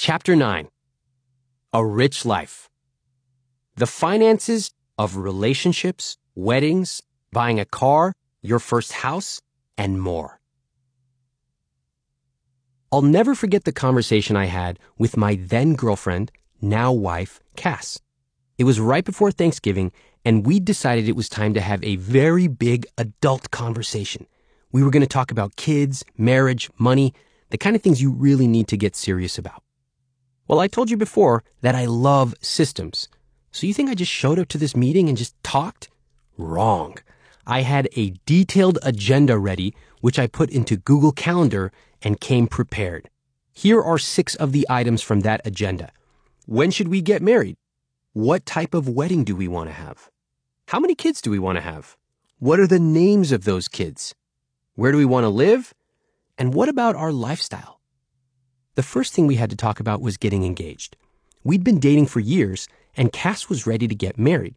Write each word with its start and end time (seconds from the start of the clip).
Chapter 0.00 0.36
9 0.36 0.68
A 1.72 1.84
Rich 1.84 2.24
Life. 2.24 2.70
The 3.74 3.88
finances 3.88 4.70
of 4.96 5.16
relationships, 5.16 6.18
weddings, 6.36 7.02
buying 7.32 7.58
a 7.58 7.64
car, 7.64 8.12
your 8.40 8.60
first 8.60 8.92
house, 8.92 9.42
and 9.76 10.00
more. 10.00 10.38
I'll 12.92 13.02
never 13.02 13.34
forget 13.34 13.64
the 13.64 13.72
conversation 13.72 14.36
I 14.36 14.44
had 14.44 14.78
with 14.98 15.16
my 15.16 15.34
then 15.34 15.74
girlfriend, 15.74 16.30
now 16.62 16.92
wife, 16.92 17.40
Cass. 17.56 17.98
It 18.56 18.62
was 18.62 18.78
right 18.78 19.04
before 19.04 19.32
Thanksgiving, 19.32 19.90
and 20.24 20.46
we'd 20.46 20.64
decided 20.64 21.08
it 21.08 21.16
was 21.16 21.28
time 21.28 21.54
to 21.54 21.60
have 21.60 21.82
a 21.82 21.96
very 21.96 22.46
big 22.46 22.86
adult 22.98 23.50
conversation. 23.50 24.28
We 24.70 24.84
were 24.84 24.92
going 24.92 25.00
to 25.00 25.08
talk 25.08 25.32
about 25.32 25.56
kids, 25.56 26.04
marriage, 26.16 26.70
money, 26.78 27.14
the 27.50 27.58
kind 27.58 27.74
of 27.74 27.82
things 27.82 28.00
you 28.00 28.12
really 28.12 28.46
need 28.46 28.68
to 28.68 28.76
get 28.76 28.94
serious 28.94 29.38
about. 29.38 29.64
Well, 30.48 30.60
I 30.60 30.66
told 30.66 30.88
you 30.88 30.96
before 30.96 31.44
that 31.60 31.74
I 31.74 31.84
love 31.84 32.34
systems. 32.40 33.06
So 33.52 33.66
you 33.66 33.74
think 33.74 33.90
I 33.90 33.94
just 33.94 34.10
showed 34.10 34.38
up 34.38 34.48
to 34.48 34.58
this 34.58 34.74
meeting 34.74 35.08
and 35.08 35.18
just 35.18 35.34
talked? 35.42 35.90
Wrong. 36.38 36.96
I 37.46 37.60
had 37.60 37.88
a 37.96 38.14
detailed 38.24 38.78
agenda 38.82 39.38
ready, 39.38 39.74
which 40.00 40.18
I 40.18 40.26
put 40.26 40.48
into 40.48 40.78
Google 40.78 41.12
Calendar 41.12 41.70
and 42.00 42.18
came 42.18 42.46
prepared. 42.46 43.10
Here 43.52 43.82
are 43.82 43.98
six 43.98 44.34
of 44.36 44.52
the 44.52 44.66
items 44.70 45.02
from 45.02 45.20
that 45.20 45.42
agenda. 45.44 45.92
When 46.46 46.70
should 46.70 46.88
we 46.88 47.02
get 47.02 47.20
married? 47.20 47.56
What 48.14 48.46
type 48.46 48.72
of 48.72 48.88
wedding 48.88 49.24
do 49.24 49.36
we 49.36 49.48
want 49.48 49.68
to 49.68 49.74
have? 49.74 50.08
How 50.68 50.80
many 50.80 50.94
kids 50.94 51.20
do 51.20 51.30
we 51.30 51.38
want 51.38 51.56
to 51.56 51.62
have? 51.62 51.96
What 52.38 52.58
are 52.58 52.66
the 52.66 52.80
names 52.80 53.32
of 53.32 53.44
those 53.44 53.68
kids? 53.68 54.14
Where 54.76 54.92
do 54.92 54.98
we 54.98 55.04
want 55.04 55.24
to 55.24 55.28
live? 55.28 55.74
And 56.38 56.54
what 56.54 56.70
about 56.70 56.96
our 56.96 57.12
lifestyle? 57.12 57.77
The 58.78 58.84
first 58.84 59.12
thing 59.12 59.26
we 59.26 59.34
had 59.34 59.50
to 59.50 59.56
talk 59.56 59.80
about 59.80 60.00
was 60.00 60.16
getting 60.16 60.44
engaged. 60.44 60.96
We'd 61.42 61.64
been 61.64 61.80
dating 61.80 62.06
for 62.06 62.20
years, 62.20 62.68
and 62.96 63.12
Cass 63.12 63.48
was 63.48 63.66
ready 63.66 63.88
to 63.88 63.94
get 63.96 64.20
married. 64.20 64.54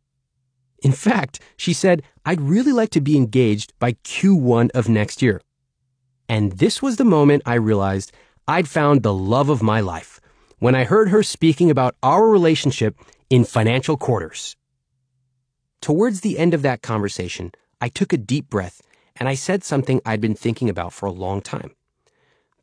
In 0.83 0.91
fact, 0.91 1.39
she 1.57 1.73
said, 1.73 2.03
I'd 2.23 2.39
really 2.39 2.71
like 2.71 2.91
to 2.91 3.01
be 3.01 3.17
engaged 3.17 3.73
by 3.79 3.93
Q1 3.93 4.69
of 4.75 4.87
next 4.87 5.23
year. 5.23 5.41
And 6.29 6.51
this 6.51 6.83
was 6.83 6.97
the 6.97 7.03
moment 7.03 7.41
I 7.47 7.55
realized 7.55 8.11
I'd 8.47 8.67
found 8.67 9.01
the 9.01 9.11
love 9.11 9.49
of 9.49 9.63
my 9.63 9.79
life 9.79 10.21
when 10.59 10.75
I 10.75 10.83
heard 10.83 11.09
her 11.09 11.23
speaking 11.23 11.71
about 11.71 11.95
our 12.03 12.29
relationship 12.29 12.95
in 13.31 13.43
financial 13.43 13.97
quarters. 13.97 14.55
Towards 15.81 16.21
the 16.21 16.37
end 16.37 16.53
of 16.53 16.61
that 16.61 16.83
conversation, 16.83 17.53
I 17.81 17.89
took 17.89 18.13
a 18.13 18.17
deep 18.17 18.51
breath 18.51 18.83
and 19.15 19.27
I 19.27 19.33
said 19.33 19.63
something 19.63 19.99
I'd 20.05 20.21
been 20.21 20.35
thinking 20.35 20.69
about 20.69 20.93
for 20.93 21.07
a 21.07 21.11
long 21.11 21.41
time. 21.41 21.71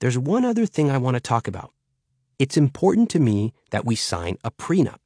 There's 0.01 0.19
one 0.19 0.45
other 0.45 0.65
thing 0.65 0.91
I 0.91 0.99
want 0.99 1.17
to 1.17 1.21
talk 1.21 1.49
about. 1.49 1.73
It's 2.39 2.57
important 2.57 3.11
to 3.11 3.19
me 3.19 3.53
that 3.71 3.85
we 3.85 3.97
sign 3.97 4.37
a 4.45 4.51
prenup. 4.51 4.99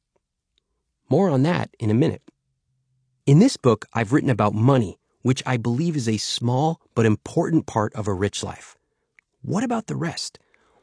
More 1.08 1.30
on 1.30 1.42
that 1.44 1.70
in 1.78 1.90
a 1.90 1.94
minute. 1.94 2.22
In 3.24 3.38
this 3.38 3.56
book, 3.56 3.86
I've 3.94 4.12
written 4.12 4.28
about 4.28 4.54
money, 4.54 4.98
which 5.22 5.42
I 5.46 5.56
believe 5.56 5.96
is 5.96 6.08
a 6.08 6.18
small 6.18 6.80
but 6.94 7.06
important 7.06 7.66
part 7.66 7.94
of 7.94 8.06
a 8.06 8.12
rich 8.12 8.42
life. 8.42 8.76
What 9.40 9.64
about 9.64 9.86
the 9.86 9.96
rest? 9.96 10.38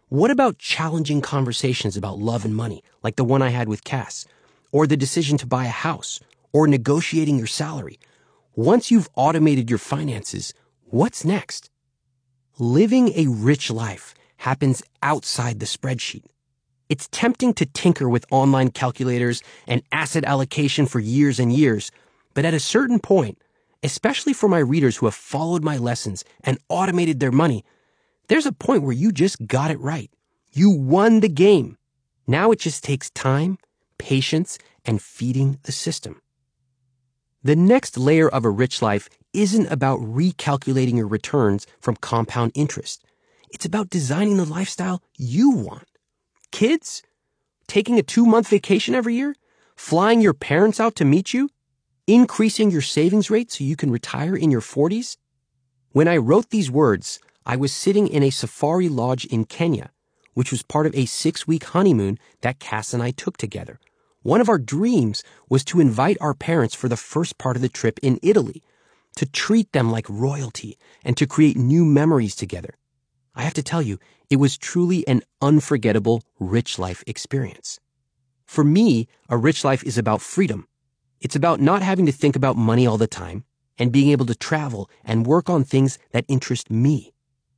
What 0.07 0.31
about 0.31 0.57
challenging 0.57 1.21
conversations 1.21 1.95
about 1.95 2.17
love 2.17 2.45
and 2.45 2.55
money, 2.55 2.83
like 3.03 3.15
the 3.15 3.23
one 3.23 3.43
I 3.43 3.49
had 3.49 3.69
with 3.69 3.83
Cass, 3.83 4.25
or 4.71 4.87
the 4.87 4.97
decision 4.97 5.37
to 5.37 5.45
buy 5.45 5.65
a 5.65 5.69
house, 5.69 6.19
or 6.51 6.67
negotiating 6.67 7.37
your 7.37 7.47
salary? 7.47 7.99
Once 8.55 8.89
you've 8.89 9.09
automated 9.15 9.69
your 9.69 9.77
finances, 9.77 10.55
what's 10.85 11.23
next? 11.23 11.69
Living 12.61 13.13
a 13.15 13.25
rich 13.25 13.71
life 13.71 14.13
happens 14.35 14.83
outside 15.01 15.61
the 15.61 15.65
spreadsheet. 15.65 16.25
It's 16.89 17.07
tempting 17.09 17.53
to 17.53 17.65
tinker 17.65 18.09
with 18.09 18.25
online 18.31 18.71
calculators 18.71 19.41
and 19.65 19.81
asset 19.93 20.25
allocation 20.25 20.85
for 20.85 20.99
years 20.99 21.39
and 21.39 21.53
years, 21.53 21.89
but 22.33 22.43
at 22.43 22.53
a 22.53 22.59
certain 22.59 22.99
point, 22.99 23.37
especially 23.81 24.33
for 24.33 24.49
my 24.49 24.57
readers 24.57 24.97
who 24.97 25.05
have 25.05 25.15
followed 25.15 25.63
my 25.63 25.77
lessons 25.77 26.25
and 26.43 26.57
automated 26.67 27.21
their 27.21 27.31
money, 27.31 27.63
there's 28.27 28.45
a 28.45 28.51
point 28.51 28.83
where 28.83 28.91
you 28.91 29.13
just 29.13 29.47
got 29.47 29.71
it 29.71 29.79
right. 29.79 30.11
You 30.51 30.69
won 30.69 31.21
the 31.21 31.29
game. 31.29 31.77
Now 32.27 32.51
it 32.51 32.59
just 32.59 32.83
takes 32.83 33.09
time, 33.11 33.57
patience, 33.97 34.57
and 34.83 35.01
feeding 35.01 35.59
the 35.63 35.71
system. 35.71 36.21
The 37.41 37.55
next 37.55 37.97
layer 37.97 38.27
of 38.27 38.43
a 38.43 38.49
rich 38.49 38.81
life 38.81 39.07
isn't 39.33 39.67
about 39.67 39.99
recalculating 39.99 40.97
your 40.97 41.07
returns 41.07 41.67
from 41.79 41.95
compound 41.95 42.51
interest. 42.55 43.03
It's 43.51 43.65
about 43.65 43.89
designing 43.89 44.37
the 44.37 44.45
lifestyle 44.45 45.01
you 45.17 45.51
want. 45.51 45.87
Kids? 46.51 47.03
Taking 47.67 47.99
a 47.99 48.03
two 48.03 48.25
month 48.25 48.47
vacation 48.47 48.95
every 48.95 49.15
year? 49.15 49.35
Flying 49.75 50.21
your 50.21 50.33
parents 50.33 50.79
out 50.79 50.95
to 50.95 51.05
meet 51.05 51.33
you? 51.33 51.49
Increasing 52.07 52.71
your 52.71 52.81
savings 52.81 53.29
rate 53.29 53.51
so 53.51 53.63
you 53.63 53.75
can 53.75 53.91
retire 53.91 54.35
in 54.35 54.51
your 54.51 54.61
40s? 54.61 55.17
When 55.91 56.07
I 56.07 56.17
wrote 56.17 56.49
these 56.49 56.71
words, 56.71 57.19
I 57.45 57.55
was 57.55 57.71
sitting 57.71 58.07
in 58.07 58.23
a 58.23 58.29
safari 58.29 58.89
lodge 58.89 59.25
in 59.25 59.45
Kenya, 59.45 59.91
which 60.33 60.51
was 60.51 60.63
part 60.63 60.85
of 60.85 60.95
a 60.95 61.05
six 61.05 61.47
week 61.47 61.63
honeymoon 61.65 62.19
that 62.41 62.59
Cass 62.59 62.93
and 62.93 63.01
I 63.01 63.11
took 63.11 63.37
together. 63.37 63.79
One 64.21 64.41
of 64.41 64.49
our 64.49 64.59
dreams 64.59 65.23
was 65.49 65.63
to 65.65 65.79
invite 65.79 66.17
our 66.19 66.33
parents 66.33 66.75
for 66.75 66.89
the 66.89 66.97
first 66.97 67.37
part 67.37 67.55
of 67.55 67.61
the 67.61 67.69
trip 67.69 67.99
in 68.03 68.19
Italy, 68.21 68.61
to 69.19 69.25
treat 69.25 69.69
them 69.73 69.91
like 69.91 70.05
royalty, 70.07 70.77
and 71.03 71.17
to 71.17 71.27
create 71.27 71.57
new 71.57 71.83
memories 71.83 72.37
together. 72.37 72.75
I 73.35 73.41
have 73.41 73.53
to 73.55 73.61
tell 73.61 73.81
you, 73.81 73.99
it 74.29 74.37
was 74.37 74.57
truly 74.57 75.05
an 75.09 75.23
unforgettable 75.41 76.23
rich 76.39 76.79
life 76.79 77.03
experience. 77.05 77.81
For 78.45 78.63
me, 78.63 79.09
a 79.27 79.35
rich 79.35 79.65
life 79.65 79.83
is 79.83 79.97
about 79.97 80.21
freedom. 80.21 80.69
It's 81.19 81.35
about 81.35 81.59
not 81.59 81.81
having 81.81 82.05
to 82.05 82.13
think 82.13 82.37
about 82.37 82.55
money 82.55 82.87
all 82.87 82.97
the 82.97 83.07
time 83.07 83.43
and 83.77 83.91
being 83.91 84.09
able 84.11 84.25
to 84.25 84.35
travel 84.35 84.89
and 85.03 85.27
work 85.27 85.49
on 85.49 85.65
things 85.65 85.99
that 86.13 86.23
interest 86.29 86.71
me. 86.71 87.11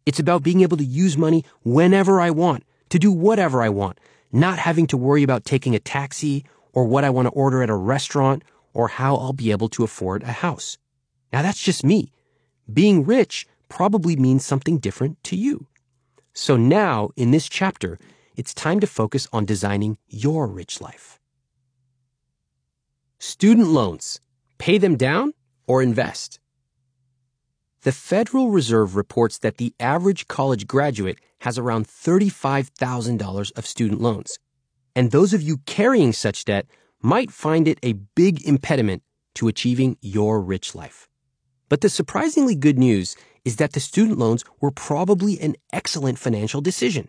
It's 0.08 0.20
about 0.20 0.42
being 0.42 0.62
able 0.62 0.78
to 0.78 0.84
use 0.84 1.16
money 1.16 1.46
whenever 1.62 2.20
I 2.20 2.32
want, 2.32 2.64
to 2.90 2.98
do 2.98 3.12
whatever 3.12 3.62
I 3.62 3.70
want, 3.70 4.00
not 4.32 4.58
having 4.58 4.88
to 4.88 4.98
worry 4.98 5.22
about 5.22 5.46
taking 5.46 5.76
a 5.76 5.80
taxi 5.80 6.44
or 6.74 6.86
what 6.86 7.04
I 7.04 7.12
want 7.12 7.28
to 7.28 7.34
order 7.34 7.62
at 7.62 7.70
a 7.70 7.76
restaurant 7.76 8.44
or 8.74 8.88
how 8.88 9.16
I'll 9.16 9.32
be 9.32 9.52
able 9.52 9.70
to 9.70 9.84
afford 9.84 10.24
a 10.24 10.32
house. 10.32 10.80
Now 11.32 11.42
that's 11.42 11.62
just 11.62 11.84
me. 11.84 12.12
Being 12.72 13.06
rich 13.06 13.48
probably 13.70 14.16
means 14.16 14.46
something 14.46 14.78
different 14.78 15.24
to 15.26 15.36
you. 15.36 15.68
So 16.34 16.56
now, 16.56 17.10
in 17.16 17.32
this 17.32 17.50
chapter, 17.50 18.00
it's 18.36 18.54
time 18.54 18.80
to 18.80 18.88
focus 18.88 19.28
on 19.34 19.46
designing 19.46 19.98
your 20.08 20.48
rich 20.48 20.80
life. 20.80 21.20
Student 23.20 23.68
loans. 23.68 24.20
Pay 24.58 24.78
them 24.78 24.96
down 24.96 25.34
or 25.68 25.82
invest? 25.82 26.40
The 27.84 27.92
Federal 27.92 28.52
Reserve 28.52 28.96
reports 28.96 29.40
that 29.40 29.58
the 29.58 29.74
average 29.80 30.28
college 30.28 30.68
graduate 30.68 31.20
has 31.40 31.58
around 31.58 31.88
$35,000 31.88 33.58
of 33.58 33.66
student 33.66 34.02
loans. 34.02 34.38
And 34.96 35.12
those 35.12 35.34
of 35.34 35.42
you 35.42 35.58
carrying 35.66 36.14
such 36.14 36.46
debt 36.46 36.68
might 37.02 37.32
find 37.32 37.68
it 37.68 37.80
a 37.82 37.94
big 37.94 38.46
impediment 38.46 39.04
to 39.36 39.48
achieving 39.48 39.98
your 40.02 40.40
rich 40.42 40.76
life. 40.76 41.08
But 41.72 41.80
the 41.80 41.88
surprisingly 41.88 42.56
good 42.56 42.78
news 42.78 43.16
is 43.46 43.56
that 43.56 43.72
the 43.72 43.80
student 43.80 44.20
loans 44.20 44.44
were 44.60 44.72
probably 44.72 45.40
an 45.40 45.56
excellent 45.72 46.20
financial 46.20 46.60
decision. 46.60 47.08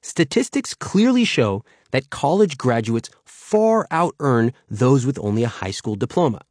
Statistics 0.00 0.74
clearly 0.74 1.24
show 1.24 1.64
that 1.90 2.08
college 2.08 2.56
graduates 2.56 3.10
far 3.24 3.88
out 3.90 4.14
earn 4.20 4.52
those 4.68 5.04
with 5.04 5.18
only 5.18 5.42
a 5.42 5.48
high 5.48 5.72
school 5.72 5.96
diploma. 5.96 6.42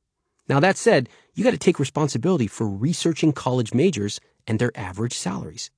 Now, 0.50 0.60
that 0.60 0.76
said, 0.76 1.08
you 1.34 1.46
got 1.46 1.52
to 1.52 1.58
take 1.58 1.80
responsibility 1.80 2.46
for 2.46 2.68
researching 2.68 3.32
college 3.32 3.74
majors 3.74 4.20
and 4.46 4.60
their 4.60 4.78
average 4.78 5.14
salaries. 5.14 5.72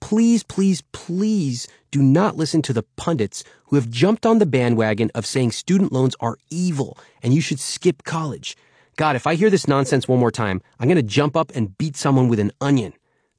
Please, 0.00 0.42
please, 0.42 0.82
please 0.92 1.68
do 1.90 2.02
not 2.02 2.38
listen 2.38 2.62
to 2.62 2.72
the 2.72 2.84
pundits 2.96 3.44
who 3.66 3.76
have 3.76 3.90
jumped 3.90 4.24
on 4.24 4.38
the 4.38 4.46
bandwagon 4.46 5.10
of 5.14 5.26
saying 5.26 5.52
student 5.52 5.92
loans 5.92 6.16
are 6.20 6.38
evil 6.48 6.96
and 7.22 7.34
you 7.34 7.42
should 7.42 7.60
skip 7.60 8.02
college. 8.02 8.56
God, 8.96 9.16
if 9.16 9.26
I 9.26 9.34
hear 9.34 9.48
this 9.50 9.66
nonsense 9.66 10.06
one 10.06 10.18
more 10.18 10.30
time, 10.30 10.60
I'm 10.78 10.88
going 10.88 10.96
to 10.96 11.02
jump 11.02 11.36
up 11.36 11.50
and 11.54 11.76
beat 11.78 11.96
someone 11.96 12.28
with 12.28 12.38
an 12.38 12.52
onion. 12.60 12.92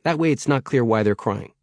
That 0.04 0.18
way 0.18 0.32
it's 0.32 0.48
not 0.48 0.64
clear 0.64 0.84
why 0.84 1.04
they're 1.04 1.16
crying. 1.16 1.54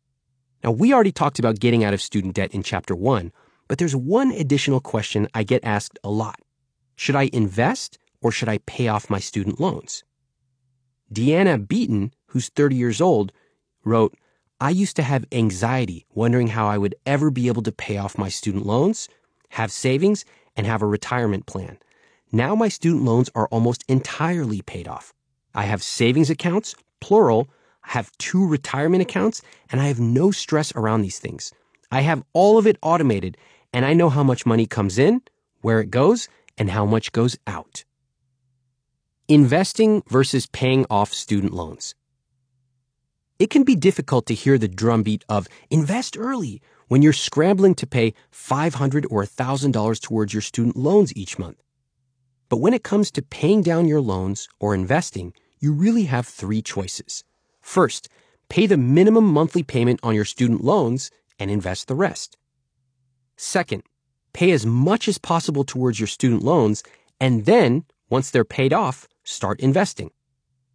Now, 0.62 0.70
we 0.70 0.92
already 0.92 1.12
talked 1.12 1.38
about 1.38 1.58
getting 1.58 1.82
out 1.84 1.94
of 1.94 2.02
student 2.02 2.34
debt 2.34 2.52
in 2.52 2.62
chapter 2.62 2.94
one, 2.94 3.32
but 3.66 3.78
there's 3.78 3.96
one 3.96 4.30
additional 4.30 4.80
question 4.80 5.28
I 5.34 5.42
get 5.42 5.64
asked 5.64 5.98
a 6.04 6.10
lot. 6.10 6.38
Should 6.96 7.16
I 7.16 7.30
invest 7.32 7.98
or 8.20 8.30
should 8.30 8.48
I 8.48 8.58
pay 8.58 8.88
off 8.88 9.10
my 9.10 9.18
student 9.18 9.58
loans? 9.58 10.04
Deanna 11.12 11.66
Beaton, 11.66 12.12
who's 12.26 12.50
30 12.50 12.76
years 12.76 13.00
old, 13.00 13.32
wrote, 13.84 14.16
I 14.60 14.70
used 14.70 14.96
to 14.96 15.02
have 15.02 15.24
anxiety 15.32 16.06
wondering 16.14 16.48
how 16.48 16.68
I 16.68 16.78
would 16.78 16.94
ever 17.06 17.30
be 17.30 17.48
able 17.48 17.62
to 17.62 17.72
pay 17.72 17.96
off 17.96 18.18
my 18.18 18.28
student 18.28 18.66
loans, 18.66 19.08
have 19.50 19.72
savings, 19.72 20.24
and 20.54 20.66
have 20.66 20.82
a 20.82 20.86
retirement 20.86 21.46
plan. 21.46 21.78
Now 22.32 22.54
my 22.54 22.68
student 22.68 23.04
loans 23.04 23.28
are 23.34 23.48
almost 23.48 23.84
entirely 23.88 24.62
paid 24.62 24.86
off. 24.86 25.12
I 25.52 25.64
have 25.64 25.82
savings 25.82 26.30
accounts, 26.30 26.76
plural, 27.00 27.48
I 27.84 27.90
have 27.92 28.16
two 28.18 28.46
retirement 28.46 29.02
accounts, 29.02 29.42
and 29.70 29.80
I 29.80 29.86
have 29.86 29.98
no 29.98 30.30
stress 30.30 30.72
around 30.76 31.02
these 31.02 31.18
things. 31.18 31.52
I 31.90 32.02
have 32.02 32.22
all 32.32 32.56
of 32.56 32.68
it 32.68 32.78
automated, 32.82 33.36
and 33.72 33.84
I 33.84 33.94
know 33.94 34.10
how 34.10 34.22
much 34.22 34.46
money 34.46 34.66
comes 34.66 34.96
in, 34.96 35.22
where 35.60 35.80
it 35.80 35.90
goes, 35.90 36.28
and 36.56 36.70
how 36.70 36.86
much 36.86 37.10
goes 37.10 37.36
out. 37.48 37.84
Investing 39.26 40.02
versus 40.08 40.46
paying 40.46 40.86
off 40.88 41.12
student 41.12 41.52
loans. 41.52 41.96
It 43.40 43.50
can 43.50 43.64
be 43.64 43.74
difficult 43.74 44.26
to 44.26 44.34
hear 44.34 44.56
the 44.58 44.68
drumbeat 44.68 45.24
of 45.28 45.48
invest 45.70 46.16
early 46.16 46.60
when 46.86 47.02
you're 47.02 47.12
scrambling 47.12 47.74
to 47.76 47.86
pay 47.86 48.14
$500 48.32 49.06
or 49.10 49.24
$1,000 49.24 50.00
towards 50.00 50.32
your 50.32 50.42
student 50.42 50.76
loans 50.76 51.16
each 51.16 51.38
month. 51.38 51.60
But 52.50 52.58
when 52.58 52.74
it 52.74 52.82
comes 52.82 53.12
to 53.12 53.22
paying 53.22 53.62
down 53.62 53.86
your 53.86 54.00
loans 54.00 54.48
or 54.58 54.74
investing, 54.74 55.32
you 55.60 55.72
really 55.72 56.04
have 56.04 56.26
three 56.26 56.60
choices. 56.60 57.22
First, 57.60 58.08
pay 58.48 58.66
the 58.66 58.76
minimum 58.76 59.24
monthly 59.24 59.62
payment 59.62 60.00
on 60.02 60.16
your 60.16 60.24
student 60.24 60.64
loans 60.64 61.12
and 61.38 61.48
invest 61.48 61.86
the 61.86 61.94
rest. 61.94 62.36
Second, 63.36 63.84
pay 64.32 64.50
as 64.50 64.66
much 64.66 65.06
as 65.06 65.16
possible 65.16 65.62
towards 65.62 66.00
your 66.00 66.08
student 66.08 66.42
loans 66.42 66.82
and 67.20 67.46
then, 67.46 67.84
once 68.08 68.30
they're 68.30 68.44
paid 68.44 68.72
off, 68.72 69.06
start 69.22 69.60
investing. 69.60 70.10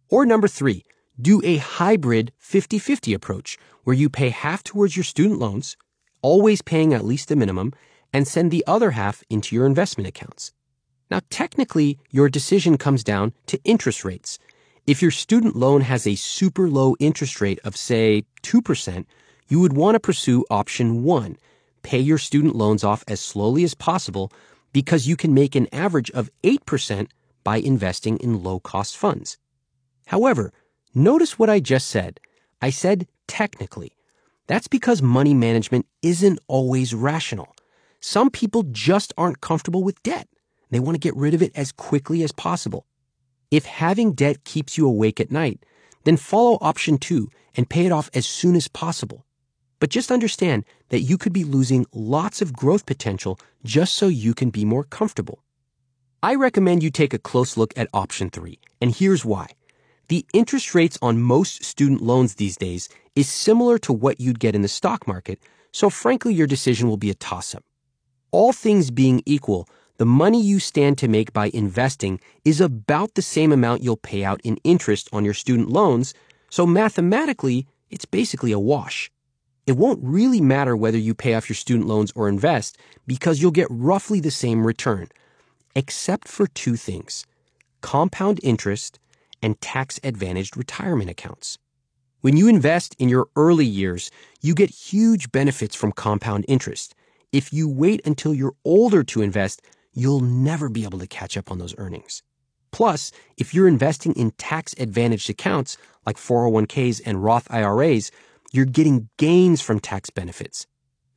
Or 0.08 0.24
number 0.24 0.48
three, 0.48 0.82
do 1.20 1.42
a 1.44 1.58
hybrid 1.58 2.32
50-50 2.42 3.14
approach 3.14 3.58
where 3.84 3.96
you 3.96 4.08
pay 4.08 4.30
half 4.30 4.62
towards 4.62 4.96
your 4.96 5.04
student 5.04 5.38
loans, 5.38 5.76
always 6.22 6.62
paying 6.62 6.94
at 6.94 7.04
least 7.04 7.28
the 7.28 7.36
minimum, 7.36 7.74
and 8.14 8.26
send 8.26 8.50
the 8.50 8.64
other 8.66 8.92
half 8.92 9.22
into 9.28 9.54
your 9.54 9.66
investment 9.66 10.08
accounts. 10.08 10.52
Now, 11.10 11.20
technically, 11.30 11.98
your 12.10 12.28
decision 12.28 12.78
comes 12.78 13.04
down 13.04 13.32
to 13.46 13.60
interest 13.64 14.04
rates. 14.04 14.38
If 14.86 15.02
your 15.02 15.10
student 15.10 15.56
loan 15.56 15.82
has 15.82 16.06
a 16.06 16.14
super 16.14 16.68
low 16.68 16.96
interest 16.98 17.40
rate 17.40 17.60
of, 17.64 17.76
say, 17.76 18.24
2%, 18.42 19.04
you 19.48 19.60
would 19.60 19.72
want 19.72 19.94
to 19.94 20.00
pursue 20.00 20.44
option 20.50 21.02
one. 21.04 21.36
Pay 21.82 22.00
your 22.00 22.18
student 22.18 22.56
loans 22.56 22.82
off 22.82 23.04
as 23.06 23.20
slowly 23.20 23.62
as 23.62 23.74
possible 23.74 24.32
because 24.72 25.06
you 25.06 25.16
can 25.16 25.32
make 25.32 25.54
an 25.54 25.68
average 25.72 26.10
of 26.10 26.30
8% 26.42 27.08
by 27.44 27.58
investing 27.58 28.16
in 28.18 28.42
low 28.42 28.58
cost 28.58 28.96
funds. 28.96 29.38
However, 30.06 30.52
notice 30.94 31.38
what 31.38 31.48
I 31.48 31.60
just 31.60 31.88
said. 31.88 32.18
I 32.60 32.70
said 32.70 33.06
technically. 33.28 33.92
That's 34.48 34.68
because 34.68 35.02
money 35.02 35.34
management 35.34 35.86
isn't 36.02 36.38
always 36.48 36.94
rational. 36.94 37.54
Some 38.00 38.30
people 38.30 38.64
just 38.64 39.12
aren't 39.16 39.40
comfortable 39.40 39.82
with 39.82 40.02
debt. 40.02 40.28
They 40.70 40.80
want 40.80 40.94
to 40.94 41.00
get 41.00 41.16
rid 41.16 41.34
of 41.34 41.42
it 41.42 41.52
as 41.54 41.72
quickly 41.72 42.22
as 42.22 42.32
possible. 42.32 42.86
If 43.50 43.64
having 43.64 44.12
debt 44.12 44.44
keeps 44.44 44.76
you 44.76 44.86
awake 44.86 45.20
at 45.20 45.30
night, 45.30 45.64
then 46.04 46.16
follow 46.16 46.58
option 46.60 46.98
two 46.98 47.28
and 47.54 47.68
pay 47.68 47.86
it 47.86 47.92
off 47.92 48.10
as 48.14 48.26
soon 48.26 48.56
as 48.56 48.68
possible. 48.68 49.24
But 49.78 49.90
just 49.90 50.10
understand 50.10 50.64
that 50.88 51.00
you 51.00 51.18
could 51.18 51.32
be 51.32 51.44
losing 51.44 51.86
lots 51.92 52.40
of 52.40 52.52
growth 52.52 52.86
potential 52.86 53.38
just 53.64 53.94
so 53.94 54.08
you 54.08 54.34
can 54.34 54.50
be 54.50 54.64
more 54.64 54.84
comfortable. 54.84 55.42
I 56.22 56.34
recommend 56.34 56.82
you 56.82 56.90
take 56.90 57.14
a 57.14 57.18
close 57.18 57.56
look 57.56 57.72
at 57.76 57.88
option 57.92 58.30
three, 58.30 58.58
and 58.80 58.94
here's 58.94 59.24
why. 59.24 59.48
The 60.08 60.24
interest 60.32 60.74
rates 60.74 60.98
on 61.02 61.20
most 61.20 61.64
student 61.64 62.00
loans 62.00 62.36
these 62.36 62.56
days 62.56 62.88
is 63.14 63.28
similar 63.28 63.78
to 63.80 63.92
what 63.92 64.20
you'd 64.20 64.40
get 64.40 64.54
in 64.54 64.62
the 64.62 64.68
stock 64.68 65.06
market, 65.06 65.38
so 65.72 65.90
frankly, 65.90 66.32
your 66.32 66.46
decision 66.46 66.88
will 66.88 66.96
be 66.96 67.10
a 67.10 67.14
toss 67.14 67.54
up. 67.54 67.64
All 68.30 68.52
things 68.52 68.90
being 68.90 69.22
equal, 69.26 69.68
the 69.98 70.06
money 70.06 70.42
you 70.42 70.58
stand 70.58 70.98
to 70.98 71.08
make 71.08 71.32
by 71.32 71.50
investing 71.54 72.20
is 72.44 72.60
about 72.60 73.14
the 73.14 73.22
same 73.22 73.52
amount 73.52 73.82
you'll 73.82 73.96
pay 73.96 74.24
out 74.24 74.40
in 74.44 74.58
interest 74.64 75.08
on 75.12 75.24
your 75.24 75.34
student 75.34 75.70
loans, 75.70 76.12
so 76.50 76.66
mathematically, 76.66 77.66
it's 77.90 78.04
basically 78.04 78.52
a 78.52 78.58
wash. 78.58 79.10
It 79.66 79.76
won't 79.76 80.00
really 80.02 80.40
matter 80.40 80.76
whether 80.76 80.98
you 80.98 81.14
pay 81.14 81.34
off 81.34 81.48
your 81.48 81.56
student 81.56 81.88
loans 81.88 82.12
or 82.14 82.28
invest 82.28 82.78
because 83.06 83.40
you'll 83.40 83.50
get 83.50 83.66
roughly 83.70 84.20
the 84.20 84.30
same 84.30 84.66
return 84.66 85.08
except 85.74 86.26
for 86.26 86.46
two 86.46 86.76
things 86.76 87.26
compound 87.82 88.40
interest 88.42 88.98
and 89.42 89.60
tax 89.60 90.00
advantaged 90.02 90.56
retirement 90.56 91.10
accounts. 91.10 91.58
When 92.22 92.36
you 92.36 92.48
invest 92.48 92.96
in 92.98 93.08
your 93.08 93.28
early 93.36 93.66
years, 93.66 94.10
you 94.40 94.54
get 94.54 94.70
huge 94.70 95.30
benefits 95.30 95.76
from 95.76 95.92
compound 95.92 96.44
interest. 96.48 96.94
If 97.30 97.52
you 97.52 97.68
wait 97.68 98.00
until 98.04 98.34
you're 98.34 98.56
older 98.64 99.04
to 99.04 99.22
invest, 99.22 99.62
you'll 99.96 100.20
never 100.20 100.68
be 100.68 100.84
able 100.84 100.98
to 101.00 101.06
catch 101.06 101.36
up 101.36 101.50
on 101.50 101.58
those 101.58 101.74
earnings. 101.78 102.22
Plus, 102.70 103.10
if 103.38 103.54
you're 103.54 103.66
investing 103.66 104.12
in 104.12 104.30
tax 104.32 104.74
advantaged 104.78 105.30
accounts 105.30 105.78
like 106.04 106.18
401ks 106.18 107.00
and 107.06 107.24
Roth 107.24 107.50
IRAs, 107.50 108.10
you're 108.52 108.66
getting 108.66 109.08
gains 109.16 109.62
from 109.62 109.80
tax 109.80 110.10
benefits. 110.10 110.66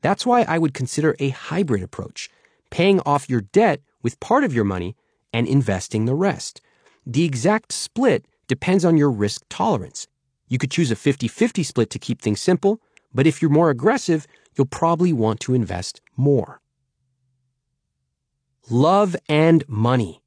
That's 0.02 0.26
why 0.26 0.44
I 0.44 0.58
would 0.58 0.74
consider 0.74 1.16
a 1.20 1.30
hybrid 1.30 1.84
approach, 1.84 2.30
paying 2.70 3.02
off 3.02 3.30
your 3.30 3.42
debt 3.42 3.82
with 4.02 4.20
part 4.22 4.46
of 4.46 4.54
your 4.54 4.64
money 4.64 4.96
and 5.34 5.46
investing 5.46 6.06
the 6.06 6.16
rest. 6.16 6.62
The 7.06 7.26
exact 7.26 7.74
split 7.74 8.26
depends 8.48 8.86
on 8.86 8.96
your 8.96 9.12
risk 9.12 9.44
tolerance. 9.50 10.08
You 10.48 10.58
could 10.58 10.72
choose 10.72 10.90
a 10.90 10.96
50 10.96 11.28
50 11.28 11.64
split 11.64 11.90
to 11.90 12.00
keep 12.00 12.22
things 12.22 12.40
simple, 12.40 12.80
but 13.14 13.28
if 13.28 13.42
you're 13.42 13.52
more 13.52 13.70
aggressive, 13.70 14.26
you'll 14.56 14.68
probably 14.68 15.12
want 15.12 15.42
to 15.42 15.54
invest 15.54 16.00
more. 16.16 16.62
Love 18.72 19.16
and 19.28 19.68
money. 19.68 20.22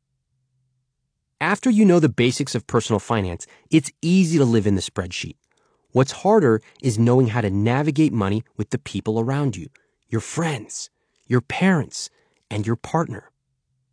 After 1.40 1.70
you 1.70 1.84
know 1.84 2.00
the 2.00 2.08
basics 2.08 2.56
of 2.56 2.66
personal 2.66 2.98
finance, 2.98 3.46
it's 3.70 3.92
easy 4.02 4.36
to 4.36 4.44
live 4.44 4.66
in 4.66 4.74
the 4.74 4.80
spreadsheet. 4.80 5.36
What's 5.92 6.10
harder 6.10 6.60
is 6.82 6.98
knowing 6.98 7.28
how 7.28 7.42
to 7.42 7.50
navigate 7.50 8.12
money 8.12 8.42
with 8.56 8.70
the 8.70 8.80
people 8.80 9.20
around 9.20 9.56
you, 9.56 9.68
your 10.08 10.20
friends, 10.20 10.90
your 11.24 11.40
parents, 11.40 12.10
and 12.50 12.66
your 12.66 12.74
partner. 12.74 13.30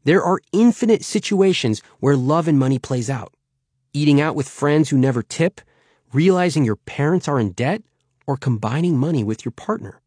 There 0.04 0.24
are 0.24 0.42
infinite 0.52 1.06
situations 1.06 1.84
where 2.00 2.16
love 2.16 2.48
and 2.48 2.58
money 2.58 2.80
plays 2.80 3.08
out. 3.08 3.36
Eating 3.94 4.20
out 4.20 4.34
with 4.34 4.50
friends 4.50 4.90
who 4.90 4.98
never 4.98 5.22
tip, 5.22 5.62
realizing 6.12 6.66
your 6.66 6.76
parents 6.76 7.28
are 7.28 7.40
in 7.40 7.52
debt, 7.52 7.84
or 8.26 8.36
combining 8.36 8.98
money 8.98 9.24
with 9.24 9.46
your 9.46 9.52
partner. 9.52 10.02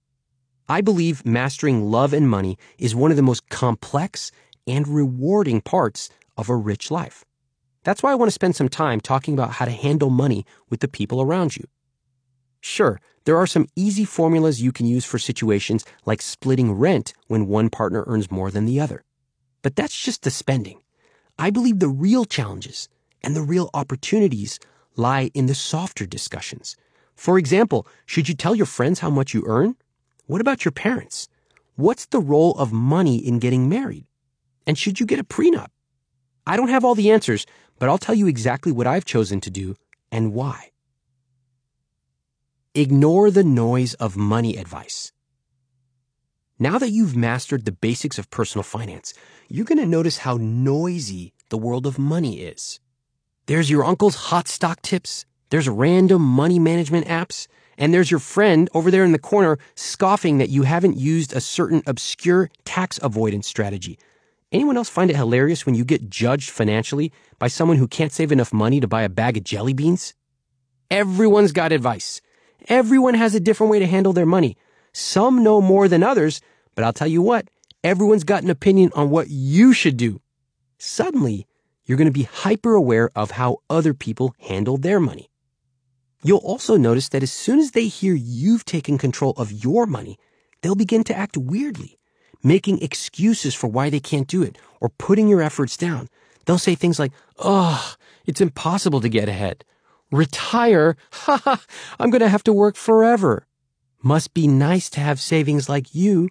I 0.72 0.80
believe 0.80 1.26
mastering 1.26 1.90
love 1.90 2.14
and 2.14 2.30
money 2.30 2.56
is 2.78 2.94
one 2.94 3.10
of 3.10 3.18
the 3.18 3.22
most 3.22 3.50
complex 3.50 4.32
and 4.66 4.88
rewarding 4.88 5.60
parts 5.60 6.08
of 6.38 6.48
a 6.48 6.56
rich 6.56 6.90
life. 6.90 7.26
That's 7.84 8.02
why 8.02 8.10
I 8.10 8.14
want 8.14 8.28
to 8.28 8.32
spend 8.40 8.56
some 8.56 8.70
time 8.70 8.98
talking 8.98 9.34
about 9.34 9.50
how 9.50 9.66
to 9.66 9.70
handle 9.70 10.08
money 10.08 10.46
with 10.70 10.80
the 10.80 10.88
people 10.88 11.20
around 11.20 11.58
you. 11.58 11.64
Sure, 12.62 12.98
there 13.24 13.36
are 13.36 13.46
some 13.46 13.66
easy 13.76 14.06
formulas 14.06 14.62
you 14.62 14.72
can 14.72 14.86
use 14.86 15.04
for 15.04 15.18
situations 15.18 15.84
like 16.06 16.22
splitting 16.22 16.72
rent 16.72 17.12
when 17.26 17.48
one 17.48 17.68
partner 17.68 18.04
earns 18.06 18.30
more 18.30 18.50
than 18.50 18.64
the 18.64 18.80
other. 18.80 19.04
But 19.60 19.76
that's 19.76 20.02
just 20.02 20.22
the 20.22 20.30
spending. 20.30 20.80
I 21.38 21.50
believe 21.50 21.80
the 21.80 21.88
real 21.90 22.24
challenges 22.24 22.88
and 23.22 23.36
the 23.36 23.42
real 23.42 23.68
opportunities 23.74 24.58
lie 24.96 25.30
in 25.34 25.44
the 25.48 25.54
softer 25.54 26.06
discussions. 26.06 26.76
For 27.14 27.36
example, 27.36 27.86
should 28.06 28.26
you 28.26 28.34
tell 28.34 28.54
your 28.54 28.64
friends 28.64 29.00
how 29.00 29.10
much 29.10 29.34
you 29.34 29.44
earn? 29.46 29.76
What 30.32 30.40
about 30.40 30.64
your 30.64 30.72
parents? 30.72 31.28
What's 31.76 32.06
the 32.06 32.18
role 32.18 32.54
of 32.54 32.72
money 32.72 33.18
in 33.18 33.38
getting 33.38 33.68
married? 33.68 34.06
And 34.66 34.78
should 34.78 34.98
you 34.98 35.04
get 35.04 35.18
a 35.18 35.24
prenup? 35.24 35.68
I 36.46 36.56
don't 36.56 36.70
have 36.70 36.86
all 36.86 36.94
the 36.94 37.10
answers, 37.10 37.44
but 37.78 37.90
I'll 37.90 37.98
tell 37.98 38.14
you 38.14 38.26
exactly 38.26 38.72
what 38.72 38.86
I've 38.86 39.04
chosen 39.04 39.42
to 39.42 39.50
do 39.50 39.76
and 40.10 40.32
why. 40.32 40.70
Ignore 42.74 43.30
the 43.30 43.44
noise 43.44 43.92
of 43.92 44.16
money 44.16 44.56
advice. 44.56 45.12
Now 46.58 46.78
that 46.78 46.88
you've 46.88 47.14
mastered 47.14 47.66
the 47.66 47.70
basics 47.70 48.18
of 48.18 48.30
personal 48.30 48.62
finance, 48.62 49.12
you're 49.50 49.66
going 49.66 49.84
to 49.84 49.84
notice 49.84 50.16
how 50.16 50.38
noisy 50.40 51.34
the 51.50 51.58
world 51.58 51.86
of 51.86 51.98
money 51.98 52.40
is. 52.40 52.80
There's 53.44 53.68
your 53.68 53.84
uncle's 53.84 54.14
hot 54.14 54.48
stock 54.48 54.80
tips, 54.80 55.26
there's 55.50 55.68
random 55.68 56.22
money 56.22 56.58
management 56.58 57.06
apps, 57.06 57.48
and 57.82 57.92
there's 57.92 58.12
your 58.12 58.20
friend 58.20 58.70
over 58.74 58.92
there 58.92 59.02
in 59.02 59.10
the 59.10 59.18
corner 59.18 59.58
scoffing 59.74 60.38
that 60.38 60.50
you 60.50 60.62
haven't 60.62 60.96
used 60.96 61.32
a 61.32 61.40
certain 61.40 61.82
obscure 61.84 62.48
tax 62.64 63.00
avoidance 63.02 63.48
strategy. 63.48 63.98
Anyone 64.52 64.76
else 64.76 64.88
find 64.88 65.10
it 65.10 65.16
hilarious 65.16 65.66
when 65.66 65.74
you 65.74 65.84
get 65.84 66.08
judged 66.08 66.50
financially 66.50 67.10
by 67.40 67.48
someone 67.48 67.78
who 67.78 67.88
can't 67.88 68.12
save 68.12 68.30
enough 68.30 68.52
money 68.52 68.78
to 68.78 68.86
buy 68.86 69.02
a 69.02 69.08
bag 69.08 69.36
of 69.36 69.42
jelly 69.42 69.72
beans? 69.72 70.14
Everyone's 70.92 71.50
got 71.50 71.72
advice. 71.72 72.20
Everyone 72.68 73.14
has 73.14 73.34
a 73.34 73.40
different 73.40 73.72
way 73.72 73.80
to 73.80 73.86
handle 73.88 74.12
their 74.12 74.26
money. 74.26 74.56
Some 74.92 75.42
know 75.42 75.60
more 75.60 75.88
than 75.88 76.04
others, 76.04 76.40
but 76.76 76.84
I'll 76.84 76.92
tell 76.92 77.08
you 77.08 77.20
what, 77.20 77.48
everyone's 77.82 78.22
got 78.22 78.44
an 78.44 78.50
opinion 78.50 78.92
on 78.94 79.10
what 79.10 79.28
you 79.28 79.72
should 79.72 79.96
do. 79.96 80.20
Suddenly, 80.78 81.48
you're 81.84 81.98
going 81.98 82.06
to 82.06 82.12
be 82.12 82.28
hyper 82.30 82.74
aware 82.74 83.10
of 83.16 83.32
how 83.32 83.56
other 83.68 83.92
people 83.92 84.36
handle 84.38 84.76
their 84.76 85.00
money. 85.00 85.31
You'll 86.24 86.38
also 86.38 86.76
notice 86.76 87.08
that 87.08 87.22
as 87.22 87.32
soon 87.32 87.58
as 87.58 87.72
they 87.72 87.88
hear 87.88 88.14
you've 88.14 88.64
taken 88.64 88.96
control 88.96 89.32
of 89.36 89.50
your 89.50 89.86
money, 89.86 90.18
they'll 90.60 90.76
begin 90.76 91.02
to 91.04 91.16
act 91.16 91.36
weirdly, 91.36 91.98
making 92.44 92.80
excuses 92.80 93.54
for 93.54 93.66
why 93.66 93.90
they 93.90 93.98
can't 93.98 94.28
do 94.28 94.42
it 94.42 94.56
or 94.80 94.88
putting 94.88 95.26
your 95.26 95.42
efforts 95.42 95.76
down. 95.76 96.08
They'll 96.44 96.58
say 96.58 96.76
things 96.76 97.00
like, 97.00 97.12
Oh, 97.38 97.94
it's 98.24 98.40
impossible 98.40 99.00
to 99.00 99.08
get 99.08 99.28
ahead. 99.28 99.64
Retire? 100.12 100.96
Ha 101.12 101.40
ha, 101.44 101.64
I'm 101.98 102.10
going 102.10 102.20
to 102.20 102.28
have 102.28 102.44
to 102.44 102.52
work 102.52 102.76
forever. 102.76 103.46
Must 104.02 104.32
be 104.34 104.46
nice 104.46 104.90
to 104.90 105.00
have 105.00 105.20
savings 105.20 105.68
like 105.68 105.94
you. 105.94 106.28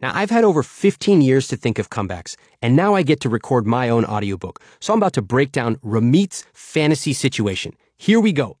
Now, 0.00 0.12
I've 0.14 0.30
had 0.30 0.44
over 0.44 0.62
15 0.62 1.20
years 1.20 1.48
to 1.48 1.56
think 1.56 1.78
of 1.78 1.90
comebacks, 1.90 2.36
and 2.62 2.74
now 2.74 2.94
I 2.94 3.02
get 3.02 3.20
to 3.20 3.28
record 3.28 3.66
my 3.66 3.90
own 3.90 4.06
audiobook. 4.06 4.60
So 4.80 4.94
I'm 4.94 4.98
about 4.98 5.12
to 5.14 5.22
break 5.22 5.52
down 5.52 5.78
Ramit's 5.82 6.44
fantasy 6.54 7.12
situation. 7.12 7.74
Here 7.98 8.20
we 8.20 8.32
go. 8.32 8.59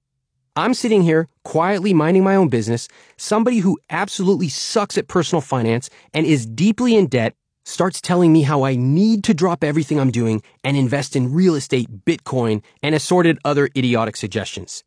I'm 0.56 0.74
sitting 0.74 1.02
here 1.02 1.28
quietly 1.44 1.94
minding 1.94 2.24
my 2.24 2.34
own 2.34 2.48
business. 2.48 2.88
Somebody 3.16 3.58
who 3.58 3.78
absolutely 3.88 4.48
sucks 4.48 4.98
at 4.98 5.06
personal 5.06 5.40
finance 5.40 5.88
and 6.12 6.26
is 6.26 6.44
deeply 6.44 6.96
in 6.96 7.06
debt 7.06 7.34
starts 7.64 8.00
telling 8.00 8.32
me 8.32 8.42
how 8.42 8.64
I 8.64 8.74
need 8.74 9.22
to 9.24 9.34
drop 9.34 9.62
everything 9.62 10.00
I'm 10.00 10.10
doing 10.10 10.42
and 10.64 10.76
invest 10.76 11.14
in 11.14 11.32
real 11.32 11.54
estate, 11.54 12.04
Bitcoin, 12.04 12.62
and 12.82 12.94
assorted 12.94 13.38
other 13.44 13.68
idiotic 13.76 14.16
suggestions. 14.16 14.82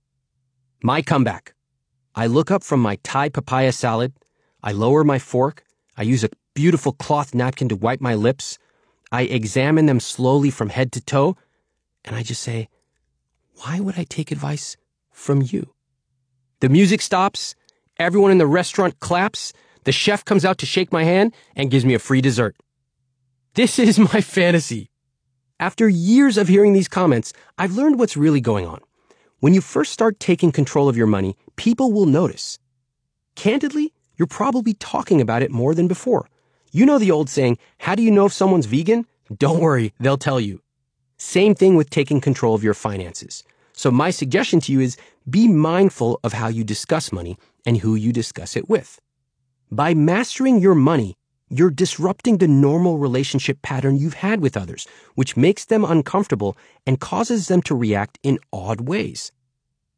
My 0.82 1.02
comeback. 1.02 1.54
I 2.14 2.28
look 2.28 2.52
up 2.52 2.64
from 2.64 2.82
my 2.82 2.98
Thai 3.04 3.30
papaya 3.30 3.72
salad. 3.72 4.14
I 4.62 4.74
lower 4.74 5.04
my 5.04 5.18
fork. 5.18 5.64
I 5.98 6.04
use 6.04 6.26
a 6.26 6.30
beautiful 6.54 6.92
cloth 6.92 7.34
napkin 7.34 7.70
to 7.70 7.76
wipe 7.76 8.02
my 8.02 8.16
lips. 8.16 8.60
I 9.12 9.22
examine 9.24 9.86
them 9.86 10.02
slowly 10.02 10.50
from 10.50 10.70
head 10.70 10.92
to 10.92 11.02
toe. 11.02 11.38
And 12.04 12.16
I 12.16 12.24
just 12.24 12.42
say, 12.42 12.68
why 13.64 13.80
would 13.80 13.98
I 13.98 14.04
take 14.04 14.32
advice 14.32 14.76
from 15.14 15.42
you? 15.42 15.74
The 16.60 16.70
music 16.70 17.02
stops. 17.02 17.56
Everyone 17.98 18.32
in 18.32 18.40
the 18.40 18.48
restaurant 18.48 19.00
claps. 19.00 19.54
The 19.86 19.92
chef 19.92 20.26
comes 20.26 20.44
out 20.44 20.58
to 20.58 20.66
shake 20.66 20.92
my 20.92 21.04
hand 21.04 21.34
and 21.56 21.72
gives 21.72 21.86
me 21.86 21.94
a 21.94 22.00
free 22.00 22.22
dessert. 22.22 22.56
This 23.54 23.80
is 23.80 24.00
my 24.00 24.22
fantasy. 24.38 24.90
After 25.60 25.88
years 25.88 26.38
of 26.38 26.48
hearing 26.48 26.74
these 26.74 26.88
comments, 26.88 27.32
I've 27.58 27.76
learned 27.76 28.00
what's 28.00 28.18
really 28.18 28.42
going 28.42 28.66
on. 28.66 28.82
When 29.40 29.54
you 29.54 29.62
first 29.62 29.92
start 29.92 30.20
taking 30.20 30.52
control 30.52 30.90
of 30.90 30.98
your 30.98 31.08
money, 31.08 31.38
people 31.56 31.92
will 31.92 32.06
notice. 32.06 32.60
Candidly, 33.36 33.94
you're 34.18 34.28
probably 34.28 34.74
talking 34.74 35.22
about 35.22 35.42
it 35.42 35.52
more 35.52 35.76
than 35.76 35.88
before. 35.88 36.28
You 36.72 36.86
know 36.86 36.98
the 36.98 37.12
old 37.12 37.30
saying, 37.30 37.58
how 37.78 37.96
do 37.96 38.04
you 38.04 38.12
know 38.12 38.26
if 38.26 38.34
someone's 38.34 38.66
vegan? 38.66 39.06
Don't 39.38 39.60
worry, 39.60 39.94
they'll 40.00 40.18
tell 40.18 40.40
you. 40.40 40.62
Same 41.18 41.56
thing 41.56 41.76
with 41.76 41.90
taking 41.90 42.20
control 42.20 42.56
of 42.56 42.64
your 42.64 42.74
finances. 42.74 43.44
So 43.84 43.92
my 43.92 44.12
suggestion 44.12 44.62
to 44.62 44.72
you 44.72 44.80
is 44.80 44.96
be 45.30 45.50
mindful 45.50 46.18
of 46.24 46.32
how 46.32 46.48
you 46.48 46.64
discuss 46.64 47.12
money 47.12 47.38
and 47.66 47.76
who 47.76 47.96
you 47.96 48.14
discuss 48.14 48.56
it 48.56 48.70
with. 48.70 49.02
By 49.70 49.94
mastering 49.94 50.60
your 50.60 50.74
money, 50.74 51.18
you're 51.50 51.70
disrupting 51.70 52.38
the 52.38 52.48
normal 52.48 52.98
relationship 52.98 53.62
pattern 53.62 53.98
you've 53.98 54.14
had 54.14 54.40
with 54.40 54.56
others, 54.56 54.88
which 55.16 55.36
makes 55.36 55.66
them 55.66 55.84
uncomfortable 55.84 56.56
and 56.88 57.02
causes 57.02 57.50
them 57.50 57.62
to 57.64 57.76
react 57.76 58.20
in 58.24 58.40
odd 58.54 58.80
ways. 58.80 59.34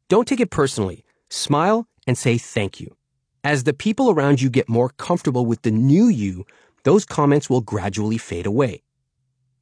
Don't 0.08 0.26
take 0.26 0.40
it 0.40 0.50
personally. 0.50 1.04
Smile 1.28 1.86
and 2.08 2.18
say 2.18 2.38
thank 2.38 2.80
you. 2.80 2.96
As 3.44 3.62
the 3.62 3.72
people 3.72 4.10
around 4.10 4.42
you 4.42 4.50
get 4.50 4.68
more 4.68 4.88
comfortable 4.98 5.46
with 5.46 5.62
the 5.62 5.70
new 5.70 6.08
you, 6.08 6.44
those 6.82 7.04
comments 7.04 7.48
will 7.48 7.60
gradually 7.60 8.18
fade 8.18 8.46
away. 8.46 8.82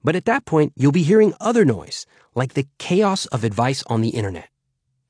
But 0.05 0.15
at 0.15 0.27
that 0.27 0.45
point, 0.45 0.75
you'll 0.77 0.93
be 0.93 1.03
hearing 1.03 1.35
other 1.41 1.65
noise, 1.65 2.07
like 2.35 2.53
the 2.53 2.67
chaos 2.79 3.25
of 3.27 3.43
advice 3.43 3.83
on 3.87 4.03
the 4.03 4.11
internet. 4.11 4.51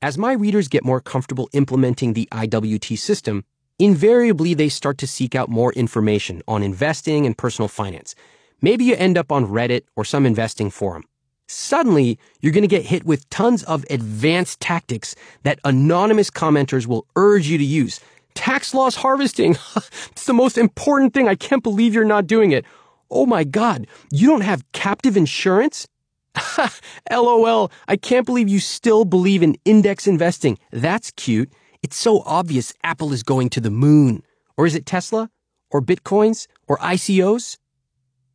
As 0.01 0.17
my 0.17 0.33
readers 0.33 0.69
get 0.69 0.85
more 0.85 1.01
comfortable 1.01 1.51
implementing 1.53 2.13
the 2.13 2.29
IWT 2.31 2.97
system, 2.99 3.45
invariably 3.79 4.55
they 4.55 4.69
start 4.69 4.99
to 4.99 5.07
seek 5.07 5.35
out 5.35 5.49
more 5.49 5.73
information 5.73 6.43
on 6.47 6.63
investing 6.63 7.27
and 7.27 7.37
personal 7.37 7.69
finance. 7.69 8.15
Maybe 8.63 8.85
you 8.85 8.95
end 8.95 9.19
up 9.19 9.33
on 9.33 9.47
Reddit 9.47 9.83
or 9.97 10.05
some 10.05 10.25
investing 10.25 10.71
forum. 10.71 11.05
Suddenly, 11.49 12.19
you're 12.41 12.53
going 12.53 12.63
to 12.63 12.69
get 12.69 12.87
hit 12.87 13.05
with 13.05 13.29
tons 13.31 13.65
of 13.65 13.85
advanced 13.91 14.61
tactics 14.61 15.15
that 15.43 15.59
anonymous 15.65 16.31
commenters 16.31 16.87
will 16.87 17.07
urge 17.17 17.47
you 17.49 17.59
to 17.59 17.65
use. 17.65 18.01
Tax 18.35 18.75
loss 18.75 18.95
harvesting. 18.95 19.57
it's 20.11 20.25
the 20.25 20.33
most 20.33 20.57
important 20.57 21.13
thing. 21.13 21.29
I 21.29 21.35
can't 21.35 21.63
believe 21.63 21.95
you're 21.95 22.05
not 22.05 22.27
doing 22.27 22.53
it. 22.53 22.65
Oh 23.11 23.27
my 23.27 23.45
God, 23.45 23.87
you 24.11 24.29
don't 24.29 24.43
have 24.43 24.71
captive 24.73 25.17
insurance? 25.17 25.87
LOL, 27.11 27.71
I 27.87 27.97
can't 27.97 28.27
believe 28.27 28.49
you 28.49 28.61
still 28.61 29.05
believe 29.05 29.43
in 29.43 29.57
index 29.65 30.07
investing. 30.07 30.59
That's 30.73 31.11
cute. 31.13 31.53
It's 31.83 31.97
so 31.97 32.23
obvious 32.27 32.73
Apple 32.83 33.13
is 33.13 33.23
going 33.23 33.51
to 33.51 33.61
the 33.61 33.71
moon. 33.71 34.23
Or 34.57 34.67
is 34.67 34.75
it 34.75 34.87
Tesla? 34.87 35.31
Or 35.71 35.81
Bitcoins? 35.81 36.47
Or 36.67 36.79
ICOs? 36.79 37.59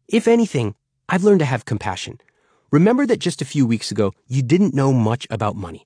If 0.07 0.27
anything, 0.27 0.75
I've 1.07 1.23
learned 1.23 1.39
to 1.39 1.45
have 1.45 1.65
compassion. 1.65 2.19
Remember 2.71 3.05
that 3.05 3.19
just 3.19 3.41
a 3.41 3.45
few 3.45 3.65
weeks 3.65 3.91
ago, 3.91 4.13
you 4.27 4.43
didn't 4.43 4.75
know 4.75 4.93
much 4.93 5.25
about 5.29 5.55
money. 5.55 5.85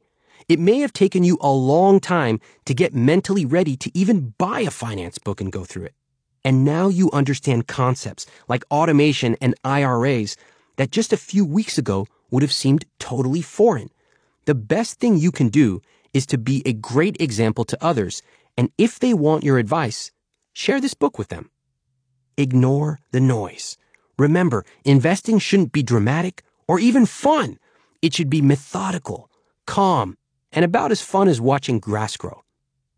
It 0.50 0.60
may 0.60 0.80
have 0.80 0.92
taken 0.92 1.24
you 1.24 1.38
a 1.40 1.52
long 1.52 2.00
time 2.00 2.42
to 2.66 2.74
get 2.74 2.94
mentally 2.94 3.46
ready 3.46 3.78
to 3.78 3.98
even 3.98 4.34
buy 4.38 4.60
a 4.62 4.72
finance 4.72 5.18
book 5.18 5.40
and 5.40 5.52
go 5.52 5.64
through 5.64 5.86
it. 5.86 5.94
And 6.46 6.66
now 6.66 6.90
you 6.90 7.10
understand 7.12 7.68
concepts 7.68 8.26
like 8.48 8.64
automation 8.70 9.38
and 9.40 9.56
IRAs 9.64 10.36
that 10.76 10.92
just 10.92 11.14
a 11.14 11.18
few 11.18 11.46
weeks 11.46 11.78
ago 11.78 12.08
would 12.32 12.44
have 12.44 12.52
seemed 12.52 12.86
totally 13.00 13.42
foreign. 13.42 13.90
The 14.46 14.56
best 14.56 15.00
thing 15.00 15.18
you 15.18 15.32
can 15.32 15.50
do 15.50 15.82
is 16.14 16.26
to 16.28 16.38
be 16.38 16.62
a 16.66 16.74
great 16.74 17.20
example 17.20 17.64
to 17.66 17.78
others, 17.84 18.22
and 18.58 18.70
if 18.78 19.00
they 19.00 19.14
want 19.14 19.44
your 19.44 19.58
advice, 19.58 20.12
share 20.54 20.82
this 20.82 20.94
book 20.94 21.18
with 21.18 21.30
them. 21.30 21.50
Ignore 22.38 23.00
the 23.12 23.22
noise. 23.22 23.78
Remember, 24.18 24.66
investing 24.84 25.40
shouldn't 25.40 25.72
be 25.72 25.84
dramatic 25.84 26.44
or 26.68 26.80
even 26.80 27.06
fun. 27.06 27.58
It 28.02 28.14
should 28.14 28.30
be 28.30 28.42
methodical, 28.42 29.30
calm, 29.66 30.18
and 30.52 30.66
about 30.66 30.92
as 30.92 31.02
fun 31.02 31.28
as 31.28 31.40
watching 31.40 31.80
grass 31.80 32.18
grow. 32.18 32.44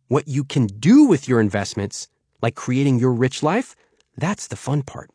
What 0.07 0.27
you 0.27 0.43
can 0.43 0.67
do 0.67 1.05
with 1.05 1.27
your 1.27 1.39
investments 1.39 2.07
like 2.45 2.53
creating 2.53 2.99
your 2.99 3.11
rich 3.11 3.41
life, 3.41 3.75
that's 4.15 4.45
the 4.45 4.55
fun 4.55 4.83
part. 4.83 5.09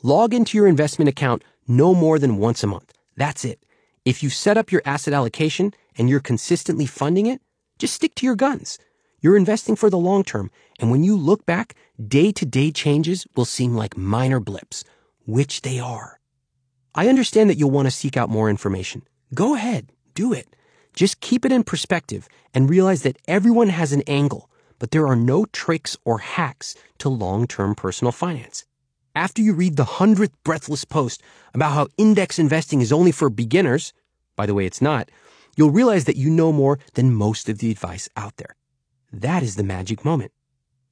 Log 0.00 0.32
into 0.32 0.56
your 0.56 0.68
investment 0.68 1.08
account 1.08 1.42
no 1.66 1.92
more 1.92 2.20
than 2.20 2.38
once 2.38 2.62
a 2.62 2.68
month. 2.68 2.92
That's 3.16 3.44
it. 3.44 3.58
If 4.04 4.22
you 4.22 4.30
set 4.30 4.56
up 4.56 4.70
your 4.70 4.82
asset 4.84 5.12
allocation 5.12 5.74
and 5.98 6.08
you're 6.08 6.20
consistently 6.20 6.86
funding 6.86 7.26
it, 7.26 7.40
just 7.80 7.94
stick 7.94 8.14
to 8.14 8.26
your 8.26 8.36
guns. 8.36 8.78
You're 9.22 9.36
investing 9.36 9.74
for 9.74 9.90
the 9.90 9.98
long 9.98 10.22
term, 10.22 10.52
and 10.78 10.92
when 10.92 11.02
you 11.02 11.16
look 11.16 11.44
back, 11.46 11.74
day 11.98 12.30
to 12.30 12.46
day 12.46 12.70
changes 12.70 13.26
will 13.34 13.44
seem 13.44 13.74
like 13.74 13.96
minor 13.96 14.38
blips, 14.38 14.84
which 15.26 15.62
they 15.62 15.80
are. 15.80 16.20
I 16.94 17.08
understand 17.08 17.50
that 17.50 17.58
you'll 17.58 17.72
want 17.72 17.86
to 17.86 18.00
seek 18.00 18.16
out 18.16 18.30
more 18.30 18.48
information. 18.48 19.02
Go 19.34 19.56
ahead, 19.56 19.90
do 20.14 20.32
it. 20.32 20.54
Just 20.94 21.20
keep 21.20 21.44
it 21.44 21.50
in 21.50 21.64
perspective 21.64 22.28
and 22.54 22.70
realize 22.70 23.02
that 23.02 23.18
everyone 23.26 23.70
has 23.70 23.90
an 23.92 24.02
angle 24.06 24.48
but 24.84 24.90
there 24.90 25.06
are 25.06 25.16
no 25.16 25.46
tricks 25.46 25.96
or 26.04 26.18
hacks 26.18 26.74
to 26.98 27.08
long-term 27.08 27.74
personal 27.74 28.12
finance. 28.12 28.66
After 29.14 29.40
you 29.40 29.54
read 29.54 29.76
the 29.78 29.96
hundredth 29.96 30.36
breathless 30.44 30.84
post 30.84 31.22
about 31.54 31.72
how 31.72 31.88
index 31.96 32.38
investing 32.38 32.82
is 32.82 32.92
only 32.92 33.10
for 33.10 33.30
beginners, 33.30 33.94
by 34.36 34.44
the 34.44 34.52
way, 34.52 34.66
it's 34.66 34.82
not, 34.82 35.10
you'll 35.56 35.70
realize 35.70 36.04
that 36.04 36.18
you 36.18 36.28
know 36.28 36.52
more 36.52 36.78
than 36.92 37.14
most 37.14 37.48
of 37.48 37.60
the 37.60 37.70
advice 37.70 38.10
out 38.14 38.36
there. 38.36 38.56
That 39.10 39.42
is 39.42 39.56
the 39.56 39.62
magic 39.62 40.04
moment. 40.04 40.32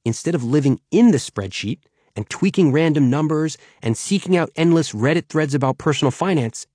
Instead 0.03 0.33
of 0.33 0.43
living 0.43 0.81
in 0.89 1.11
the 1.11 1.19
spreadsheet 1.19 1.81
and 2.15 2.27
tweaking 2.31 2.71
random 2.71 3.11
numbers 3.11 3.59
and 3.83 3.95
seeking 3.95 4.35
out 4.35 4.49
endless 4.55 4.93
Reddit 4.93 5.27
threads 5.27 5.53
about 5.53 5.77
personal 5.77 6.09
finance, 6.09 6.65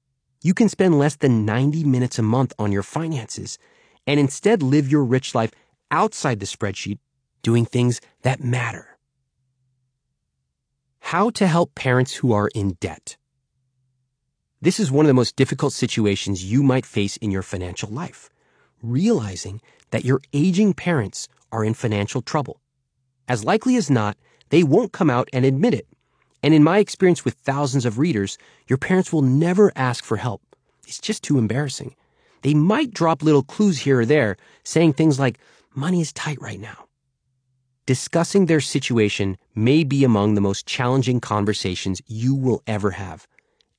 you 0.41 0.55
can 0.55 0.69
spend 0.69 1.01
less 1.01 1.17
than 1.17 1.45
90 1.45 1.83
minutes 1.83 2.21
a 2.21 2.23
month 2.23 2.53
on 2.61 2.71
your 2.71 2.85
finances 2.85 3.59
and 4.07 4.21
instead 4.21 4.63
live 4.63 4.89
your 4.89 5.03
rich 5.03 5.35
life 5.35 5.51
outside 5.91 6.39
the 6.39 6.47
spreadsheet 6.47 7.01
doing 7.43 7.65
things 7.65 8.01
that 8.23 8.43
matter. 8.43 8.99
How 11.01 11.31
to 11.31 11.47
help 11.47 11.75
parents 11.75 12.15
who 12.15 12.33
are 12.33 12.49
in 12.55 12.77
debt. 12.81 13.17
This 14.61 14.81
is 14.81 14.91
one 14.91 15.07
of 15.07 15.09
the 15.09 15.15
most 15.15 15.37
difficult 15.37 15.73
situations 15.73 16.45
you 16.45 16.63
might 16.63 16.85
face 16.85 17.17
in 17.17 17.31
your 17.31 17.43
financial 17.43 17.89
life. 17.89 18.29
Realizing 18.83 19.61
that 19.91 20.05
your 20.05 20.21
aging 20.33 20.75
parents 20.75 21.29
are 21.53 21.65
in 21.65 21.75
financial 21.75 22.23
trouble. 22.23 22.61
As 23.29 23.45
likely 23.45 23.77
as 23.77 23.89
not, 23.89 24.17
they 24.51 24.63
won't 24.63 24.93
come 24.93 25.11
out 25.11 25.29
and 25.33 25.45
admit 25.45 25.75
it. 25.75 25.87
And 26.43 26.55
in 26.55 26.65
my 26.65 26.79
experience 26.79 27.25
with 27.25 27.35
thousands 27.35 27.85
of 27.85 27.99
readers, 27.99 28.39
your 28.67 28.79
parents 28.79 29.13
will 29.13 29.23
never 29.23 29.73
ask 29.77 30.05
for 30.05 30.17
help. 30.17 30.43
It's 30.87 31.01
just 31.01 31.23
too 31.23 31.39
embarrassing. 31.39 31.95
They 32.43 32.55
might 32.55 32.93
drop 32.93 33.23
little 33.23 33.43
clues 33.43 33.79
here 33.79 34.01
or 34.01 34.07
there, 34.07 34.37
saying 34.63 34.93
things 34.93 35.19
like, 35.19 35.39
money 35.75 36.01
is 36.01 36.13
tight 36.13 36.41
right 36.41 36.61
now. 36.61 36.88
Discussing 37.89 38.45
their 38.45 38.61
situation 38.61 39.39
may 39.55 39.83
be 39.83 40.05
among 40.05 40.35
the 40.35 40.43
most 40.43 40.67
challenging 40.67 41.21
conversations 41.21 42.03
you 42.07 42.35
will 42.35 42.63
ever 42.67 42.91
have, 42.91 43.27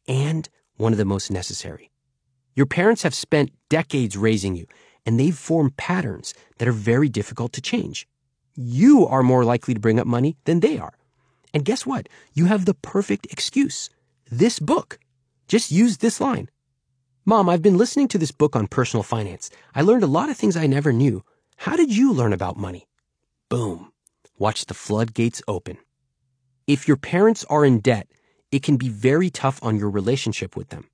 and 0.07 0.49
one 0.77 0.93
of 0.93 0.97
the 0.97 1.05
most 1.05 1.29
necessary. 1.29 1.91
Your 2.55 2.65
parents 2.65 3.03
have 3.03 3.13
spent 3.13 3.51
decades 3.69 4.17
raising 4.17 4.55
you, 4.55 4.65
and 5.05 5.19
they've 5.19 5.37
formed 5.37 5.77
patterns 5.77 6.33
that 6.57 6.67
are 6.67 6.71
very 6.71 7.07
difficult 7.07 7.53
to 7.53 7.61
change. 7.61 8.07
You 8.55 9.05
are 9.05 9.21
more 9.21 9.45
likely 9.45 9.75
to 9.75 9.79
bring 9.79 9.99
up 9.99 10.07
money 10.07 10.37
than 10.45 10.61
they 10.61 10.79
are. 10.79 10.97
And 11.53 11.63
guess 11.63 11.85
what? 11.85 12.09
You 12.33 12.45
have 12.45 12.65
the 12.65 12.73
perfect 12.73 13.27
excuse. 13.31 13.91
This 14.31 14.57
book. 14.57 14.97
Just 15.47 15.69
use 15.69 15.97
this 15.97 16.19
line. 16.19 16.49
Mom, 17.25 17.47
I've 17.47 17.61
been 17.61 17.77
listening 17.77 18.07
to 18.07 18.17
this 18.17 18.31
book 18.31 18.55
on 18.55 18.65
personal 18.65 19.03
finance. 19.03 19.51
I 19.75 19.83
learned 19.83 20.01
a 20.01 20.07
lot 20.07 20.31
of 20.31 20.37
things 20.37 20.57
I 20.57 20.65
never 20.65 20.91
knew. 20.91 21.23
How 21.57 21.75
did 21.75 21.95
you 21.95 22.11
learn 22.11 22.33
about 22.33 22.57
money? 22.57 22.87
Boom. 23.49 23.88
Watch 24.39 24.67
the 24.67 24.74
floodgates 24.74 25.41
open. 25.50 25.77
If 26.65 26.88
your 26.88 26.96
parents 26.96 27.43
are 27.50 27.65
in 27.65 27.81
debt, 27.81 28.08
it 28.53 28.63
can 28.63 28.77
be 28.77 28.88
very 28.88 29.29
tough 29.29 29.62
on 29.62 29.77
your 29.77 29.89
relationship 29.89 30.55
with 30.55 30.69
them. 30.69 30.89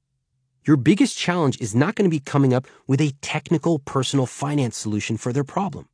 Your 0.65 0.77
biggest 0.77 1.15
challenge 1.15 1.61
is 1.61 1.75
not 1.75 1.93
going 1.93 2.09
to 2.09 2.15
be 2.15 2.19
coming 2.19 2.55
up 2.55 2.65
with 2.87 2.99
a 2.99 3.13
technical 3.21 3.77
personal 3.77 4.25
finance 4.25 4.75
solution 4.75 5.15
for 5.15 5.31
their 5.31 5.43
problem. 5.43 5.87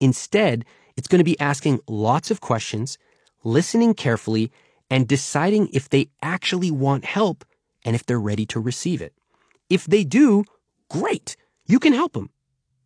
Instead, 0.00 0.64
it's 0.96 1.08
going 1.08 1.18
to 1.18 1.24
be 1.24 1.38
asking 1.40 1.80
lots 1.88 2.30
of 2.30 2.40
questions, 2.40 2.96
listening 3.42 3.94
carefully, 3.94 4.52
and 4.88 5.08
deciding 5.08 5.70
if 5.72 5.88
they 5.88 6.10
actually 6.22 6.70
want 6.70 7.04
help 7.04 7.44
and 7.84 7.96
if 7.96 8.06
they're 8.06 8.20
ready 8.20 8.46
to 8.46 8.60
receive 8.60 9.02
it. 9.02 9.12
If 9.68 9.84
they 9.84 10.04
do, 10.04 10.44
great, 10.88 11.36
you 11.66 11.80
can 11.80 11.92
help 11.92 12.12
them. 12.12 12.30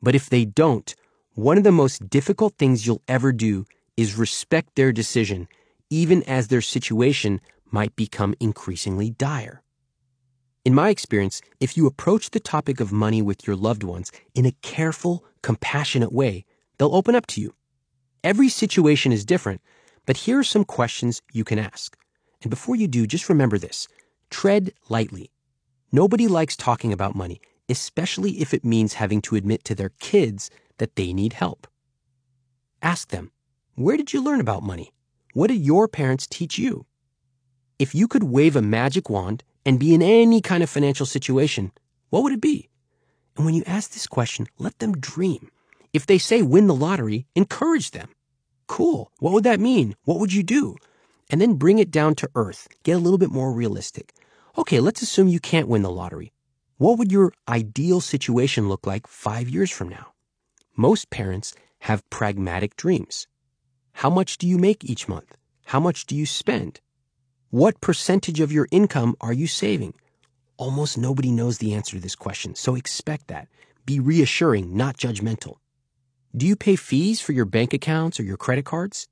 But 0.01 0.15
if 0.15 0.31
they 0.31 0.47
don't, 0.47 0.95
one 1.35 1.59
of 1.59 1.65
the 1.65 1.73
most 1.73 2.09
difficult 2.09 2.55
things 2.57 2.87
you'll 2.87 3.03
ever 3.07 3.33
do 3.33 3.67
is 3.99 4.17
respect 4.17 4.77
their 4.77 4.93
decision, 4.93 5.49
even 5.91 6.23
as 6.23 6.47
their 6.47 6.61
situation 6.61 7.41
might 7.73 7.97
become 7.97 8.33
increasingly 8.39 9.11
dire. 9.11 9.61
In 10.65 10.73
my 10.73 10.91
experience, 10.91 11.43
if 11.59 11.77
you 11.77 11.85
approach 11.85 12.31
the 12.31 12.39
topic 12.39 12.79
of 12.79 12.93
money 12.93 13.21
with 13.21 13.45
your 13.45 13.57
loved 13.57 13.83
ones 13.83 14.13
in 14.37 14.47
a 14.47 14.55
careful, 14.63 15.25
compassionate 15.43 16.13
way, 16.13 16.45
they'll 16.79 16.95
open 16.95 17.17
up 17.17 17.27
to 17.27 17.41
you. 17.41 17.55
Every 18.23 18.49
situation 18.49 19.11
is 19.11 19.25
different, 19.25 19.61
but 20.07 20.19
here 20.19 20.39
are 20.39 20.45
some 20.45 20.65
questions 20.65 21.21
you 21.33 21.43
can 21.43 21.59
ask. 21.59 21.97
And 22.43 22.51
before 22.51 22.77
you 22.77 22.87
do, 22.87 23.05
just 23.05 23.29
remember 23.29 23.59
this 23.59 23.89
tread 24.31 24.73
lightly. 24.89 25.33
Nobody 25.91 26.29
likes 26.29 26.57
talking 26.57 26.93
about 26.93 27.17
money, 27.17 27.41
especially 27.69 28.41
if 28.41 28.55
it 28.55 28.65
means 28.65 28.95
having 28.95 29.21
to 29.23 29.35
admit 29.35 29.65
to 29.65 29.75
their 29.75 29.91
kids 29.99 30.51
that 30.77 30.95
they 30.95 31.13
need 31.13 31.33
help. 31.33 31.67
Ask 32.81 33.09
them, 33.09 33.33
where 33.79 33.97
did 33.97 34.13
you 34.13 34.21
learn 34.21 34.41
about 34.41 34.65
money? 34.65 34.93
What 35.35 35.51
did 35.51 35.61
your 35.61 35.87
parents 35.87 36.27
teach 36.27 36.59
you? 36.59 36.85
If 37.79 37.95
you 37.95 38.09
could 38.09 38.25
wave 38.25 38.57
a 38.57 38.63
magic 38.63 39.09
wand 39.09 39.45
and 39.65 39.79
be 39.79 39.95
in 39.95 40.03
any 40.03 40.41
kind 40.41 40.65
of 40.65 40.69
financial 40.69 41.07
situation, 41.07 41.71
what 42.11 42.25
would 42.25 42.33
it 42.33 42.41
be? 42.41 42.69
And 43.37 43.47
when 43.47 43.55
you 43.55 43.63
ask 43.69 43.93
this 43.93 44.09
question, 44.09 44.49
let 44.59 44.77
them 44.81 44.99
dream. 44.99 45.53
If 45.93 46.07
they 46.07 46.19
say 46.19 46.43
win 46.43 46.67
the 46.67 46.75
lottery, 46.75 47.27
encourage 47.37 47.93
them. 47.93 48.09
Cool. 48.67 49.13
What 49.21 49.33
would 49.33 49.45
that 49.45 49.61
mean? 49.61 49.95
What 50.03 50.19
would 50.19 50.33
you 50.33 50.43
do? 50.43 50.75
And 51.31 51.41
then 51.41 51.55
bring 51.55 51.79
it 51.79 51.93
down 51.93 52.17
to 52.17 52.31
earth. 52.35 52.67
Get 52.83 52.97
a 52.97 52.99
little 52.99 53.17
bit 53.17 53.31
more 53.31 53.53
realistic. 53.53 54.13
Okay, 54.57 54.81
let's 54.81 55.03
assume 55.03 55.29
you 55.29 55.39
can't 55.39 55.69
win 55.69 55.83
the 55.83 55.91
lottery. 55.91 56.33
What 56.79 56.99
would 56.99 57.13
your 57.13 57.33
ideal 57.49 58.01
situation 58.01 58.69
look 58.69 58.89
like 58.89 59.07
five 59.07 59.49
years 59.49 59.71
from 59.71 59.89
now? 59.89 60.15
Most 60.75 61.11
parents 61.11 61.55
have 61.83 62.11
pragmatic 62.11 62.75
dreams. 62.75 63.29
How 64.03 64.11
much 64.11 64.39
do 64.39 64.47
you 64.47 64.59
make 64.59 64.85
each 64.85 65.09
month? 65.09 65.37
How 65.65 65.81
much 65.81 66.07
do 66.07 66.15
you 66.15 66.25
spend? 66.25 66.81
What 67.51 67.81
percentage 67.81 68.39
of 68.39 68.53
your 68.53 68.69
income 68.71 69.17
are 69.21 69.33
you 69.33 69.49
saving? 69.49 69.95
Almost 70.57 70.97
nobody 70.97 71.33
knows 71.33 71.59
the 71.59 71.75
answer 71.75 71.97
to 71.97 72.01
this 72.03 72.15
question, 72.15 72.55
so 72.55 72.77
expect 72.77 73.27
that. 73.27 73.49
Be 73.87 73.99
reassuring, 73.99 74.77
not 74.77 74.99
judgmental. 74.99 75.57
Do 76.33 76.47
you 76.47 76.55
pay 76.55 76.77
fees 76.77 77.21
for 77.21 77.33
your 77.33 77.45
bank 77.45 77.73
accounts 77.75 78.21
or 78.21 78.23
your 78.23 78.37
credit 78.37 78.65
cards? 78.65 79.09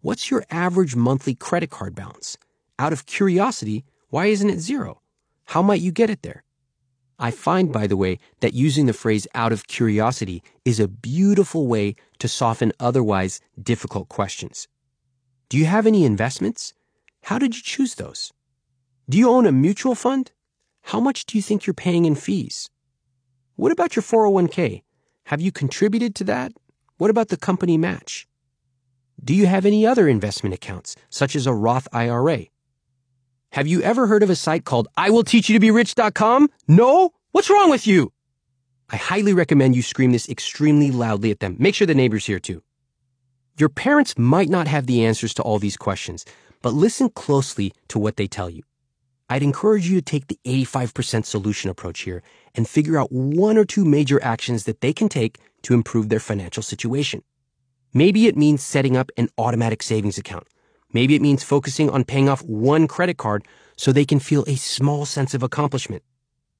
What's 0.00 0.30
your 0.30 0.46
average 0.50 0.96
monthly 0.96 1.34
credit 1.34 1.68
card 1.68 1.94
balance? 1.94 2.38
Out 2.78 2.94
of 2.94 3.04
curiosity, 3.04 3.84
why 4.08 4.28
isn't 4.28 4.48
it 4.48 4.60
zero? 4.60 5.02
How 5.48 5.60
might 5.60 5.82
you 5.82 5.92
get 5.92 6.08
it 6.08 6.22
there? 6.22 6.44
I 7.18 7.30
find, 7.30 7.72
by 7.72 7.86
the 7.86 7.96
way, 7.96 8.18
that 8.40 8.54
using 8.54 8.86
the 8.86 8.92
phrase 8.92 9.26
out 9.34 9.52
of 9.52 9.66
curiosity 9.66 10.42
is 10.64 10.80
a 10.80 10.88
beautiful 10.88 11.66
way 11.66 11.94
to 12.18 12.28
soften 12.28 12.72
otherwise 12.80 13.40
difficult 13.60 14.08
questions. 14.08 14.66
Do 15.48 15.56
you 15.58 15.66
have 15.66 15.86
any 15.86 16.04
investments? 16.04 16.74
How 17.24 17.38
did 17.38 17.54
you 17.54 17.62
choose 17.62 17.94
those? 17.94 18.32
Do 19.08 19.18
you 19.18 19.30
own 19.30 19.46
a 19.46 19.52
mutual 19.52 19.94
fund? 19.94 20.32
How 20.82 21.00
much 21.00 21.24
do 21.24 21.38
you 21.38 21.42
think 21.42 21.66
you're 21.66 21.74
paying 21.74 22.04
in 22.04 22.14
fees? 22.14 22.68
What 23.56 23.72
about 23.72 23.94
your 23.94 24.02
401k? 24.02 24.82
Have 25.26 25.40
you 25.40 25.52
contributed 25.52 26.14
to 26.16 26.24
that? 26.24 26.52
What 26.98 27.10
about 27.10 27.28
the 27.28 27.36
company 27.36 27.78
match? 27.78 28.26
Do 29.22 29.32
you 29.34 29.46
have 29.46 29.64
any 29.64 29.86
other 29.86 30.08
investment 30.08 30.54
accounts, 30.54 30.96
such 31.08 31.36
as 31.36 31.46
a 31.46 31.54
Roth 31.54 31.86
IRA? 31.92 32.46
Have 33.54 33.68
you 33.68 33.82
ever 33.82 34.08
heard 34.08 34.24
of 34.24 34.30
a 34.30 34.34
site 34.34 34.64
called 34.64 34.88
IWillTeachYouToBeRich.com? 34.98 36.50
No? 36.66 37.12
What's 37.30 37.48
wrong 37.48 37.70
with 37.70 37.86
you? 37.86 38.12
I 38.90 38.96
highly 38.96 39.32
recommend 39.32 39.76
you 39.76 39.82
scream 39.82 40.10
this 40.10 40.28
extremely 40.28 40.90
loudly 40.90 41.30
at 41.30 41.38
them. 41.38 41.54
Make 41.60 41.76
sure 41.76 41.86
the 41.86 41.94
neighbor's 41.94 42.26
hear 42.26 42.40
too. 42.40 42.64
Your 43.56 43.68
parents 43.68 44.18
might 44.18 44.48
not 44.48 44.66
have 44.66 44.86
the 44.86 45.04
answers 45.04 45.32
to 45.34 45.42
all 45.44 45.60
these 45.60 45.76
questions, 45.76 46.24
but 46.62 46.74
listen 46.74 47.10
closely 47.10 47.72
to 47.86 48.00
what 48.00 48.16
they 48.16 48.26
tell 48.26 48.50
you. 48.50 48.64
I'd 49.30 49.44
encourage 49.44 49.88
you 49.88 50.00
to 50.00 50.02
take 50.02 50.26
the 50.26 50.40
85% 50.44 51.24
solution 51.24 51.70
approach 51.70 52.00
here 52.00 52.24
and 52.56 52.68
figure 52.68 52.98
out 52.98 53.12
one 53.12 53.56
or 53.56 53.64
two 53.64 53.84
major 53.84 54.20
actions 54.20 54.64
that 54.64 54.80
they 54.80 54.92
can 54.92 55.08
take 55.08 55.38
to 55.62 55.74
improve 55.74 56.08
their 56.08 56.18
financial 56.18 56.64
situation. 56.64 57.22
Maybe 57.92 58.26
it 58.26 58.36
means 58.36 58.64
setting 58.64 58.96
up 58.96 59.12
an 59.16 59.28
automatic 59.38 59.84
savings 59.84 60.18
account. 60.18 60.48
Maybe 60.94 61.14
it 61.14 61.22
means 61.22 61.42
focusing 61.42 61.90
on 61.90 62.04
paying 62.04 62.28
off 62.28 62.42
one 62.42 62.88
credit 62.88 63.18
card 63.18 63.46
so 63.76 63.92
they 63.92 64.04
can 64.04 64.20
feel 64.20 64.44
a 64.46 64.54
small 64.54 65.04
sense 65.04 65.34
of 65.34 65.42
accomplishment. 65.42 66.04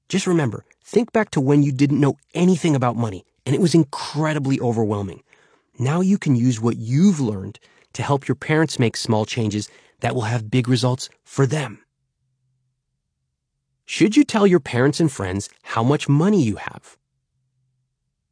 Just 0.09 0.27
remember, 0.27 0.67
think 0.85 1.13
back 1.13 1.31
to 1.31 1.41
when 1.41 1.63
you 1.63 1.73
didn't 1.73 2.01
know 2.01 2.17
anything 2.35 2.75
about 2.75 2.97
money 2.97 3.25
and 3.47 3.55
it 3.55 3.61
was 3.61 3.75
incredibly 3.75 4.61
overwhelming. 4.61 5.23
Now 5.79 6.01
you 6.01 6.19
can 6.19 6.35
use 6.35 6.61
what 6.61 6.77
you've 6.77 7.21
learned 7.21 7.61
to 7.95 8.03
help 8.03 8.27
your 8.27 8.35
parents 8.35 8.79
make 8.79 8.97
small 8.97 9.25
changes 9.25 9.71
that 10.01 10.15
will 10.15 10.23
have 10.23 10.51
big 10.51 10.69
results 10.69 11.09
for 11.23 11.47
them. 11.47 11.79
Should 13.87 14.17
you 14.17 14.25
tell 14.25 14.47
your 14.47 14.61
parents 14.61 14.99
and 14.99 15.13
friends 15.13 15.49
how 15.63 15.85
much 15.85 16.09
money 16.09 16.43
you 16.43 16.57
have? 16.57 16.97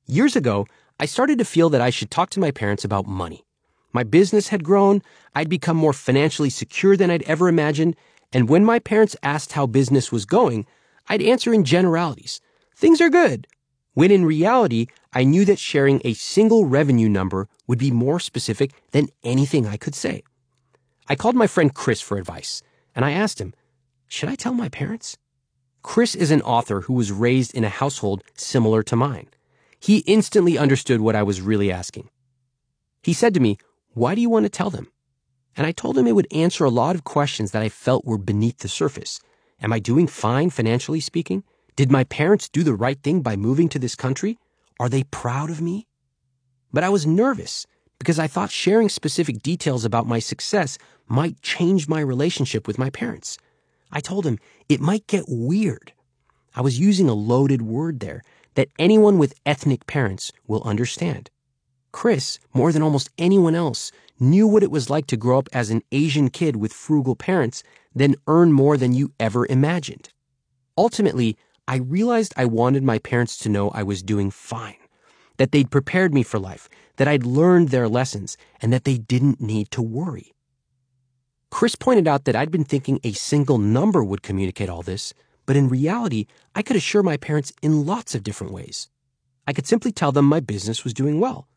Years 0.06 0.34
ago, 0.34 0.66
I 0.98 1.06
started 1.06 1.38
to 1.38 1.44
feel 1.44 1.68
that 1.70 1.80
I 1.80 1.90
should 1.90 2.10
talk 2.10 2.30
to 2.30 2.40
my 2.40 2.50
parents 2.50 2.84
about 2.84 3.06
money. 3.06 3.44
My 3.92 4.02
business 4.02 4.48
had 4.48 4.64
grown, 4.64 5.02
I'd 5.34 5.48
become 5.48 5.76
more 5.76 5.92
financially 5.92 6.50
secure 6.50 6.96
than 6.96 7.10
I'd 7.10 7.22
ever 7.24 7.48
imagined, 7.48 7.96
and 8.32 8.48
when 8.48 8.64
my 8.64 8.78
parents 8.78 9.16
asked 9.22 9.52
how 9.52 9.66
business 9.66 10.10
was 10.10 10.24
going, 10.24 10.66
I'd 11.08 11.22
answer 11.22 11.52
in 11.52 11.64
generalities. 11.64 12.40
Things 12.74 13.00
are 13.00 13.10
good. 13.10 13.46
When 13.94 14.10
in 14.10 14.24
reality, 14.24 14.86
I 15.12 15.24
knew 15.24 15.44
that 15.44 15.58
sharing 15.58 16.00
a 16.04 16.14
single 16.14 16.64
revenue 16.64 17.08
number 17.08 17.48
would 17.66 17.78
be 17.78 17.90
more 17.90 18.18
specific 18.18 18.72
than 18.92 19.08
anything 19.22 19.66
I 19.66 19.76
could 19.76 19.94
say. 19.94 20.22
I 21.08 21.14
called 21.14 21.34
my 21.34 21.46
friend 21.46 21.74
Chris 21.74 22.00
for 22.00 22.16
advice, 22.16 22.62
and 22.94 23.04
I 23.04 23.10
asked 23.10 23.40
him, 23.40 23.52
should 24.08 24.28
I 24.28 24.34
tell 24.34 24.54
my 24.54 24.68
parents? 24.68 25.18
Chris 25.82 26.14
is 26.14 26.30
an 26.30 26.42
author 26.42 26.82
who 26.82 26.94
was 26.94 27.12
raised 27.12 27.54
in 27.54 27.64
a 27.64 27.68
household 27.68 28.22
similar 28.34 28.82
to 28.84 28.96
mine. 28.96 29.28
He 29.80 29.98
instantly 30.06 30.56
understood 30.56 31.00
what 31.00 31.16
I 31.16 31.22
was 31.22 31.40
really 31.40 31.72
asking. 31.72 32.08
He 33.02 33.12
said 33.12 33.34
to 33.34 33.40
me, 33.40 33.58
Why 33.94 34.14
do 34.14 34.20
you 34.22 34.30
want 34.30 34.44
to 34.46 34.50
tell 34.50 34.70
them? 34.70 34.88
And 35.54 35.66
I 35.66 35.72
told 35.72 35.98
him 35.98 36.06
it 36.06 36.14
would 36.14 36.32
answer 36.32 36.64
a 36.64 36.70
lot 36.70 36.94
of 36.94 37.04
questions 37.04 37.50
that 37.50 37.62
I 37.62 37.68
felt 37.68 38.06
were 38.06 38.16
beneath 38.16 38.58
the 38.58 38.68
surface. 38.68 39.20
Am 39.60 39.72
I 39.72 39.80
doing 39.80 40.06
fine 40.06 40.48
financially 40.48 41.00
speaking? 41.00 41.44
Did 41.76 41.92
my 41.92 42.04
parents 42.04 42.48
do 42.48 42.62
the 42.62 42.74
right 42.74 43.00
thing 43.02 43.20
by 43.20 43.36
moving 43.36 43.68
to 43.68 43.78
this 43.78 43.94
country? 43.94 44.38
Are 44.80 44.88
they 44.88 45.04
proud 45.04 45.50
of 45.50 45.60
me? 45.60 45.86
But 46.72 46.84
I 46.84 46.88
was 46.88 47.06
nervous 47.06 47.66
because 47.98 48.18
I 48.18 48.26
thought 48.26 48.50
sharing 48.50 48.88
specific 48.88 49.42
details 49.42 49.84
about 49.84 50.06
my 50.06 50.18
success 50.18 50.78
might 51.06 51.42
change 51.42 51.86
my 51.86 52.00
relationship 52.00 52.66
with 52.66 52.78
my 52.78 52.88
parents. 52.88 53.36
I 53.92 54.00
told 54.00 54.24
him 54.24 54.38
it 54.70 54.80
might 54.80 55.06
get 55.06 55.26
weird. 55.28 55.92
I 56.54 56.62
was 56.62 56.80
using 56.80 57.10
a 57.10 57.14
loaded 57.14 57.60
word 57.60 58.00
there 58.00 58.22
that 58.54 58.68
anyone 58.78 59.18
with 59.18 59.38
ethnic 59.44 59.86
parents 59.86 60.32
will 60.46 60.62
understand. 60.64 61.30
Chris, 61.92 62.38
more 62.52 62.72
than 62.72 62.82
almost 62.82 63.10
anyone 63.18 63.54
else, 63.54 63.92
knew 64.18 64.46
what 64.46 64.62
it 64.62 64.70
was 64.70 64.90
like 64.90 65.06
to 65.06 65.16
grow 65.16 65.38
up 65.38 65.48
as 65.52 65.70
an 65.70 65.82
Asian 65.92 66.30
kid 66.30 66.56
with 66.56 66.72
frugal 66.72 67.14
parents, 67.14 67.62
then 67.94 68.16
earn 68.26 68.52
more 68.52 68.76
than 68.76 68.92
you 68.92 69.12
ever 69.20 69.46
imagined. 69.46 70.08
Ultimately, 70.76 71.36
I 71.68 71.76
realized 71.76 72.32
I 72.36 72.46
wanted 72.46 72.82
my 72.82 72.98
parents 72.98 73.36
to 73.38 73.48
know 73.48 73.70
I 73.70 73.82
was 73.82 74.02
doing 74.02 74.30
fine, 74.30 74.76
that 75.36 75.52
they'd 75.52 75.70
prepared 75.70 76.14
me 76.14 76.22
for 76.22 76.38
life, 76.38 76.68
that 76.96 77.08
I'd 77.08 77.26
learned 77.26 77.68
their 77.68 77.88
lessons, 77.88 78.36
and 78.60 78.72
that 78.72 78.84
they 78.84 78.98
didn't 78.98 79.40
need 79.40 79.70
to 79.72 79.82
worry. 79.82 80.32
Chris 81.50 81.74
pointed 81.74 82.08
out 82.08 82.24
that 82.24 82.34
I'd 82.34 82.50
been 82.50 82.64
thinking 82.64 82.98
a 83.04 83.12
single 83.12 83.58
number 83.58 84.02
would 84.02 84.22
communicate 84.22 84.70
all 84.70 84.82
this, 84.82 85.12
but 85.44 85.56
in 85.56 85.68
reality, 85.68 86.26
I 86.54 86.62
could 86.62 86.76
assure 86.76 87.02
my 87.02 87.16
parents 87.16 87.52
in 87.60 87.84
lots 87.84 88.14
of 88.14 88.22
different 88.22 88.52
ways. 88.52 88.88
I 89.46 89.52
could 89.52 89.66
simply 89.66 89.92
tell 89.92 90.12
them 90.12 90.24
my 90.24 90.40
business 90.40 90.84
was 90.84 90.94
doing 90.94 91.20
well. 91.20 91.48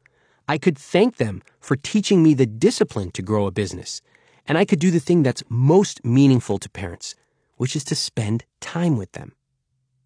I 0.48 0.58
could 0.58 0.78
thank 0.78 1.18
them 1.18 1.42
for 1.60 1.76
teaching 1.76 2.22
me 2.22 2.34
the 2.34 2.46
discipline 2.46 3.12
to 3.12 3.22
grow 3.22 3.48
a 3.48 3.52
business. 3.52 4.02
And 4.48 4.58
I 4.58 4.66
could 4.66 4.80
do 4.80 4.92
the 4.92 5.00
thing 5.00 5.24
that's 5.24 5.44
most 5.50 6.06
meaningful 6.06 6.60
to 6.60 6.70
parents, 6.70 7.16
which 7.58 7.76
is 7.76 7.84
to 7.86 7.96
spend 7.96 8.46
time 8.62 8.96
with 8.96 9.12
them. 9.14 9.34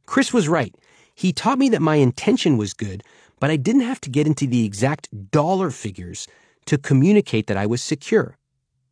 Chris 0.06 0.34
was 0.34 0.48
right. 0.48 0.74
He 1.14 1.34
taught 1.34 1.60
me 1.60 1.68
that 1.70 1.82
my 1.82 1.96
intention 1.96 2.58
was 2.58 2.74
good, 2.74 3.04
but 3.40 3.50
I 3.50 3.58
didn't 3.58 3.82
have 3.82 4.00
to 4.02 4.10
get 4.10 4.28
into 4.28 4.48
the 4.48 4.64
exact 4.64 5.10
dollar 5.32 5.72
figures 5.72 6.28
to 6.66 6.78
communicate 6.78 7.48
that 7.48 7.58
I 7.58 7.66
was 7.66 7.82
secure. 7.82 8.38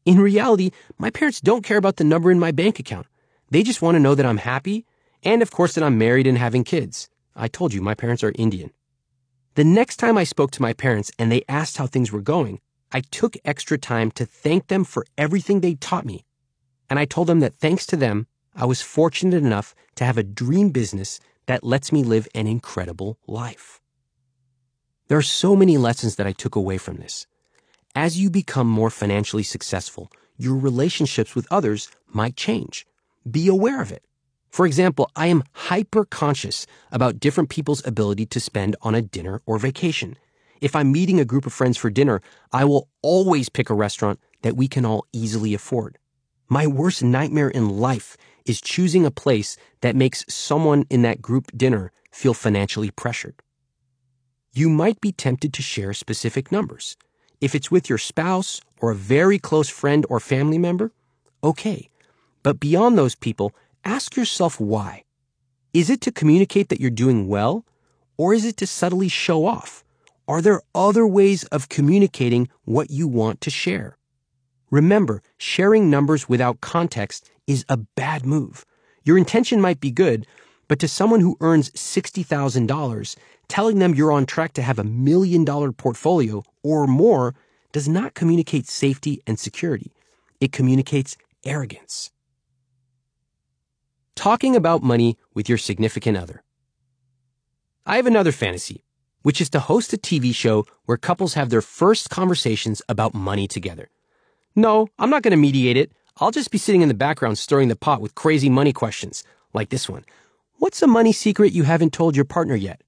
In 0.06 0.20
reality, 0.20 0.72
my 0.98 1.10
parents 1.10 1.40
don't 1.40 1.64
care 1.64 1.78
about 1.78 1.96
the 1.96 2.04
number 2.04 2.30
in 2.30 2.40
my 2.40 2.52
bank 2.52 2.80
account. 2.80 3.08
They 3.50 3.64
just 3.64 3.82
want 3.82 3.96
to 3.96 4.00
know 4.00 4.16
that 4.16 4.26
I'm 4.26 4.38
happy 4.38 4.86
and, 5.24 5.42
of 5.42 5.52
course, 5.52 5.76
that 5.76 5.84
I'm 5.84 5.98
married 5.98 6.28
and 6.28 6.38
having 6.38 6.66
kids. 6.66 7.10
I 7.36 7.48
told 7.48 7.74
you, 7.74 7.82
my 7.82 7.94
parents 7.94 8.24
are 8.24 8.34
Indian. 8.36 8.72
The 9.58 9.64
next 9.64 9.98
time 9.98 10.20
I 10.20 10.24
spoke 10.24 10.52
to 10.52 10.62
my 10.62 10.74
parents 10.74 11.10
and 11.18 11.32
they 11.32 11.42
asked 11.50 11.78
how 11.78 11.88
things 11.88 12.12
were 12.12 12.22
going, 12.22 12.60
I 12.92 13.02
took 13.02 13.36
extra 13.44 13.80
time 13.80 14.12
to 14.12 14.24
thank 14.24 14.68
them 14.68 14.84
for 14.84 15.04
everything 15.18 15.62
they 15.62 15.74
taught 15.74 16.06
me. 16.06 16.26
And 16.92 17.00
I 17.00 17.06
told 17.06 17.26
them 17.26 17.40
that 17.40 17.58
thanks 17.58 17.88
to 17.88 17.96
them, 17.96 18.28
I 18.56 18.66
was 18.66 18.84
fortunate 18.84 19.34
enough 19.44 19.74
to 19.96 20.06
have 20.06 20.16
a 20.16 20.22
dream 20.22 20.70
business 20.70 21.20
that 21.48 21.64
lets 21.64 21.92
me 21.92 22.04
live 22.04 22.28
an 22.36 22.46
incredible 22.46 23.18
life. 23.26 23.82
There 25.08 25.18
are 25.18 25.24
so 25.24 25.56
many 25.56 25.76
lessons 25.76 26.18
that 26.18 26.28
I 26.28 26.34
took 26.34 26.56
away 26.56 26.78
from 26.78 26.98
this. 26.98 27.26
As 27.96 28.16
you 28.16 28.30
become 28.30 28.68
more 28.68 28.92
financially 28.92 29.42
successful, 29.42 30.12
your 30.38 30.56
relationships 30.56 31.34
with 31.34 31.48
others 31.50 31.90
might 32.08 32.36
change. 32.36 32.86
Be 33.28 33.48
aware 33.48 33.82
of 33.82 33.92
it. 33.92 34.04
For 34.50 34.66
example, 34.66 35.10
I 35.16 35.28
am 35.28 35.44
hyper 35.54 36.06
conscious 36.06 36.66
about 36.92 37.20
different 37.20 37.50
people's 37.50 37.86
ability 37.86 38.26
to 38.28 38.40
spend 38.40 38.76
on 38.82 38.96
a 38.96 39.02
dinner 39.02 39.42
or 39.46 39.60
vacation. 39.60 40.18
If 40.62 40.76
I'm 40.76 40.92
meeting 40.92 41.20
a 41.20 41.26
group 41.26 41.46
of 41.46 41.54
friends 41.54 41.78
for 41.78 41.90
dinner, 41.90 42.22
I 42.52 42.66
will 42.66 42.90
always 43.02 43.50
pick 43.50 43.70
a 43.70 43.76
restaurant 43.76 44.20
that 44.42 44.56
we 44.56 44.68
can 44.68 44.86
all 44.86 45.06
easily 45.14 45.54
afford. 45.54 45.98
My 46.50 46.66
worst 46.66 47.04
nightmare 47.04 47.50
in 47.50 47.70
life 47.70 48.18
is 48.46 48.62
choosing 48.62 49.06
a 49.06 49.12
place 49.12 49.58
that 49.82 49.96
makes 49.96 50.26
someone 50.30 50.86
in 50.90 51.02
that 51.02 51.22
group 51.22 51.52
dinner 51.56 51.92
feel 52.12 52.34
financially 52.34 52.90
pressured. 52.90 53.36
You 54.54 54.70
might 54.70 55.02
be 55.02 55.12
tempted 55.12 55.54
to 55.54 55.62
share 55.62 55.94
specific 55.94 56.52
numbers. 56.52 56.96
If 57.40 57.54
it's 57.54 57.70
with 57.70 57.90
your 57.90 58.00
spouse 58.00 58.62
or 58.80 58.92
a 58.92 58.96
very 58.96 59.38
close 59.38 59.70
friend 59.70 60.06
or 60.10 60.20
family 60.20 60.58
member, 60.58 60.92
okay. 61.44 61.90
But 62.42 62.60
beyond 62.60 62.98
those 62.98 63.14
people, 63.14 63.54
ask 63.88 64.18
yourself 64.18 64.60
why. 64.60 65.04
Is 65.74 65.90
it 65.90 66.02
to 66.02 66.12
communicate 66.12 66.68
that 66.70 66.82
you're 66.82 66.90
doing 66.92 67.28
well, 67.30 67.66
or 68.18 68.34
is 68.34 68.44
it 68.44 68.58
to 68.58 68.68
subtly 68.68 69.08
show 69.08 69.46
off? 69.46 69.86
Are 70.28 70.42
there 70.42 70.62
other 70.76 71.08
ways 71.08 71.46
of 71.46 71.70
communicating 71.70 72.50
what 72.66 72.90
you 72.90 73.08
want 73.08 73.40
to 73.42 73.50
share? 73.50 73.98
Remember, 74.70 75.22
sharing 75.38 75.90
numbers 75.90 76.28
without 76.28 76.60
context 76.60 77.32
is 77.48 77.64
a 77.70 77.78
bad 77.78 78.26
move. 78.26 78.66
Your 79.06 79.18
intention 79.18 79.62
might 79.62 79.80
be 79.80 79.92
good, 79.92 80.28
but 80.68 80.80
to 80.80 80.90
someone 80.90 81.22
who 81.22 81.38
earns 81.40 81.70
$60,000, 81.70 83.16
telling 83.48 83.80
them 83.80 83.96
you're 83.96 84.12
on 84.12 84.26
track 84.26 84.52
to 84.54 84.62
have 84.62 84.80
a 84.80 84.84
million 84.84 85.46
dollar 85.46 85.72
portfolio 85.72 86.44
or 86.62 86.88
more 86.88 87.36
does 87.72 87.88
not 87.88 88.16
communicate 88.16 88.68
safety 88.68 89.22
and 89.26 89.40
security. 89.40 89.94
It 90.42 90.52
communicates 90.52 91.16
arrogance. 91.46 92.12
Talking 94.18 94.56
about 94.56 94.82
money 94.82 95.16
with 95.36 95.48
your 95.48 95.60
significant 95.60 96.18
other. 96.18 96.42
I 97.86 97.98
have 97.98 98.08
another 98.08 98.32
fantasy, 98.32 98.84
which 99.22 99.40
is 99.40 99.48
to 99.52 99.60
host 99.60 99.94
a 99.94 99.98
TV 99.98 100.34
show 100.34 100.66
where 100.86 100.98
couples 100.98 101.36
have 101.36 101.52
their 101.52 101.62
first 101.62 102.10
conversations 102.10 102.82
about 102.90 103.14
money 103.14 103.48
together. 103.48 103.92
No, 104.56 104.88
I'm 104.98 105.12
not 105.12 105.22
going 105.22 105.32
to 105.32 105.38
mediate 105.38 105.78
it. 105.78 105.92
I'll 106.18 106.32
just 106.32 106.50
be 106.50 106.58
sitting 106.58 106.82
in 106.82 106.88
the 106.88 106.96
background 106.96 107.38
stirring 107.38 107.68
the 107.68 107.76
pot 107.76 108.02
with 108.02 108.16
crazy 108.16 108.50
money 108.50 108.74
questions, 108.74 109.24
like 109.54 109.70
this 109.70 109.88
one. 109.88 110.04
What's 110.56 110.82
a 110.82 110.88
money 110.88 111.14
secret 111.14 111.54
you 111.54 111.62
haven't 111.62 111.94
told 111.94 112.16
your 112.16 112.26
partner 112.26 112.56
yet? 112.56 112.82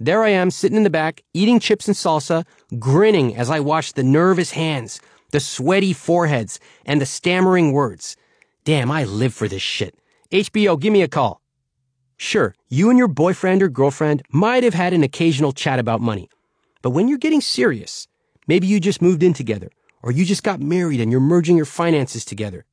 There 0.00 0.24
I 0.24 0.30
am, 0.30 0.50
sitting 0.50 0.76
in 0.76 0.82
the 0.82 0.90
back, 0.90 1.22
eating 1.32 1.60
chips 1.60 1.86
and 1.86 1.96
salsa, 1.96 2.44
grinning 2.80 3.36
as 3.36 3.50
I 3.50 3.60
watch 3.60 3.92
the 3.92 4.02
nervous 4.02 4.50
hands, 4.50 5.00
the 5.30 5.38
sweaty 5.38 5.92
foreheads, 5.92 6.58
and 6.84 7.00
the 7.00 7.06
stammering 7.06 7.70
words. 7.70 8.16
Damn, 8.64 8.90
I 8.90 9.04
live 9.04 9.32
for 9.32 9.46
this 9.46 9.62
shit. 9.62 9.94
HBO, 10.32 10.80
give 10.80 10.94
me 10.94 11.02
a 11.02 11.08
call. 11.08 11.42
Sure, 12.16 12.54
you 12.70 12.88
and 12.88 12.98
your 12.98 13.06
boyfriend 13.06 13.62
or 13.62 13.68
girlfriend 13.68 14.22
might 14.30 14.64
have 14.64 14.72
had 14.72 14.94
an 14.94 15.02
occasional 15.02 15.52
chat 15.52 15.78
about 15.78 16.00
money. 16.00 16.30
But 16.80 16.92
when 16.92 17.06
you're 17.06 17.18
getting 17.18 17.42
serious, 17.42 18.08
maybe 18.46 18.66
you 18.66 18.80
just 18.80 19.02
moved 19.02 19.22
in 19.22 19.34
together, 19.34 19.68
or 20.02 20.10
you 20.10 20.24
just 20.24 20.42
got 20.42 20.58
married 20.58 21.02
and 21.02 21.12
you're 21.12 21.20
merging 21.20 21.58
your 21.58 21.66
finances 21.66 22.24
together. 22.24 22.64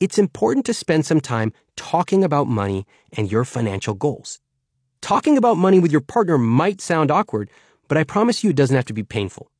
It's 0.00 0.18
important 0.18 0.66
to 0.66 0.74
spend 0.74 1.06
some 1.06 1.20
time 1.20 1.52
talking 1.76 2.24
about 2.24 2.48
money 2.48 2.84
and 3.12 3.30
your 3.30 3.44
financial 3.44 3.94
goals. 3.94 4.40
Talking 5.00 5.38
about 5.38 5.56
money 5.56 5.78
with 5.78 5.92
your 5.92 6.00
partner 6.00 6.36
might 6.36 6.80
sound 6.80 7.12
awkward, 7.12 7.48
but 7.86 7.96
I 7.96 8.02
promise 8.02 8.42
you 8.42 8.50
it 8.50 8.56
doesn't 8.56 8.74
have 8.74 8.86
to 8.86 8.92
be 8.92 9.04
painful. 9.04 9.52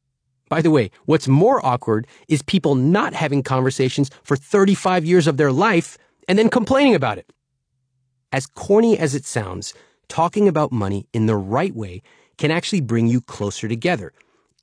By 0.49 0.61
the 0.61 0.73
way, 0.73 0.91
what's 1.05 1.29
more 1.29 1.65
awkward 1.65 2.09
is 2.27 2.43
people 2.43 2.75
not 2.75 3.15
having 3.15 3.45
conversations 3.45 4.11
for 4.25 4.37
35 4.37 5.05
years 5.05 5.29
of 5.29 5.37
their 5.37 5.53
life 5.53 5.97
and 6.27 6.37
then 6.37 6.49
complaining 6.49 6.97
about 6.97 7.19
it. 7.19 7.31
As 8.35 8.47
corny 8.47 8.99
as 8.99 9.15
it 9.15 9.25
sounds, 9.25 9.75
talking 10.09 10.49
about 10.49 10.73
money 10.73 11.07
in 11.13 11.27
the 11.27 11.37
right 11.37 11.73
way 11.73 12.03
can 12.37 12.51
actually 12.51 12.81
bring 12.81 13.07
you 13.07 13.21
closer 13.21 13.69
together 13.69 14.13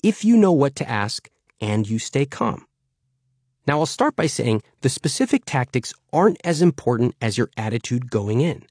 if 0.03 0.25
you 0.25 0.35
know 0.35 0.51
what 0.51 0.75
to 0.75 0.89
ask 0.89 1.29
and 1.61 1.89
you 1.89 1.97
stay 1.97 2.25
calm. 2.25 2.65
Now, 3.65 3.79
I'll 3.79 3.85
start 3.85 4.17
by 4.17 4.27
saying 4.27 4.61
the 4.81 4.89
specific 4.89 5.43
tactics 5.45 5.93
aren't 6.11 6.41
as 6.43 6.61
important 6.61 7.15
as 7.21 7.37
your 7.37 7.49
attitude 7.55 8.11
going 8.11 8.41
in. 8.41 8.65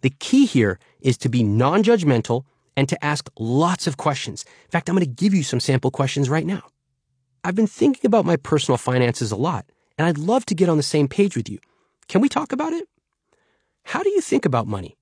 The 0.00 0.14
key 0.18 0.46
here 0.46 0.78
is 1.02 1.18
to 1.18 1.28
be 1.28 1.42
non 1.42 1.82
judgmental 1.82 2.44
and 2.74 2.88
to 2.88 3.04
ask 3.04 3.28
lots 3.38 3.86
of 3.86 3.98
questions. 3.98 4.46
In 4.64 4.70
fact, 4.70 4.88
I'm 4.88 4.96
going 4.96 5.04
to 5.04 5.24
give 5.24 5.34
you 5.34 5.42
some 5.42 5.60
sample 5.60 5.90
questions 5.90 6.30
right 6.30 6.46
now. 6.46 6.62
I've 7.44 7.54
been 7.54 7.66
thinking 7.66 8.06
about 8.06 8.24
my 8.24 8.36
personal 8.36 8.78
finances 8.78 9.30
a 9.30 9.36
lot, 9.36 9.66
and 9.98 10.06
I'd 10.06 10.16
love 10.16 10.46
to 10.46 10.54
get 10.54 10.70
on 10.70 10.78
the 10.78 10.82
same 10.82 11.06
page 11.06 11.36
with 11.36 11.50
you. 11.50 11.58
Can 12.08 12.22
we 12.22 12.30
talk 12.30 12.52
about 12.52 12.72
it? 12.72 12.88
How 13.92 14.02
do 14.02 14.10
you 14.10 14.20
think 14.20 14.44
about 14.44 14.66
money? 14.66 14.98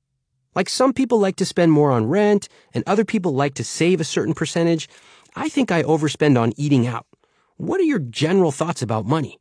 Like 0.55 0.68
some 0.68 0.92
people 0.92 1.18
like 1.18 1.35
to 1.37 1.44
spend 1.44 1.72
more 1.72 1.90
on 1.90 2.07
rent, 2.07 2.49
and 2.72 2.85
other 2.87 3.05
people 3.05 3.35
like 3.35 3.55
to 3.55 3.64
save 3.64 4.01
a 4.01 4.05
certain 4.05 4.33
percentage. 4.33 4.88
I 5.35 5.49
think 5.49 5.72
I 5.72 5.83
overspend 5.83 6.40
on 6.40 6.53
eating 6.57 6.87
out. 6.87 7.05
What 7.57 7.81
are 7.81 7.90
your 7.90 7.99
general 7.99 8.53
thoughts 8.53 8.83
about 8.83 9.05
money? 9.05 9.40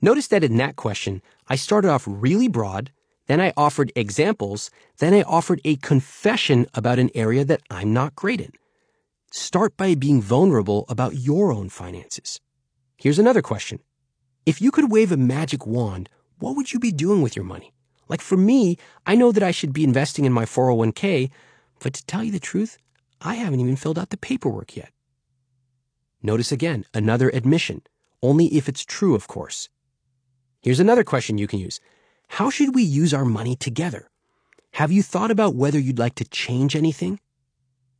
Notice 0.00 0.28
that 0.28 0.42
in 0.42 0.56
that 0.56 0.76
question, 0.76 1.20
I 1.46 1.56
started 1.56 1.90
off 1.90 2.04
really 2.06 2.48
broad, 2.48 2.90
then 3.26 3.38
I 3.38 3.52
offered 3.54 3.92
examples, 3.94 4.70
then 4.96 5.12
I 5.12 5.24
offered 5.24 5.60
a 5.66 5.76
confession 5.76 6.66
about 6.72 6.98
an 6.98 7.10
area 7.14 7.44
that 7.44 7.60
I'm 7.68 7.92
not 7.92 8.14
great 8.14 8.40
in. 8.40 8.52
Start 9.30 9.76
by 9.76 9.94
being 9.94 10.22
vulnerable 10.22 10.86
about 10.88 11.16
your 11.16 11.52
own 11.52 11.68
finances. 11.68 12.40
Here's 12.96 13.18
another 13.18 13.42
question. 13.42 13.80
If 14.46 14.62
you 14.62 14.70
could 14.70 14.90
wave 14.90 15.12
a 15.12 15.18
magic 15.18 15.66
wand, 15.66 16.08
what 16.38 16.56
would 16.56 16.72
you 16.72 16.80
be 16.80 16.92
doing 16.92 17.20
with 17.20 17.36
your 17.36 17.44
money? 17.44 17.73
Like 18.08 18.20
for 18.20 18.36
me, 18.36 18.76
I 19.06 19.14
know 19.14 19.32
that 19.32 19.42
I 19.42 19.50
should 19.50 19.72
be 19.72 19.84
investing 19.84 20.24
in 20.24 20.32
my 20.32 20.44
401k, 20.44 21.30
but 21.80 21.94
to 21.94 22.06
tell 22.06 22.22
you 22.22 22.32
the 22.32 22.40
truth, 22.40 22.78
I 23.20 23.34
haven't 23.34 23.60
even 23.60 23.76
filled 23.76 23.98
out 23.98 24.10
the 24.10 24.16
paperwork 24.16 24.76
yet. 24.76 24.90
Notice 26.22 26.52
again, 26.52 26.84
another 26.94 27.30
admission, 27.30 27.82
only 28.22 28.46
if 28.46 28.68
it's 28.68 28.84
true, 28.84 29.14
of 29.14 29.28
course. 29.28 29.68
Here's 30.62 30.80
another 30.80 31.04
question 31.04 31.38
you 31.38 31.46
can 31.46 31.58
use. 31.58 31.80
How 32.28 32.50
should 32.50 32.74
we 32.74 32.82
use 32.82 33.12
our 33.12 33.24
money 33.24 33.56
together? 33.56 34.08
Have 34.72 34.90
you 34.90 35.02
thought 35.02 35.30
about 35.30 35.54
whether 35.54 35.78
you'd 35.78 35.98
like 35.98 36.14
to 36.16 36.24
change 36.24 36.74
anything? 36.74 37.20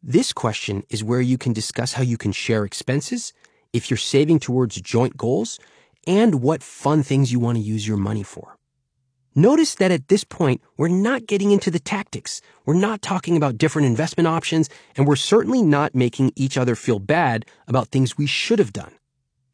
This 0.02 0.32
question 0.32 0.82
is 0.90 1.04
where 1.04 1.20
you 1.20 1.38
can 1.38 1.52
discuss 1.52 1.94
how 1.94 2.02
you 2.02 2.16
can 2.16 2.32
share 2.32 2.64
expenses, 2.64 3.32
if 3.72 3.90
you're 3.90 3.96
saving 3.96 4.38
towards 4.38 4.80
joint 4.80 5.16
goals, 5.16 5.58
and 6.06 6.42
what 6.42 6.62
fun 6.62 7.02
things 7.02 7.32
you 7.32 7.38
want 7.38 7.56
to 7.56 7.62
use 7.62 7.86
your 7.86 7.96
money 7.96 8.22
for. 8.22 8.58
Notice 9.34 9.74
that 9.76 9.90
at 9.90 10.08
this 10.08 10.22
point, 10.22 10.60
we're 10.76 10.88
not 10.88 11.26
getting 11.26 11.50
into 11.50 11.70
the 11.70 11.80
tactics. 11.80 12.40
We're 12.64 12.74
not 12.74 13.02
talking 13.02 13.36
about 13.36 13.58
different 13.58 13.86
investment 13.86 14.28
options, 14.28 14.68
and 14.96 15.08
we're 15.08 15.16
certainly 15.16 15.60
not 15.60 15.94
making 15.94 16.32
each 16.36 16.56
other 16.56 16.76
feel 16.76 17.00
bad 17.00 17.44
about 17.66 17.88
things 17.88 18.16
we 18.16 18.26
should 18.26 18.60
have 18.60 18.72
done. 18.72 18.92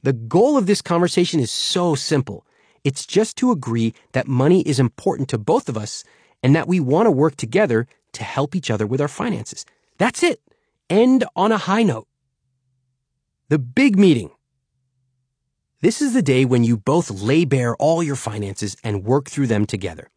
The 0.02 0.12
goal 0.12 0.58
of 0.58 0.66
this 0.66 0.82
conversation 0.82 1.40
is 1.40 1.50
so 1.50 1.94
simple. 1.94 2.46
It's 2.84 3.06
just 3.06 3.36
to 3.38 3.50
agree 3.50 3.94
that 4.12 4.28
money 4.28 4.60
is 4.62 4.78
important 4.78 5.30
to 5.30 5.38
both 5.38 5.68
of 5.68 5.78
us 5.78 6.04
and 6.42 6.54
that 6.54 6.68
we 6.68 6.78
want 6.80 7.06
to 7.06 7.10
work 7.10 7.36
together 7.36 7.86
to 8.12 8.24
help 8.24 8.54
each 8.54 8.70
other 8.70 8.86
with 8.86 9.00
our 9.00 9.08
finances. 9.08 9.64
That's 9.98 10.22
it. 10.22 10.40
End 10.90 11.24
on 11.36 11.52
a 11.52 11.58
high 11.58 11.84
note. 11.84 12.06
The 13.48 13.58
big 13.58 13.98
meeting. 13.98 14.30
This 15.82 16.02
is 16.02 16.12
the 16.12 16.20
day 16.20 16.44
when 16.44 16.62
you 16.62 16.76
both 16.76 17.10
lay 17.10 17.46
bare 17.46 17.74
all 17.76 18.02
your 18.02 18.16
finances 18.16 18.76
and 18.84 19.02
work 19.02 19.30
through 19.30 19.46
them 19.46 19.64
together. 19.64 20.10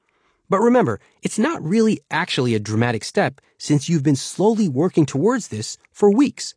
But 0.50 0.60
remember, 0.60 1.00
it's 1.22 1.40
not 1.40 1.64
really 1.64 2.02
actually 2.12 2.54
a 2.54 2.60
dramatic 2.60 3.06
step 3.06 3.40
since 3.58 3.88
you've 3.88 4.04
been 4.04 4.18
slowly 4.18 4.68
working 4.68 5.06
towards 5.06 5.48
this 5.48 5.78
for 5.94 6.12
weeks. 6.14 6.54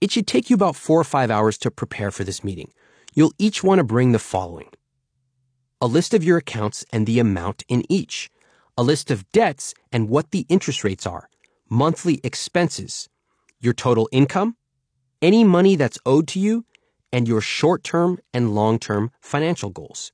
It 0.00 0.12
should 0.12 0.28
take 0.28 0.50
you 0.50 0.54
about 0.54 0.76
four 0.76 1.00
or 1.00 1.04
five 1.04 1.32
hours 1.32 1.58
to 1.58 1.70
prepare 1.72 2.12
for 2.12 2.22
this 2.22 2.44
meeting. 2.44 2.70
You'll 3.12 3.32
each 3.38 3.64
want 3.64 3.80
to 3.80 3.84
bring 3.84 4.12
the 4.12 4.20
following. 4.20 4.68
A 5.80 5.88
list 5.88 6.14
of 6.14 6.22
your 6.22 6.38
accounts 6.38 6.84
and 6.92 7.08
the 7.08 7.18
amount 7.18 7.64
in 7.68 7.82
each. 7.90 8.30
A 8.78 8.84
list 8.84 9.10
of 9.10 9.28
debts 9.32 9.74
and 9.90 10.08
what 10.08 10.30
the 10.30 10.46
interest 10.48 10.84
rates 10.84 11.08
are. 11.08 11.28
Monthly 11.68 12.20
expenses. 12.22 13.08
Your 13.58 13.74
total 13.74 14.08
income. 14.12 14.56
Any 15.20 15.42
money 15.42 15.74
that's 15.74 15.98
owed 16.06 16.28
to 16.28 16.38
you 16.38 16.64
and 17.14 17.28
your 17.28 17.40
short 17.40 17.84
term 17.84 18.18
and 18.34 18.56
long 18.56 18.76
term 18.76 19.12
financial 19.20 19.70
goals. 19.70 20.12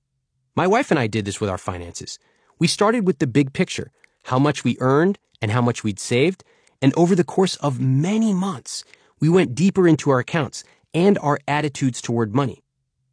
My 0.55 0.67
wife 0.67 0.91
and 0.91 1.01
I 1.01 1.07
did 1.07 1.25
this 1.25 1.41
with 1.41 1.49
our 1.49 1.57
finances. 1.57 2.19
We 2.59 2.67
started 2.67 3.07
with 3.07 3.21
the 3.21 3.27
big 3.27 3.55
picture 3.55 3.91
how 4.25 4.39
much 4.39 4.65
we 4.65 4.77
earned 4.81 5.19
and 5.41 5.51
how 5.51 5.63
much 5.63 5.83
we'd 5.83 5.99
saved. 5.99 6.45
And 6.83 6.93
over 6.99 7.15
the 7.15 7.25
course 7.25 7.57
of 7.57 7.81
many 7.81 8.35
months, 8.35 8.85
we 9.19 9.31
went 9.31 9.55
deeper 9.55 9.89
into 9.89 10.11
our 10.11 10.19
accounts 10.19 10.63
and 10.93 11.19
our 11.23 11.39
attitudes 11.49 12.03
toward 12.03 12.35
money. 12.35 12.63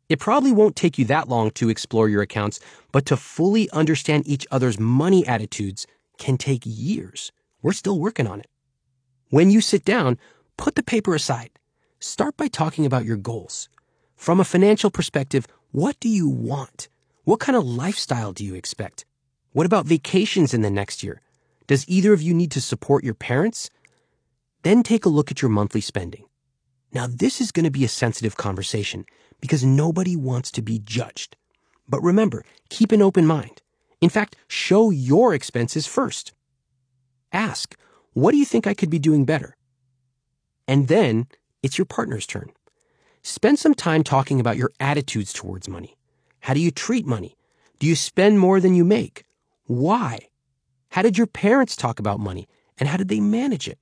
It 0.09 0.19
probably 0.19 0.51
won't 0.51 0.75
take 0.75 0.97
you 0.97 1.05
that 1.05 1.29
long 1.29 1.51
to 1.51 1.69
explore 1.69 2.09
your 2.09 2.21
accounts, 2.21 2.59
but 2.91 3.05
to 3.05 3.15
fully 3.15 3.69
understand 3.71 4.27
each 4.27 4.45
other's 4.51 4.77
money 4.77 5.25
attitudes 5.25 5.87
can 6.17 6.37
take 6.37 6.63
years. 6.65 7.31
We're 7.61 7.71
still 7.71 7.99
working 8.01 8.27
on 8.27 8.41
it. 8.41 8.47
When 9.29 9.49
you 9.49 9.61
sit 9.61 9.85
down, 9.85 10.17
put 10.57 10.75
the 10.75 10.83
paper 10.83 11.15
aside. 11.15 11.51
Start 11.99 12.35
by 12.35 12.49
talking 12.49 12.85
about 12.85 13.05
your 13.05 13.17
goals. 13.17 13.69
From 14.17 14.39
a 14.39 14.43
financial 14.43 14.89
perspective, 14.89 15.47
what 15.71 15.97
do 15.99 16.09
you 16.09 16.27
want? 16.27 16.89
What 17.23 17.39
kind 17.39 17.55
of 17.55 17.63
lifestyle 17.63 18.33
do 18.33 18.43
you 18.43 18.55
expect? 18.55 19.05
What 19.53 19.67
about 19.67 19.85
vacations 19.85 20.53
in 20.53 20.63
the 20.63 20.71
next 20.71 21.03
year? 21.03 21.21
Does 21.67 21.87
either 21.87 22.13
of 22.13 22.21
you 22.21 22.33
need 22.33 22.51
to 22.51 22.61
support 22.61 23.03
your 23.03 23.13
parents? 23.13 23.69
Then 24.63 24.81
take 24.81 25.05
a 25.05 25.09
look 25.09 25.29
at 25.29 25.41
your 25.41 25.49
monthly 25.49 25.81
spending. 25.81 26.25
Now, 26.91 27.05
this 27.07 27.39
is 27.39 27.51
going 27.51 27.65
to 27.65 27.71
be 27.71 27.85
a 27.85 27.89
sensitive 27.89 28.35
conversation 28.35 29.05
because 29.39 29.63
nobody 29.63 30.15
wants 30.15 30.51
to 30.51 30.61
be 30.63 30.79
judged. 30.79 31.37
But 31.87 32.01
remember, 32.01 32.43
keep 32.69 32.91
an 32.91 33.03
open 33.03 33.25
mind. 33.25 33.61
In 34.01 34.09
fact, 34.09 34.35
show 34.47 34.89
your 34.89 35.33
expenses 35.33 35.85
first. 35.85 36.33
Ask, 37.31 37.77
what 38.13 38.31
do 38.31 38.37
you 38.37 38.45
think 38.45 38.65
I 38.65 38.73
could 38.73 38.89
be 38.89 38.99
doing 38.99 39.25
better? 39.25 39.55
And 40.67 40.87
then 40.87 41.27
it's 41.61 41.77
your 41.77 41.85
partner's 41.85 42.25
turn. 42.25 42.51
Spend 43.29 43.59
some 43.59 43.73
time 43.73 44.05
talking 44.05 44.39
about 44.39 44.55
your 44.55 44.71
attitudes 44.79 45.33
towards 45.33 45.67
money. 45.67 45.97
How 46.39 46.53
do 46.53 46.61
you 46.61 46.71
treat 46.71 47.05
money? 47.05 47.35
Do 47.77 47.85
you 47.85 47.93
spend 47.93 48.39
more 48.39 48.61
than 48.61 48.73
you 48.73 48.85
make? 48.85 49.25
Why? 49.65 50.19
How 50.91 51.01
did 51.01 51.17
your 51.17 51.27
parents 51.27 51.75
talk 51.75 51.99
about 51.99 52.21
money 52.21 52.47
and 52.77 52.87
how 52.87 52.95
did 52.95 53.09
they 53.09 53.19
manage 53.19 53.67
it? 53.67 53.79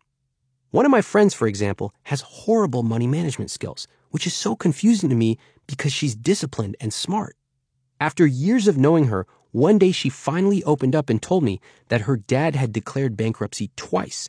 One 0.72 0.84
of 0.84 0.90
my 0.90 1.04
friends, 1.04 1.36
for 1.36 1.48
example, 1.48 1.94
has 2.06 2.22
horrible 2.22 2.82
money 2.82 3.06
management 3.06 3.52
skills, 3.52 3.88
which 4.10 4.26
is 4.26 4.34
so 4.34 4.56
confusing 4.56 5.12
to 5.12 5.16
me 5.16 5.38
because 5.68 5.94
she's 5.94 6.16
disciplined 6.16 6.76
and 6.82 6.92
smart. 6.92 7.36
After 8.00 8.26
years 8.26 8.68
of 8.68 8.80
knowing 8.80 9.06
her, 9.06 9.28
one 9.52 9.78
day 9.78 9.92
she 9.92 10.10
finally 10.10 10.64
opened 10.64 10.96
up 10.96 11.08
and 11.08 11.22
told 11.22 11.44
me 11.44 11.62
that 11.90 12.02
her 12.02 12.18
dad 12.18 12.56
had 12.56 12.74
declared 12.74 13.16
bankruptcy 13.16 13.70
twice. 13.76 14.28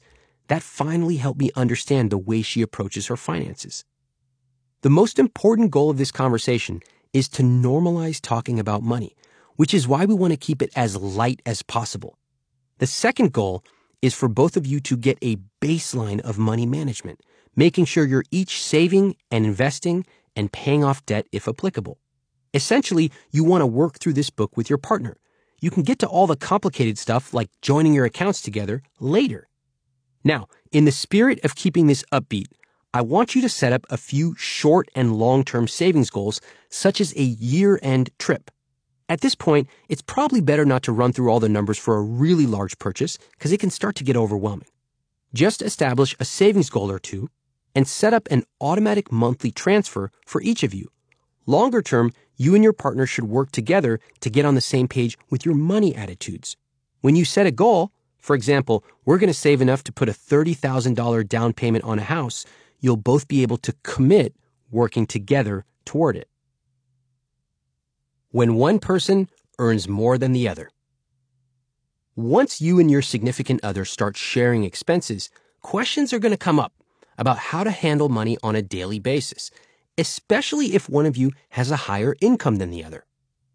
That 0.49 0.63
finally 0.63 1.17
helped 1.17 1.41
me 1.41 1.51
understand 1.57 2.11
the 2.11 2.19
way 2.19 2.43
she 2.43 2.61
approaches 2.61 3.07
her 3.07 3.17
finances. 3.17 3.83
The 4.87 4.91
most 4.91 5.19
important 5.19 5.73
goal 5.73 5.91
of 5.91 5.99
this 5.99 6.13
conversation 6.13 6.81
is 7.13 7.29
to 7.31 7.43
normalize 7.43 8.21
talking 8.21 8.61
about 8.61 8.85
money, 8.85 9.17
which 9.57 9.75
is 9.75 9.89
why 9.89 10.05
we 10.05 10.15
want 10.15 10.33
to 10.33 10.37
keep 10.37 10.63
it 10.63 10.71
as 10.77 10.97
light 10.97 11.43
as 11.45 11.61
possible. 11.61 12.17
The 12.79 12.87
second 12.87 13.33
goal 13.33 13.65
is 14.01 14.15
for 14.15 14.29
both 14.29 14.57
of 14.57 14.65
you 14.65 14.79
to 14.83 14.97
get 14.97 15.19
a 15.21 15.39
baseline 15.61 16.21
of 16.21 16.39
money 16.39 16.67
management, 16.67 17.19
making 17.57 17.87
sure 17.87 18.05
you're 18.05 18.23
each 18.31 18.63
saving 18.63 19.17
and 19.29 19.45
investing 19.45 20.07
and 20.37 20.53
paying 20.53 20.85
off 20.85 21.05
debt 21.05 21.27
if 21.33 21.49
applicable. 21.49 21.99
Essentially, 22.55 23.11
you 23.33 23.43
want 23.43 23.63
to 23.63 23.67
work 23.67 23.99
through 23.99 24.13
this 24.13 24.31
book 24.31 24.57
with 24.57 24.71
your 24.71 24.79
partner. 24.79 25.17
You 25.61 25.73
can 25.73 25.83
get 25.83 25.99
to 25.99 26.07
all 26.07 26.29
the 26.29 26.37
complicated 26.37 26.97
stuff 26.97 27.35
like 27.35 27.51
joining 27.61 27.93
your 27.93 28.05
accounts 28.05 28.41
together 28.41 28.85
later. 29.01 29.49
Now, 30.23 30.47
in 30.71 30.85
the 30.85 30.93
spirit 30.93 31.45
of 31.45 31.57
keeping 31.57 31.89
this 31.89 32.05
upbeat, 32.13 32.47
I 32.97 33.03
want 33.03 33.35
you 33.35 33.43
to 33.43 33.49
set 33.51 33.75
up 33.75 33.85
a 33.91 33.99
few 33.99 34.35
short 34.39 34.89
and 34.95 35.17
long 35.17 35.45
term 35.45 35.69
savings 35.69 36.09
goals, 36.09 36.41
such 36.71 36.99
as 36.99 37.13
a 37.15 37.23
year 37.23 37.79
end 37.83 38.09
trip. 38.19 38.51
At 39.07 39.21
this 39.21 39.35
point, 39.35 39.69
it's 39.91 40.01
probably 40.01 40.41
better 40.41 40.65
not 40.65 40.83
to 40.85 40.93
run 40.93 41.13
through 41.13 41.29
all 41.29 41.39
the 41.39 41.51
numbers 41.51 41.77
for 41.77 41.99
a 41.99 42.03
really 42.03 42.47
large 42.47 42.79
purchase 42.79 43.19
because 43.33 43.53
it 43.53 43.61
can 43.61 43.69
start 43.69 43.97
to 43.97 44.05
get 44.05 44.17
overwhelming. 44.17 44.69
Just 45.35 45.61
establish 45.61 46.17
a 46.19 46.25
savings 46.25 46.71
goal 46.71 46.91
or 46.91 46.99
two 46.99 47.29
and 47.75 47.87
set 47.87 48.15
up 48.15 48.29
an 48.31 48.45
automatic 48.63 49.13
monthly 49.13 49.51
transfer 49.51 50.11
for 50.25 50.41
each 50.41 50.63
of 50.63 50.73
you. 50.73 50.91
Longer 51.45 51.83
term, 51.83 52.13
you 52.39 52.55
and 52.55 52.65
your 52.65 52.73
partner 52.73 53.05
should 53.05 53.25
work 53.25 53.53
together 53.53 54.01
to 54.21 54.31
get 54.31 54.47
on 54.47 54.55
the 54.55 54.63
same 54.63 54.89
page 54.89 55.19
with 55.29 55.45
your 55.45 55.55
money 55.55 55.95
attitudes. 55.95 56.57
When 57.03 57.15
you 57.15 57.27
set 57.27 57.45
a 57.45 57.51
goal, 57.51 57.93
for 58.19 58.35
example, 58.35 58.83
we're 59.05 59.19
going 59.19 59.29
to 59.29 59.35
save 59.35 59.61
enough 59.61 59.85
to 59.85 59.93
put 59.93 60.09
a 60.09 60.13
$30,000 60.13 61.29
down 61.29 61.53
payment 61.53 61.85
on 61.85 61.99
a 61.99 62.03
house, 62.03 62.47
you'll 62.81 62.97
both 62.97 63.29
be 63.29 63.43
able 63.43 63.57
to 63.59 63.75
commit 63.83 64.35
working 64.71 65.07
together 65.07 65.65
toward 65.85 66.17
it 66.17 66.29
when 68.37 68.55
one 68.55 68.79
person 68.79 69.31
earns 69.59 69.89
more 69.89 70.19
than 70.19 70.33
the 70.33 70.47
other. 70.47 70.69
Once 72.17 72.61
you 72.61 72.79
and 72.79 72.91
your 72.91 73.01
significant 73.01 73.59
other 73.63 73.83
start 73.83 74.15
sharing 74.15 74.63
expenses, 74.63 75.31
questions 75.63 76.13
are 76.13 76.19
going 76.19 76.33
to 76.33 76.37
come 76.37 76.61
up 76.61 76.75
about 77.17 77.39
how 77.39 77.65
to 77.65 77.71
handle 77.71 78.11
money 78.11 78.37
on 78.43 78.55
a 78.55 78.61
daily 78.61 78.99
basis, 78.99 79.51
especially 79.97 80.75
if 80.75 80.87
one 80.87 81.07
of 81.07 81.17
you 81.17 81.31
has 81.49 81.71
a 81.71 81.77
higher 81.89 82.15
income 82.21 82.57
than 82.57 82.71
the 82.71 82.85
other. 82.85 83.07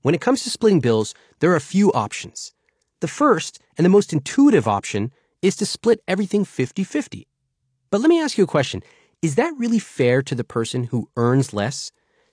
When 0.01 0.15
it 0.15 0.21
comes 0.21 0.41
to 0.43 0.49
splitting 0.49 0.79
bills, 0.79 1.13
there 1.41 1.51
are 1.51 1.55
a 1.55 1.61
few 1.61 1.91
options. 1.93 2.53
The 3.01 3.07
first 3.07 3.59
and 3.77 3.85
the 3.85 3.89
most 3.89 4.11
intuitive 4.11 4.67
option 4.67 5.11
is 5.43 5.55
to 5.57 5.65
split 5.67 6.01
everything 6.07 6.43
50 6.43 6.83
50. 6.83 7.27
But 7.91 8.01
let 8.01 8.09
me 8.09 8.19
ask 8.19 8.35
you 8.37 8.45
a 8.45 8.47
question. 8.47 8.81
Is 9.21 9.35
that 9.35 9.53
really 9.57 9.79
fair 9.79 10.21
to 10.23 10.35
the 10.35 10.43
person 10.43 10.85
who 10.85 11.09
earns 11.15 11.53
less 11.53 11.91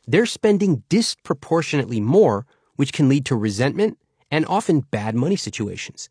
they're 0.09 0.25
spending 0.25 0.85
disproportionately 0.89 2.01
more, 2.01 2.47
which 2.77 2.95
can 2.95 3.11
lead 3.11 3.27
to 3.27 3.37
resentment 3.37 3.99
and 4.31 4.47
often 4.47 4.81
bad 4.81 5.15
money 5.15 5.37
situations. 5.37 6.09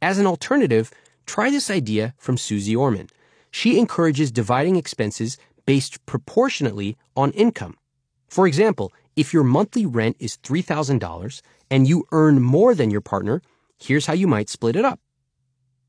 As 0.00 0.18
an 0.18 0.26
alternative, 0.26 0.90
try 1.26 1.50
this 1.50 1.70
idea 1.70 2.14
from 2.16 2.38
Suze 2.38 2.74
Orman. 2.74 3.10
She 3.50 3.78
encourages 3.78 4.32
dividing 4.32 4.76
expenses 4.76 5.36
based 5.66 6.04
proportionately 6.06 6.96
on 7.14 7.32
income. 7.32 7.76
For 8.28 8.46
example, 8.46 8.94
if 9.14 9.34
your 9.34 9.44
monthly 9.44 9.84
rent 9.84 10.16
is 10.18 10.38
$3,000 10.38 11.42
and 11.70 11.86
you 11.86 12.06
earn 12.12 12.40
more 12.40 12.74
than 12.74 12.90
your 12.90 13.02
partner, 13.02 13.42
here's 13.78 14.06
how 14.06 14.14
you 14.14 14.26
might 14.26 14.48
split 14.48 14.74
it 14.74 14.86
up. 14.86 15.00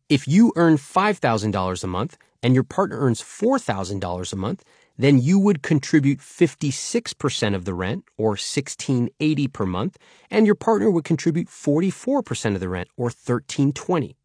If 0.09 0.27
you 0.27 0.51
earn 0.57 0.75
$5,000 0.75 1.83
a 1.83 1.87
month 1.87 2.17
and 2.45 2.53
your 2.53 2.63
partner 2.63 2.99
earns 2.99 3.23
$4,000 3.23 4.31
a 4.31 4.35
month, 4.35 4.63
then 4.99 5.17
you 5.17 5.39
would 5.39 5.63
contribute 5.63 6.19
56% 6.19 7.55
of 7.55 7.65
the 7.65 7.73
rent 7.73 8.03
or 8.19 8.37
1680 8.37 9.47
per 9.47 9.65
month 9.65 9.97
and 10.29 10.45
your 10.45 10.53
partner 10.53 10.91
would 10.91 11.05
contribute 11.05 11.47
44% 11.47 12.53
of 12.53 12.59
the 12.59 12.69
rent 12.69 12.89
or 12.97 13.05
1320. 13.05 14.15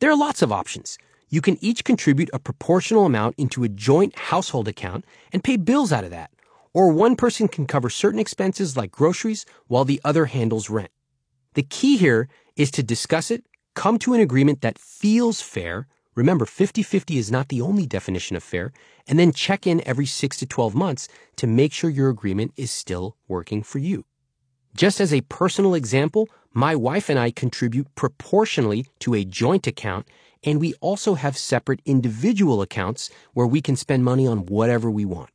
There 0.00 0.10
are 0.10 0.18
lots 0.18 0.42
of 0.42 0.50
options. 0.50 0.98
You 1.28 1.40
can 1.40 1.56
each 1.60 1.84
contribute 1.84 2.30
a 2.32 2.40
proportional 2.40 3.06
amount 3.06 3.36
into 3.38 3.62
a 3.62 3.68
joint 3.68 4.18
household 4.18 4.66
account 4.66 5.04
and 5.32 5.44
pay 5.44 5.56
bills 5.56 5.92
out 5.92 6.02
of 6.02 6.10
that. 6.10 6.32
Or 6.74 6.90
one 6.90 7.14
person 7.14 7.46
can 7.46 7.66
cover 7.66 7.90
certain 7.90 8.18
expenses 8.18 8.76
like 8.76 8.90
groceries 8.90 9.46
while 9.68 9.84
the 9.84 10.00
other 10.02 10.24
handles 10.24 10.68
rent. 10.68 10.90
The 11.54 11.62
key 11.62 11.96
here 11.96 12.28
is 12.56 12.72
to 12.72 12.82
discuss 12.82 13.30
it, 13.30 13.46
come 13.74 14.00
to 14.00 14.14
an 14.14 14.20
agreement 14.20 14.62
that 14.62 14.80
feels 14.80 15.40
fair, 15.40 15.86
Remember, 16.16 16.46
50 16.46 16.82
50 16.82 17.18
is 17.18 17.30
not 17.30 17.48
the 17.48 17.60
only 17.60 17.86
definition 17.86 18.36
of 18.36 18.42
fair, 18.42 18.72
and 19.06 19.18
then 19.18 19.32
check 19.32 19.66
in 19.66 19.86
every 19.86 20.06
6 20.06 20.36
to 20.38 20.46
12 20.46 20.74
months 20.74 21.08
to 21.36 21.46
make 21.46 21.72
sure 21.72 21.90
your 21.90 22.08
agreement 22.08 22.52
is 22.56 22.70
still 22.70 23.16
working 23.28 23.62
for 23.62 23.78
you. 23.78 24.06
Just 24.74 24.98
as 24.98 25.12
a 25.12 25.20
personal 25.22 25.74
example, 25.74 26.28
my 26.54 26.74
wife 26.74 27.10
and 27.10 27.18
I 27.18 27.30
contribute 27.30 27.94
proportionally 27.94 28.86
to 29.00 29.14
a 29.14 29.26
joint 29.26 29.66
account, 29.66 30.08
and 30.42 30.58
we 30.58 30.72
also 30.80 31.14
have 31.14 31.36
separate 31.36 31.82
individual 31.84 32.62
accounts 32.62 33.10
where 33.34 33.46
we 33.46 33.60
can 33.60 33.76
spend 33.76 34.02
money 34.02 34.26
on 34.26 34.46
whatever 34.46 34.90
we 34.90 35.04
want. 35.04 35.30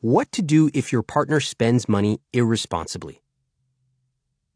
What 0.00 0.32
to 0.32 0.42
do 0.42 0.70
if 0.74 0.90
your 0.90 1.04
partner 1.04 1.38
spends 1.38 1.88
money 1.88 2.20
irresponsibly? 2.32 3.22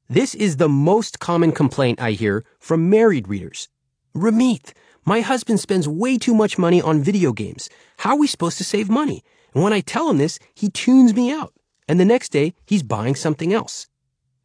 This 0.08 0.34
is 0.34 0.56
the 0.56 0.68
most 0.68 1.20
common 1.20 1.52
complaint 1.52 2.00
I 2.00 2.12
hear 2.12 2.44
from 2.58 2.90
married 2.90 3.28
readers. 3.28 3.68
Ramit, 4.16 4.72
my 5.04 5.20
husband 5.20 5.60
spends 5.60 5.86
way 5.86 6.16
too 6.16 6.34
much 6.34 6.56
money 6.56 6.80
on 6.80 7.02
video 7.02 7.32
games. 7.32 7.68
How 7.98 8.10
are 8.12 8.18
we 8.18 8.26
supposed 8.26 8.56
to 8.58 8.64
save 8.64 8.88
money? 8.88 9.22
And 9.52 9.62
when 9.62 9.74
I 9.74 9.80
tell 9.80 10.08
him 10.08 10.16
this, 10.16 10.38
he 10.54 10.70
tunes 10.70 11.14
me 11.14 11.30
out. 11.30 11.52
And 11.86 12.00
the 12.00 12.04
next 12.04 12.30
day, 12.30 12.54
he's 12.64 12.82
buying 12.82 13.14
something 13.14 13.52
else. 13.52 13.88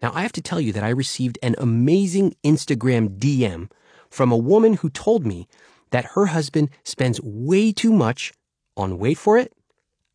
Now, 0.02 0.12
I 0.14 0.24
have 0.24 0.34
to 0.34 0.42
tell 0.42 0.60
you 0.60 0.74
that 0.74 0.84
I 0.84 0.90
received 0.90 1.40
an 1.42 1.56
amazing 1.58 2.36
Instagram 2.44 3.18
DM 3.18 3.72
from 4.10 4.32
a 4.32 4.38
woman 4.38 4.74
who 4.74 4.90
told 4.90 5.26
me 5.26 5.48
that 5.92 6.12
her 6.16 6.28
husband 6.28 6.70
spends 6.84 7.22
way 7.22 7.72
too 7.72 7.94
much 7.94 8.34
on, 8.76 8.98
wait 8.98 9.18
for 9.18 9.38
it, 9.38 9.54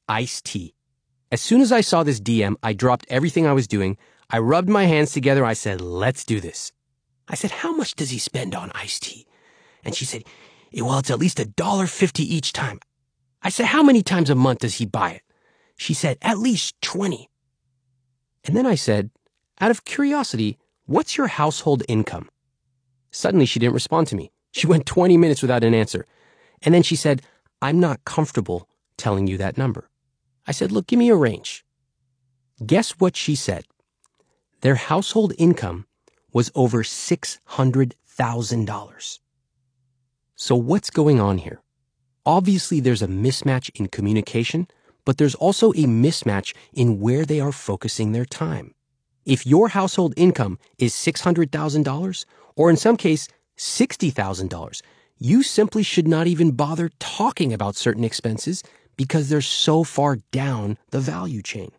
iced 0.09 0.45
tea. 0.45 0.75
As 1.33 1.41
soon 1.41 1.61
as 1.61 1.73
I 1.73 1.81
saw 1.81 2.03
this 2.03 2.21
DM, 2.21 2.57
I 2.63 2.73
dropped 2.75 3.07
everything 3.09 3.47
I 3.47 3.53
was 3.53 3.67
doing. 3.67 3.97
I 4.29 4.39
rubbed 4.39 4.69
my 4.69 4.85
hands 4.85 5.13
together. 5.13 5.45
I 5.45 5.55
said, 5.55 5.81
let's 5.81 6.25
do 6.25 6.41
this. 6.41 6.73
I 7.27 7.35
said, 7.35 7.51
how 7.51 7.75
much 7.75 7.95
does 7.97 8.11
he 8.11 8.19
spend 8.19 8.55
on 8.55 8.71
iced 8.75 9.05
tea? 9.05 9.26
And 9.87 9.95
she 9.95 10.05
said, 10.05 10.25
well, 10.75 10.99
it's 10.99 11.11
at 11.11 11.19
least 11.19 11.41
a 11.41 11.47
dollar 11.47 11.87
fifty 11.87 12.23
each 12.23 12.53
time. 12.53 12.81
I 13.43 13.49
said, 13.49 13.67
how 13.67 13.83
many 13.83 14.03
times 14.03 14.29
a 14.29 14.35
month 14.35 14.61
does 14.61 14.75
he 14.75 14.85
buy 14.85 15.13
it? 15.13 15.23
She 15.77 15.95
said, 15.95 16.19
At 16.23 16.39
least 16.39 16.81
20. 16.83 17.29
And 18.45 18.57
then 18.57 18.67
I 18.67 18.75
said, 18.75 19.11
Out 19.61 19.71
of 19.71 19.85
curiosity, 19.85 20.59
what's 20.87 21.17
your 21.17 21.29
household 21.29 21.85
income? 21.89 22.29
Suddenly 23.11 23.47
she 23.47 23.61
didn't 23.61 23.75
respond 23.75 24.09
to 24.09 24.17
me. 24.17 24.33
She 24.53 24.67
went 24.67 24.87
20 24.87 25.17
minutes 25.17 25.41
without 25.43 25.65
an 25.65 25.75
answer. 25.75 26.07
And 26.63 26.75
then 26.75 26.83
she 26.83 26.97
said, 26.97 27.23
I'm 27.61 27.79
not 27.79 28.05
comfortable 28.05 28.69
telling 28.97 29.27
you 29.27 29.37
that 29.39 29.59
number. 29.59 29.89
I 30.47 30.53
said, 30.53 30.73
Look, 30.73 30.87
give 30.87 30.99
me 30.99 31.11
a 31.11 31.17
range. 31.17 31.65
Guess 32.65 32.93
what 32.93 33.17
she 33.17 33.35
said? 33.35 33.67
Their 34.63 34.77
household 34.77 35.35
income 35.37 35.85
was 36.33 36.51
over 36.55 36.83
$600,000. 36.83 39.19
So 40.39 40.55
what's 40.55 40.91
going 40.91 41.19
on 41.19 41.39
here? 41.39 41.63
Obviously, 42.27 42.79
there's 42.79 43.01
a 43.01 43.09
mismatch 43.09 43.71
in 43.75 43.89
communication, 43.89 44.69
but 45.07 45.17
there's 45.17 45.35
also 45.35 45.73
a 45.73 45.87
mismatch 45.87 46.55
in 46.75 47.01
where 47.01 47.25
they 47.25 47.41
are 47.41 47.53
focusing 47.53 48.13
their 48.13 48.27
time. 48.27 48.75
If 49.25 49.47
your 49.47 49.69
household 49.69 50.13
income 50.15 50.59
is 50.77 50.93
$600,000, 50.93 52.27
or 52.55 52.69
in 52.69 52.77
some 52.77 52.99
case, 52.99 53.29
$60,000, 53.57 54.83
you 55.19 55.43
simply 55.43 55.83
should 55.83 56.07
not 56.07 56.27
even 56.27 56.51
bother 56.51 56.91
talking 56.99 57.55
about 57.55 57.75
certain 57.75 58.05
expenses 58.05 58.63
because 58.99 59.31
they're 59.31 59.41
so 59.41 59.85
far 59.85 60.19
down 60.33 60.77
the 60.91 61.01
value 61.01 61.41
chain. 61.41 61.71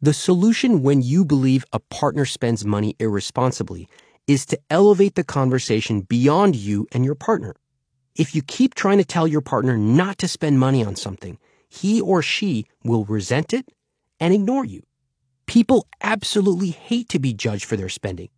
The 0.00 0.14
solution 0.14 0.82
when 0.82 1.02
you 1.02 1.26
believe 1.26 1.66
a 1.74 1.78
partner 1.78 2.24
spends 2.24 2.64
money 2.64 2.96
irresponsibly 2.98 3.86
is 4.26 4.46
to 4.46 4.58
elevate 4.70 5.14
the 5.14 5.24
conversation 5.24 6.00
beyond 6.00 6.56
you 6.56 6.86
and 6.92 7.04
your 7.04 7.14
partner. 7.14 7.54
If 8.16 8.34
you 8.34 8.42
keep 8.42 8.74
trying 8.74 8.98
to 8.98 9.04
tell 9.04 9.26
your 9.26 9.40
partner 9.40 9.76
not 9.76 10.18
to 10.18 10.28
spend 10.28 10.60
money 10.60 10.84
on 10.84 10.96
something, 10.96 11.38
he 11.68 12.00
or 12.00 12.22
she 12.22 12.66
will 12.84 13.04
resent 13.04 13.52
it 13.52 13.72
and 14.20 14.32
ignore 14.32 14.64
you. 14.64 14.82
People 15.46 15.86
absolutely 16.00 16.70
hate 16.70 17.08
to 17.10 17.18
be 17.18 17.34
judged 17.34 17.64
for 17.64 17.76
their 17.76 17.88
spending. 17.88 18.28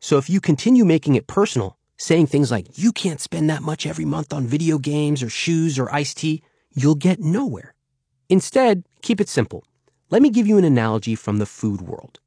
So 0.00 0.18
if 0.18 0.30
you 0.30 0.40
continue 0.40 0.84
making 0.84 1.16
it 1.16 1.26
personal, 1.26 1.78
saying 1.96 2.26
things 2.26 2.50
like, 2.50 2.78
you 2.78 2.92
can't 2.92 3.20
spend 3.20 3.50
that 3.50 3.62
much 3.62 3.86
every 3.86 4.04
month 4.04 4.32
on 4.32 4.46
video 4.46 4.78
games 4.78 5.22
or 5.22 5.28
shoes 5.28 5.78
or 5.78 5.92
iced 5.94 6.18
tea, 6.18 6.42
you'll 6.74 6.94
get 6.94 7.20
nowhere. 7.20 7.74
Instead, 8.28 8.84
keep 9.02 9.20
it 9.20 9.28
simple. 9.28 9.64
Let 10.10 10.22
me 10.22 10.30
give 10.30 10.46
you 10.46 10.58
an 10.58 10.64
analogy 10.64 11.14
from 11.14 11.38
the 11.38 11.46
food 11.46 11.82
world. 11.82 12.18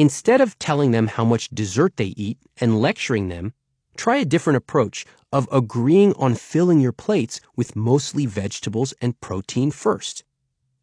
Instead 0.00 0.40
of 0.40 0.56
telling 0.60 0.92
them 0.92 1.08
how 1.08 1.24
much 1.24 1.50
dessert 1.50 1.96
they 1.96 2.14
eat 2.16 2.38
and 2.60 2.80
lecturing 2.80 3.28
them, 3.28 3.52
try 3.96 4.18
a 4.18 4.24
different 4.24 4.56
approach 4.56 5.04
of 5.32 5.48
agreeing 5.50 6.14
on 6.14 6.36
filling 6.36 6.78
your 6.78 6.92
plates 6.92 7.40
with 7.56 7.74
mostly 7.74 8.24
vegetables 8.24 8.94
and 9.02 9.20
protein 9.20 9.72
first. 9.72 10.22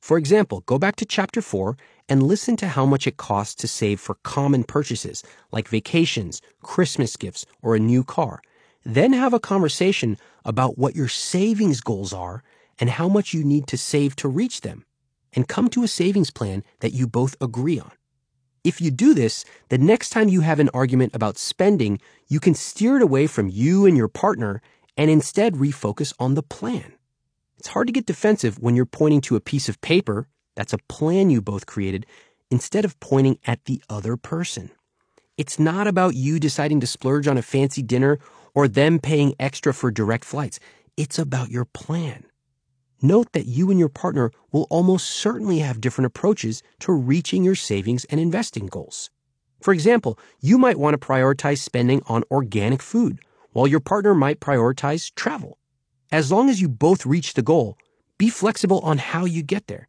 For 0.01 0.17
example, 0.17 0.63
go 0.65 0.78
back 0.78 0.97
to 0.97 1.06
chapter 1.06 1.41
4 1.41 1.78
and 2.10 2.21
listen 2.21 2.58
to 2.58 2.67
how 2.67 2.86
much 2.86 3.08
it 3.08 3.15
costs 3.15 3.56
to 3.56 3.69
save 3.69 4.01
for 4.01 4.15
common 4.15 4.65
purchases 4.65 5.23
like 5.49 5.69
vacations, 5.69 6.41
Christmas 6.62 7.15
gifts, 7.15 7.45
or 7.62 7.73
a 7.73 7.80
new 7.80 8.04
car. 8.04 8.41
Then 8.84 9.13
have 9.13 9.34
a 9.34 9.39
conversation 9.39 10.17
about 10.43 10.78
what 10.78 10.93
your 10.93 11.08
savings 11.08 11.80
goals 11.80 12.12
are 12.12 12.43
and 12.80 12.89
how 12.89 13.08
much 13.08 13.34
you 13.34 13.45
need 13.45 13.65
to 13.67 13.78
save 13.78 14.17
to 14.17 14.28
reach 14.28 14.60
them, 14.60 14.84
and 15.32 15.47
come 15.47 15.69
to 15.69 15.84
a 15.84 15.88
savings 15.88 16.32
plan 16.32 16.65
that 16.82 16.91
you 16.91 17.08
both 17.08 17.38
agree 17.39 17.80
on. 17.80 17.93
If 18.65 18.82
you 18.82 18.89
do 18.89 19.13
this, 19.13 19.45
the 19.69 19.78
next 19.78 20.10
time 20.10 20.28
you 20.28 20.41
have 20.41 20.60
an 20.60 20.71
argument 20.73 21.15
about 21.15 21.38
spending, 21.38 21.99
you 22.28 22.39
can 22.39 22.56
steer 22.56 22.95
it 22.95 23.04
away 23.04 23.28
from 23.28 23.47
you 23.47 23.86
and 23.86 23.95
your 23.95 24.08
partner 24.08 24.60
and 24.97 25.12
instead 25.12 25.54
refocus 25.54 26.13
on 26.19 26.34
the 26.34 26.41
plan. 26.41 26.93
It's 27.60 27.67
hard 27.67 27.86
to 27.86 27.93
get 27.93 28.08
defensive 28.08 28.58
when 28.58 28.75
you're 28.75 28.88
pointing 28.88 29.21
to 29.21 29.36
a 29.36 29.39
piece 29.39 29.69
of 29.69 29.80
paper, 29.82 30.28
that's 30.56 30.73
a 30.73 30.80
plan 30.89 31.30
you 31.30 31.43
both 31.43 31.67
created, 31.67 32.08
instead 32.49 32.86
of 32.86 32.99
pointing 32.99 33.38
at 33.45 33.63
the 33.65 33.84
other 33.88 34.17
person. 34.17 34.71
It's 35.38 35.60
not 35.60 35.86
about 35.86 36.15
you 36.15 36.39
deciding 36.39 36.80
to 36.80 36.88
splurge 36.88 37.28
on 37.28 37.38
a 37.38 37.43
fancy 37.43 37.84
dinner 37.84 38.17
or 38.56 38.67
them 38.67 38.97
paying 38.97 39.36
extra 39.39 39.75
for 39.75 39.91
direct 39.91 40.25
flights. 40.25 40.60
It's 40.97 41.19
about 41.19 41.51
your 41.51 41.65
plan. 41.65 42.23
Note 43.06 43.34
that 43.34 43.46
you 43.46 43.70
and 43.70 43.78
your 43.78 43.88
partner 43.88 44.32
will 44.52 44.65
almost 44.72 45.08
certainly 45.08 45.60
have 45.60 45.80
different 45.80 46.08
approaches 46.08 46.63
to 46.80 46.91
reaching 46.91 47.44
your 47.44 47.54
savings 47.54 48.04
and 48.06 48.20
investing 48.20 48.65
goals. 48.65 49.12
For 49.62 49.76
example, 49.76 50.18
you 50.39 50.58
might 50.58 50.80
want 50.80 51.00
to 51.00 51.08
prioritize 51.08 51.60
spending 51.60 52.02
on 52.08 52.24
organic 52.32 52.82
food, 52.82 53.20
while 53.52 53.68
your 53.68 53.80
partner 53.80 54.15
might 54.15 54.39
prioritize 54.39 55.13
travel. 55.13 55.60
As 56.12 56.32
long 56.32 56.50
as 56.50 56.62
you 56.62 56.68
both 56.68 57.06
reach 57.06 57.36
the 57.36 57.44
goal, 57.44 57.78
be 58.18 58.28
flexible 58.28 58.80
on 58.80 58.98
how 58.98 59.26
you 59.26 59.44
get 59.44 59.68
there. 59.68 59.88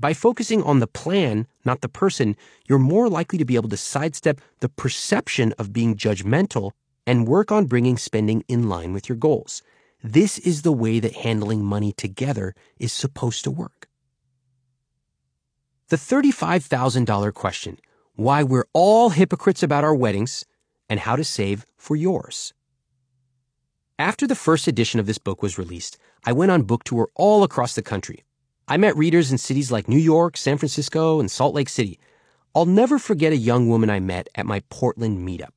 By 0.00 0.12
focusing 0.12 0.64
on 0.64 0.80
the 0.80 0.88
plan, 0.88 1.46
not 1.64 1.80
the 1.80 1.88
person, 1.88 2.34
you're 2.68 2.80
more 2.80 3.08
likely 3.08 3.38
to 3.38 3.44
be 3.44 3.54
able 3.54 3.68
to 3.68 3.76
sidestep 3.76 4.40
the 4.58 4.68
perception 4.68 5.54
of 5.60 5.72
being 5.72 5.94
judgmental 5.94 6.72
and 7.06 7.28
work 7.28 7.52
on 7.52 7.66
bringing 7.66 7.96
spending 7.96 8.42
in 8.48 8.68
line 8.68 8.92
with 8.92 9.08
your 9.08 9.16
goals. 9.16 9.62
This 10.02 10.38
is 10.38 10.62
the 10.62 10.72
way 10.72 11.00
that 11.00 11.16
handling 11.16 11.64
money 11.64 11.92
together 11.92 12.54
is 12.78 12.92
supposed 12.92 13.42
to 13.44 13.50
work. 13.50 13.88
The 15.88 15.96
$35,000 15.96 17.34
question 17.34 17.78
why 18.14 18.42
we're 18.42 18.66
all 18.72 19.10
hypocrites 19.10 19.62
about 19.62 19.84
our 19.84 19.94
weddings 19.94 20.44
and 20.88 20.98
how 21.00 21.14
to 21.14 21.22
save 21.22 21.64
for 21.76 21.94
yours. 21.94 22.52
After 23.96 24.26
the 24.26 24.34
first 24.34 24.66
edition 24.66 24.98
of 24.98 25.06
this 25.06 25.18
book 25.18 25.40
was 25.40 25.58
released, 25.58 25.98
I 26.24 26.32
went 26.32 26.50
on 26.50 26.62
book 26.62 26.84
tour 26.84 27.08
all 27.14 27.44
across 27.44 27.74
the 27.74 27.82
country. 27.82 28.24
I 28.66 28.76
met 28.76 28.96
readers 28.96 29.32
in 29.32 29.38
cities 29.38 29.72
like 29.72 29.88
New 29.88 29.98
York, 29.98 30.36
San 30.36 30.58
Francisco, 30.58 31.20
and 31.20 31.30
Salt 31.30 31.54
Lake 31.54 31.68
City. 31.68 31.98
I'll 32.54 32.66
never 32.66 32.98
forget 32.98 33.32
a 33.32 33.36
young 33.36 33.68
woman 33.68 33.88
I 33.88 34.00
met 34.00 34.28
at 34.34 34.46
my 34.46 34.62
Portland 34.68 35.26
meetup. 35.26 35.52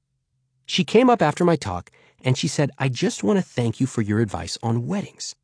She 0.65 0.83
came 0.83 1.09
up 1.09 1.21
after 1.21 1.43
my 1.43 1.55
talk 1.55 1.91
and 2.23 2.37
she 2.37 2.47
said, 2.47 2.71
I 2.77 2.89
just 2.89 3.23
want 3.23 3.37
to 3.37 3.43
thank 3.43 3.79
you 3.79 3.87
for 3.87 4.01
your 4.01 4.19
advice 4.19 4.57
on 4.61 4.87
weddings. 4.87 5.35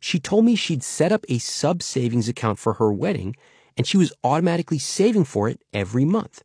She 0.00 0.20
told 0.20 0.44
me 0.44 0.54
she'd 0.54 0.82
set 0.82 1.12
up 1.12 1.24
a 1.28 1.38
sub 1.38 1.82
savings 1.82 2.28
account 2.28 2.58
for 2.58 2.74
her 2.74 2.92
wedding 2.92 3.34
and 3.76 3.86
she 3.86 3.96
was 3.96 4.12
automatically 4.24 4.78
saving 4.78 5.24
for 5.24 5.48
it 5.48 5.60
every 5.72 6.04
month. 6.04 6.42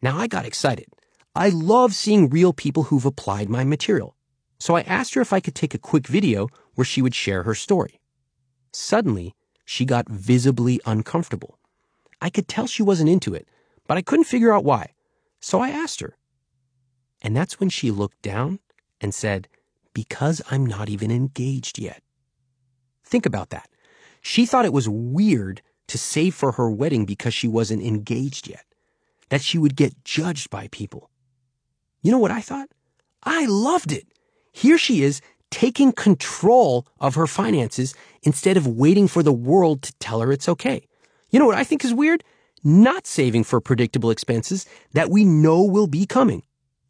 Now 0.00 0.18
I 0.18 0.26
got 0.26 0.46
excited. 0.46 0.86
I 1.34 1.48
love 1.48 1.94
seeing 1.94 2.28
real 2.28 2.52
people 2.52 2.84
who've 2.84 3.06
applied 3.06 3.48
my 3.48 3.64
material. 3.64 4.16
So 4.58 4.76
I 4.76 4.82
asked 4.82 5.14
her 5.14 5.20
if 5.20 5.32
I 5.32 5.40
could 5.40 5.54
take 5.54 5.74
a 5.74 5.78
quick 5.78 6.06
video 6.06 6.48
where 6.74 6.84
she 6.84 7.02
would 7.02 7.14
share 7.14 7.44
her 7.44 7.54
story. 7.54 8.00
Suddenly, 8.72 9.34
she 9.64 9.84
got 9.84 10.08
visibly 10.08 10.80
uncomfortable. 10.84 11.58
I 12.20 12.30
could 12.30 12.48
tell 12.48 12.66
she 12.66 12.82
wasn't 12.82 13.10
into 13.10 13.34
it, 13.34 13.48
but 13.86 13.96
I 13.96 14.02
couldn't 14.02 14.24
figure 14.24 14.52
out 14.52 14.64
why. 14.64 14.92
So 15.40 15.60
I 15.60 15.70
asked 15.70 16.00
her. 16.00 16.16
And 17.22 17.36
that's 17.36 17.58
when 17.58 17.68
she 17.68 17.90
looked 17.90 18.22
down 18.22 18.58
and 19.02 19.12
said, 19.12 19.48
Because 19.92 20.40
I'm 20.50 20.64
not 20.64 20.88
even 20.88 21.10
engaged 21.10 21.78
yet. 21.78 22.02
Think 23.04 23.26
about 23.26 23.50
that. 23.50 23.68
She 24.22 24.46
thought 24.46 24.64
it 24.64 24.72
was 24.72 24.88
weird 24.88 25.60
to 25.88 25.98
save 25.98 26.34
for 26.34 26.52
her 26.52 26.70
wedding 26.70 27.04
because 27.04 27.34
she 27.34 27.48
wasn't 27.48 27.82
engaged 27.82 28.48
yet, 28.48 28.64
that 29.28 29.42
she 29.42 29.58
would 29.58 29.76
get 29.76 30.04
judged 30.04 30.48
by 30.48 30.68
people. 30.68 31.10
You 32.00 32.12
know 32.12 32.18
what 32.18 32.30
I 32.30 32.40
thought? 32.40 32.68
I 33.22 33.46
loved 33.46 33.92
it. 33.92 34.06
Here 34.52 34.78
she 34.78 35.02
is 35.02 35.20
taking 35.50 35.92
control 35.92 36.86
of 36.98 37.14
her 37.14 37.26
finances 37.26 37.94
instead 38.22 38.56
of 38.56 38.66
waiting 38.66 39.06
for 39.06 39.22
the 39.22 39.32
world 39.32 39.82
to 39.82 39.92
tell 39.98 40.20
her 40.20 40.32
it's 40.32 40.48
okay. 40.48 40.86
You 41.30 41.38
know 41.38 41.46
what 41.46 41.58
I 41.58 41.64
think 41.64 41.84
is 41.84 41.92
weird? 41.92 42.24
Not 42.64 43.06
saving 43.06 43.44
for 43.44 43.60
predictable 43.60 44.10
expenses 44.10 44.66
that 44.92 45.10
we 45.10 45.24
know 45.24 45.62
will 45.62 45.86
be 45.86 46.06
coming. 46.06 46.42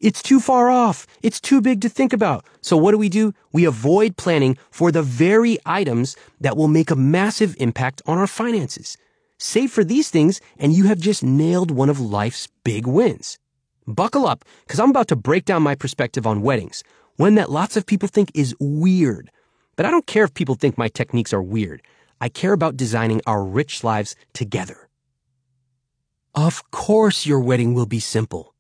It's 0.03 0.21
too 0.21 0.41
far 0.41 0.69
off. 0.69 1.07
It's 1.23 1.41
too 1.41 1.61
big 1.61 1.81
to 1.83 1.88
think 1.88 2.12
about. 2.12 2.45
So 2.61 2.77
what 2.77 2.91
do 2.91 2.99
we 2.99 3.09
do? 3.09 3.33
We 3.53 3.65
avoid 3.65 4.17
planning 4.17 4.59
for 4.73 4.91
the 4.91 5.01
very 5.03 5.59
items 5.65 6.17
that 6.41 6.57
will 6.57 6.66
make 6.66 6.91
a 6.91 6.97
massive 6.97 7.55
impact 7.61 8.03
on 8.05 8.18
our 8.18 8.26
finances. 8.26 8.97
Save 9.39 9.70
for 9.70 9.85
these 9.85 10.11
things 10.11 10.41
and 10.59 10.72
you 10.72 10.87
have 10.87 10.99
just 10.99 11.22
nailed 11.22 11.70
one 11.70 11.89
of 11.89 12.01
life's 12.01 12.49
big 12.64 12.85
wins. 12.85 13.39
Buckle 13.87 14.26
up, 14.26 14.45
because 14.66 14.81
I'm 14.81 14.91
about 14.91 15.07
to 15.09 15.16
break 15.16 15.45
down 15.45 15.62
my 15.62 15.76
perspective 15.76 16.26
on 16.26 16.43
weddings, 16.43 16.83
one 17.16 17.37
that 17.37 17.51
lots 17.51 17.76
of 17.76 17.87
people 17.87 18.09
think 18.09 18.33
is 18.35 18.57
weird. 18.59 19.31
But 19.76 19.87
I 19.87 19.93
don't 19.93 20.07
care 20.07 20.24
if 20.24 20.35
people 20.35 20.57
think 20.57 20.76
my 20.76 20.89
techniques 20.89 21.33
are 21.33 21.43
weird. 21.43 21.81
I 22.20 22.29
care 22.29 22.53
about 22.53 22.76
designing 22.76 23.20
our 23.24 23.45
rich 23.45 23.85
lives 23.85 24.16
together. 24.33 24.89
Of 26.35 26.70
course 26.72 27.24
your 27.24 27.39
wedding 27.39 27.74
will 27.74 27.87
be 27.87 28.01
simple. 28.01 28.51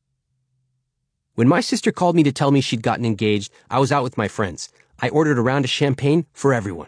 When 1.42 1.48
my 1.48 1.60
sister 1.60 1.90
called 1.90 2.14
me 2.14 2.22
to 2.22 2.30
tell 2.30 2.52
me 2.52 2.60
she'd 2.60 2.84
gotten 2.84 3.04
engaged, 3.04 3.50
I 3.68 3.80
was 3.80 3.90
out 3.90 4.04
with 4.04 4.16
my 4.16 4.28
friends. 4.28 4.68
I 5.00 5.08
ordered 5.08 5.38
a 5.38 5.42
round 5.42 5.64
of 5.64 5.72
champagne 5.72 6.24
for 6.32 6.54
everyone. 6.54 6.86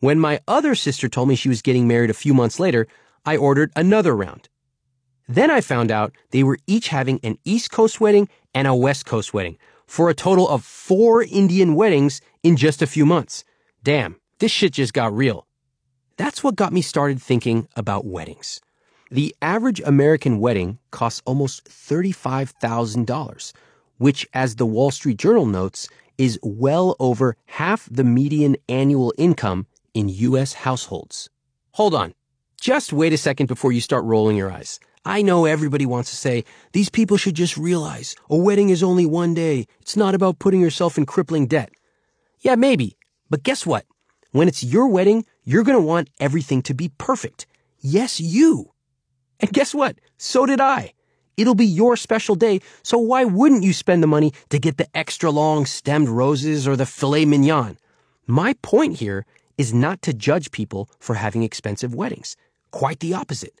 When 0.00 0.18
my 0.18 0.40
other 0.48 0.74
sister 0.74 1.10
told 1.10 1.28
me 1.28 1.34
she 1.34 1.50
was 1.50 1.60
getting 1.60 1.86
married 1.86 2.08
a 2.08 2.14
few 2.14 2.32
months 2.32 2.58
later, 2.58 2.86
I 3.26 3.36
ordered 3.36 3.70
another 3.76 4.16
round. 4.16 4.48
Then 5.28 5.50
I 5.50 5.60
found 5.60 5.90
out 5.90 6.16
they 6.30 6.42
were 6.42 6.58
each 6.66 6.88
having 6.88 7.20
an 7.22 7.36
East 7.44 7.70
Coast 7.70 8.00
wedding 8.00 8.30
and 8.54 8.66
a 8.66 8.74
West 8.74 9.04
Coast 9.04 9.34
wedding 9.34 9.58
for 9.86 10.08
a 10.08 10.14
total 10.14 10.48
of 10.48 10.64
four 10.64 11.22
Indian 11.22 11.74
weddings 11.74 12.22
in 12.42 12.56
just 12.56 12.80
a 12.80 12.86
few 12.86 13.04
months. 13.04 13.44
Damn, 13.84 14.16
this 14.38 14.50
shit 14.50 14.72
just 14.72 14.94
got 14.94 15.14
real. 15.14 15.46
That's 16.16 16.42
what 16.42 16.56
got 16.56 16.72
me 16.72 16.80
started 16.80 17.20
thinking 17.20 17.68
about 17.76 18.06
weddings. 18.06 18.62
The 19.10 19.36
average 19.42 19.82
American 19.84 20.40
wedding 20.40 20.78
costs 20.90 21.20
almost 21.26 21.66
$35,000, 21.66 23.52
which, 24.02 24.26
as 24.34 24.56
the 24.56 24.66
Wall 24.66 24.90
Street 24.90 25.16
Journal 25.16 25.46
notes, 25.46 25.88
is 26.18 26.36
well 26.42 26.96
over 26.98 27.36
half 27.46 27.88
the 27.88 28.02
median 28.02 28.56
annual 28.68 29.14
income 29.16 29.68
in 29.94 30.08
U.S. 30.08 30.52
households. 30.52 31.30
Hold 31.74 31.94
on. 31.94 32.12
Just 32.60 32.92
wait 32.92 33.12
a 33.12 33.16
second 33.16 33.46
before 33.46 33.70
you 33.70 33.80
start 33.80 34.04
rolling 34.04 34.36
your 34.36 34.50
eyes. 34.50 34.80
I 35.04 35.22
know 35.22 35.44
everybody 35.44 35.86
wants 35.86 36.10
to 36.10 36.16
say, 36.16 36.44
these 36.72 36.90
people 36.90 37.16
should 37.16 37.36
just 37.36 37.56
realize 37.56 38.16
a 38.28 38.36
wedding 38.36 38.70
is 38.70 38.82
only 38.82 39.06
one 39.06 39.34
day. 39.34 39.66
It's 39.80 39.96
not 39.96 40.16
about 40.16 40.40
putting 40.40 40.60
yourself 40.60 40.98
in 40.98 41.06
crippling 41.06 41.46
debt. 41.46 41.70
Yeah, 42.40 42.56
maybe. 42.56 42.96
But 43.30 43.44
guess 43.44 43.64
what? 43.64 43.86
When 44.32 44.48
it's 44.48 44.64
your 44.64 44.88
wedding, 44.88 45.26
you're 45.44 45.62
going 45.62 45.78
to 45.78 45.88
want 45.92 46.10
everything 46.18 46.60
to 46.62 46.74
be 46.74 46.90
perfect. 46.98 47.46
Yes, 47.78 48.20
you. 48.20 48.72
And 49.38 49.52
guess 49.52 49.72
what? 49.72 49.96
So 50.18 50.44
did 50.44 50.60
I. 50.60 50.92
It'll 51.36 51.54
be 51.54 51.66
your 51.66 51.96
special 51.96 52.34
day, 52.34 52.60
so 52.82 52.98
why 52.98 53.24
wouldn't 53.24 53.64
you 53.64 53.72
spend 53.72 54.02
the 54.02 54.06
money 54.06 54.32
to 54.50 54.58
get 54.58 54.76
the 54.76 54.88
extra 54.96 55.30
long 55.30 55.64
stemmed 55.66 56.08
roses 56.08 56.68
or 56.68 56.76
the 56.76 56.86
filet 56.86 57.24
mignon? 57.24 57.78
My 58.26 58.54
point 58.62 58.98
here 58.98 59.24
is 59.56 59.72
not 59.72 60.02
to 60.02 60.12
judge 60.12 60.50
people 60.50 60.90
for 60.98 61.14
having 61.14 61.42
expensive 61.42 61.94
weddings. 61.94 62.36
Quite 62.70 63.00
the 63.00 63.14
opposite. 63.14 63.60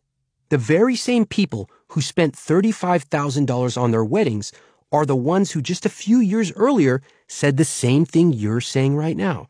The 0.50 0.58
very 0.58 0.96
same 0.96 1.24
people 1.24 1.70
who 1.88 2.02
spent 2.02 2.34
$35,000 2.34 3.80
on 3.80 3.90
their 3.90 4.04
weddings 4.04 4.52
are 4.92 5.06
the 5.06 5.16
ones 5.16 5.52
who 5.52 5.62
just 5.62 5.86
a 5.86 5.88
few 5.88 6.18
years 6.18 6.52
earlier 6.52 7.00
said 7.26 7.56
the 7.56 7.64
same 7.64 8.04
thing 8.04 8.32
you're 8.32 8.60
saying 8.60 8.94
right 8.94 9.16
now. 9.16 9.48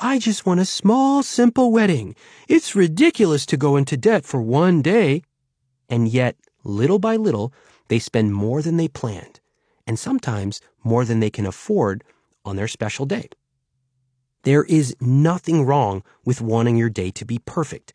I 0.00 0.18
just 0.18 0.46
want 0.46 0.60
a 0.60 0.64
small, 0.64 1.22
simple 1.22 1.70
wedding. 1.70 2.16
It's 2.48 2.74
ridiculous 2.74 3.46
to 3.46 3.56
go 3.56 3.76
into 3.76 3.96
debt 3.96 4.24
for 4.24 4.42
one 4.42 4.82
day. 4.82 5.22
And 5.88 6.08
yet, 6.08 6.36
little 6.64 6.98
by 6.98 7.16
little, 7.16 7.52
they 7.88 7.98
spend 7.98 8.34
more 8.34 8.62
than 8.62 8.76
they 8.76 8.88
planned, 8.88 9.40
and 9.86 9.98
sometimes 9.98 10.60
more 10.84 11.04
than 11.04 11.20
they 11.20 11.30
can 11.30 11.46
afford 11.46 12.04
on 12.44 12.56
their 12.56 12.68
special 12.68 13.06
day. 13.06 13.28
There 14.42 14.64
is 14.64 14.96
nothing 15.00 15.66
wrong 15.66 16.02
with 16.24 16.40
wanting 16.40 16.76
your 16.76 16.88
day 16.88 17.10
to 17.10 17.24
be 17.24 17.38
perfect. 17.38 17.92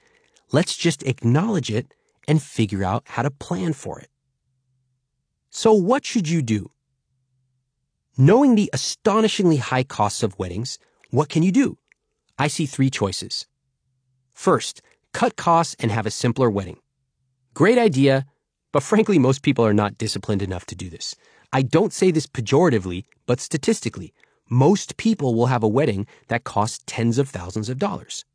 Let's 0.52 0.76
just 0.76 1.02
acknowledge 1.04 1.72
it 1.72 1.94
and 2.28 2.42
figure 2.42 2.84
out 2.84 3.04
how 3.08 3.24
to 3.24 3.32
plan 3.32 3.74
for 3.74 4.00
it. 4.00 4.10
So 5.50 5.74
what 5.74 6.06
should 6.06 6.30
you 6.30 6.42
do? 6.42 6.72
Knowing 8.18 8.56
the 8.56 8.70
astonishingly 8.74 9.58
high 9.58 9.84
costs 9.84 10.24
of 10.24 10.38
weddings, 10.38 10.78
what 11.10 11.30
can 11.30 11.44
you 11.44 11.52
do? 11.52 11.78
I 12.38 12.48
see 12.48 12.66
three 12.66 12.90
choices. 12.90 13.48
First, 14.34 14.82
cut 15.14 15.36
costs 15.36 15.76
and 15.80 15.92
have 15.92 16.06
a 16.06 16.12
simpler 16.12 16.50
wedding. 16.50 16.78
Great 17.54 17.78
idea, 17.78 18.26
but 18.76 18.84
frankly, 18.84 19.18
most 19.18 19.42
people 19.42 19.66
are 19.66 19.74
not 19.74 19.98
disciplined 19.98 20.42
enough 20.42 20.66
to 20.66 20.76
do 20.76 20.90
this. 20.90 21.16
I 21.54 21.62
don't 21.62 21.94
say 21.94 22.12
this 22.12 22.28
pejoratively, 22.28 23.06
but 23.26 23.40
statistically, 23.40 24.14
most 24.50 24.98
people 24.98 25.34
will 25.34 25.46
have 25.46 25.64
a 25.64 25.68
wedding 25.70 26.06
that 26.28 26.44
costs 26.44 26.84
tens 26.86 27.18
of 27.18 27.30
thousands 27.30 27.70
of 27.70 27.80
dollars. 27.80 28.26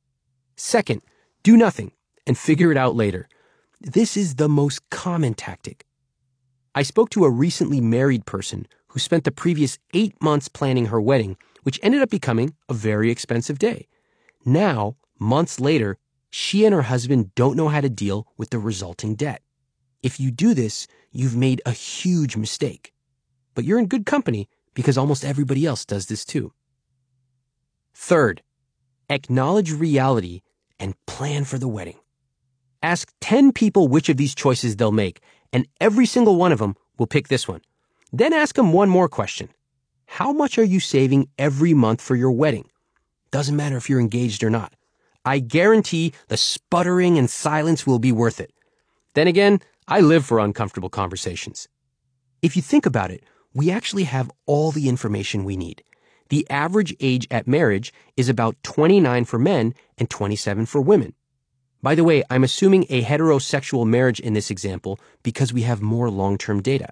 Second, 0.56 1.02
do 1.42 1.58
nothing 1.58 1.92
and 2.26 2.38
figure 2.38 2.72
it 2.72 2.78
out 2.78 2.96
later. 2.96 3.28
This 3.82 4.16
is 4.16 4.36
the 4.36 4.48
most 4.48 4.88
common 4.88 5.34
tactic. 5.34 5.84
I 6.74 6.84
spoke 6.84 7.10
to 7.10 7.26
a 7.26 7.30
recently 7.30 7.82
married 7.82 8.24
person 8.24 8.66
who 8.88 8.98
spent 8.98 9.24
the 9.24 9.30
previous 9.30 9.78
eight 9.92 10.14
months 10.22 10.48
planning 10.48 10.86
her 10.86 11.02
wedding, 11.02 11.36
which 11.64 11.78
ended 11.82 12.00
up 12.00 12.08
becoming 12.08 12.54
a 12.66 12.72
very 12.72 13.10
expensive 13.10 13.58
day. 13.58 13.88
Now, 14.46 14.96
months 15.18 15.60
later, 15.60 15.98
she 16.30 16.64
and 16.64 16.74
her 16.74 16.88
husband 16.88 17.34
don't 17.34 17.58
know 17.58 17.68
how 17.68 17.82
to 17.82 17.90
deal 17.90 18.26
with 18.38 18.48
the 18.48 18.58
resulting 18.58 19.16
debt. 19.16 19.42
If 20.02 20.18
you 20.18 20.30
do 20.30 20.54
this, 20.54 20.86
you've 21.12 21.36
made 21.36 21.60
a 21.66 21.72
huge 21.72 22.36
mistake. 22.36 22.92
But 23.54 23.64
you're 23.64 23.78
in 23.78 23.86
good 23.86 24.06
company 24.06 24.48
because 24.74 24.96
almost 24.96 25.24
everybody 25.24 25.66
else 25.66 25.84
does 25.84 26.06
this 26.06 26.24
too. 26.24 26.52
Third, 27.94 28.42
acknowledge 29.08 29.72
reality 29.72 30.40
and 30.78 30.94
plan 31.06 31.44
for 31.44 31.58
the 31.58 31.68
wedding. 31.68 31.98
Ask 32.82 33.12
10 33.20 33.52
people 33.52 33.88
which 33.88 34.08
of 34.08 34.16
these 34.16 34.34
choices 34.34 34.76
they'll 34.76 34.92
make, 34.92 35.20
and 35.52 35.68
every 35.80 36.06
single 36.06 36.36
one 36.36 36.52
of 36.52 36.58
them 36.58 36.76
will 36.98 37.06
pick 37.06 37.28
this 37.28 37.46
one. 37.46 37.60
Then 38.12 38.32
ask 38.32 38.54
them 38.54 38.72
one 38.72 38.88
more 38.88 39.08
question. 39.08 39.50
How 40.06 40.32
much 40.32 40.58
are 40.58 40.64
you 40.64 40.80
saving 40.80 41.28
every 41.38 41.74
month 41.74 42.00
for 42.00 42.16
your 42.16 42.32
wedding? 42.32 42.70
Doesn't 43.30 43.56
matter 43.56 43.76
if 43.76 43.90
you're 43.90 44.00
engaged 44.00 44.42
or 44.42 44.50
not. 44.50 44.72
I 45.24 45.38
guarantee 45.40 46.14
the 46.28 46.38
sputtering 46.38 47.18
and 47.18 47.28
silence 47.28 47.86
will 47.86 47.98
be 47.98 48.12
worth 48.12 48.40
it. 48.40 48.52
Then 49.14 49.26
again, 49.26 49.60
I 49.92 49.98
live 49.98 50.24
for 50.24 50.38
uncomfortable 50.38 50.88
conversations. 50.88 51.66
If 52.42 52.54
you 52.54 52.62
think 52.62 52.86
about 52.86 53.10
it, 53.10 53.24
we 53.52 53.72
actually 53.72 54.04
have 54.04 54.30
all 54.46 54.70
the 54.70 54.88
information 54.88 55.42
we 55.42 55.56
need. 55.56 55.82
The 56.28 56.48
average 56.48 56.94
age 57.00 57.26
at 57.28 57.48
marriage 57.48 57.92
is 58.16 58.28
about 58.28 58.56
29 58.62 59.24
for 59.24 59.40
men 59.40 59.74
and 59.98 60.08
27 60.08 60.66
for 60.66 60.80
women. 60.80 61.14
By 61.82 61.96
the 61.96 62.04
way, 62.04 62.22
I'm 62.30 62.44
assuming 62.44 62.86
a 62.88 63.02
heterosexual 63.02 63.84
marriage 63.84 64.20
in 64.20 64.34
this 64.34 64.48
example 64.48 65.00
because 65.24 65.52
we 65.52 65.62
have 65.62 65.82
more 65.82 66.08
long-term 66.08 66.62
data. 66.62 66.90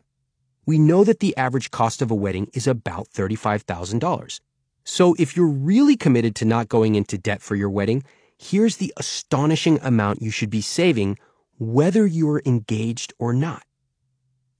We 0.67 0.81
know 0.81 1.05
that 1.05 1.21
the 1.21 1.37
average 1.37 1.71
cost 1.71 2.03
of 2.03 2.11
a 2.11 2.17
wedding 2.17 2.51
is 2.53 2.67
about 2.67 3.11
$35,000. 3.11 4.41
So 4.83 5.15
if 5.21 5.37
you're 5.37 5.47
really 5.47 5.97
committed 5.97 6.35
to 6.35 6.45
not 6.45 6.69
going 6.69 6.97
into 6.97 7.17
debt 7.17 7.43
for 7.43 7.55
your 7.55 7.71
wedding, 7.71 8.03
here's 8.39 8.79
the 8.79 8.93
astonishing 8.97 9.79
amount 9.83 10.21
you 10.21 10.33
should 10.33 10.51
be 10.51 10.63
saving 10.63 11.17
whether 11.59 12.07
you're 12.07 12.43
engaged 12.47 13.13
or 13.19 13.33
not. 13.33 13.65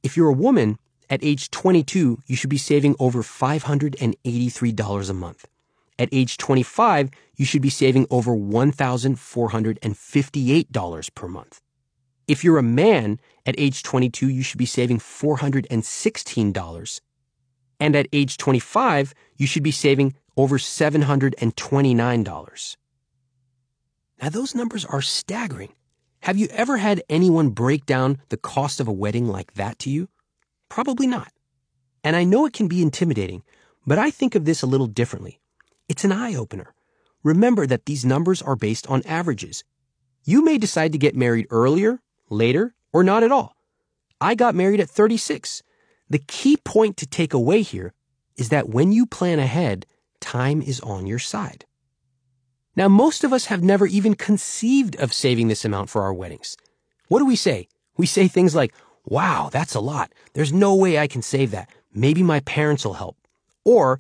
If 0.03 0.17
you're 0.17 0.29
a 0.29 0.33
woman, 0.33 0.79
at 1.11 1.25
age 1.25 1.51
22, 1.51 2.23
you 2.27 2.37
should 2.37 2.51
be 2.51 2.59
saving 2.59 2.95
over 2.99 3.23
$583 3.23 5.11
a 5.11 5.15
month. 5.15 5.47
At 5.99 6.11
age 6.13 6.37
25, 6.37 7.11
you 7.37 7.45
should 7.45 7.63
be 7.63 7.71
saving 7.71 8.07
over 8.11 8.33
$1,458 8.33 11.15
per 11.15 11.29
month. 11.29 11.61
If 12.27 12.43
you're 12.45 12.59
a 12.59 12.63
man, 12.63 13.21
at 13.47 13.55
age 13.59 13.83
22, 13.83 14.29
you 14.29 14.43
should 14.43 14.59
be 14.59 14.67
saving 14.67 14.99
$416 14.99 17.01
and 17.81 17.97
at 17.97 18.09
age 18.13 18.37
25, 18.37 19.15
you 19.37 19.47
should 19.47 19.63
be 19.63 19.71
saving 19.71 20.15
over 20.37 20.59
$729. 20.59 22.77
Now, 24.21 24.29
those 24.29 24.55
numbers 24.55 24.85
are 24.85 25.01
staggering. 25.01 25.73
Have 26.21 26.37
you 26.37 26.49
ever 26.51 26.77
had 26.77 27.03
anyone 27.09 27.51
break 27.51 27.87
down 27.87 28.19
the 28.29 28.37
cost 28.37 28.81
of 28.81 28.89
a 28.89 28.93
wedding 28.93 29.27
like 29.27 29.55
that 29.55 29.79
to 29.81 29.91
you? 29.91 30.09
Probably 30.69 31.07
not. 31.07 31.33
And 32.05 32.17
I 32.17 32.25
know 32.25 32.47
it 32.47 32.53
can 32.53 32.69
be 32.69 32.83
intimidating, 32.83 33.43
but 33.87 33.99
I 33.99 34.11
think 34.11 34.35
of 34.35 34.45
this 34.45 34.63
a 34.63 34.67
little 34.67 34.87
differently. 34.87 35.41
It's 35.89 36.05
an 36.05 36.13
eye 36.13 36.35
opener. 36.35 36.75
Remember 37.23 37.67
that 37.67 37.87
these 37.87 38.05
numbers 38.05 38.43
are 38.43 38.57
based 38.57 38.87
on 38.89 39.03
averages. 39.07 39.65
You 40.25 40.45
may 40.45 40.59
decide 40.59 40.93
to 40.93 40.99
get 40.99 41.17
married 41.17 41.47
earlier, 41.51 42.01
later, 42.29 42.75
or 42.93 43.03
not 43.03 43.23
at 43.23 43.33
all. 43.33 43.57
I 44.21 44.35
got 44.35 44.55
married 44.55 44.81
at 44.81 44.91
36 44.91 45.63
the 46.11 46.19
key 46.19 46.57
point 46.57 46.97
to 46.99 47.07
take 47.07 47.35
away 47.35 47.63
here 47.63 47.93
is 48.37 48.49
that 48.49 48.69
when 48.69 48.93
you 48.93 49.05
plan 49.05 49.39
ahead, 49.39 49.85
time 50.21 50.63
is 50.63 50.81
on 50.81 51.07
your 51.07 51.19
side. 51.19 51.67
Now, 52.79 52.87
most 52.87 53.25
of 53.25 53.33
us 53.33 53.47
have 53.47 53.65
never 53.65 53.89
even 53.89 54.15
conceived 54.15 54.95
of 55.01 55.13
saving 55.13 55.49
this 55.49 55.65
amount 55.65 55.91
for 55.91 56.03
our 56.03 56.15
weddings. 56.15 56.57
What 57.09 57.19
do 57.19 57.27
we 57.27 57.35
say? 57.35 57.67
We 57.97 58.07
say 58.07 58.29
things 58.29 58.55
like, 58.55 58.73
wow, 59.05 59.49
that's 59.51 59.75
a 59.75 59.81
lot. 59.81 60.13
There's 60.35 60.53
no 60.53 60.77
way 60.77 60.97
I 60.97 61.09
can 61.09 61.21
save 61.21 61.51
that. 61.51 61.69
Maybe 61.93 62.23
my 62.23 62.39
parents 62.39 62.85
will 62.85 62.93
help. 62.93 63.17
Or, 63.65 63.99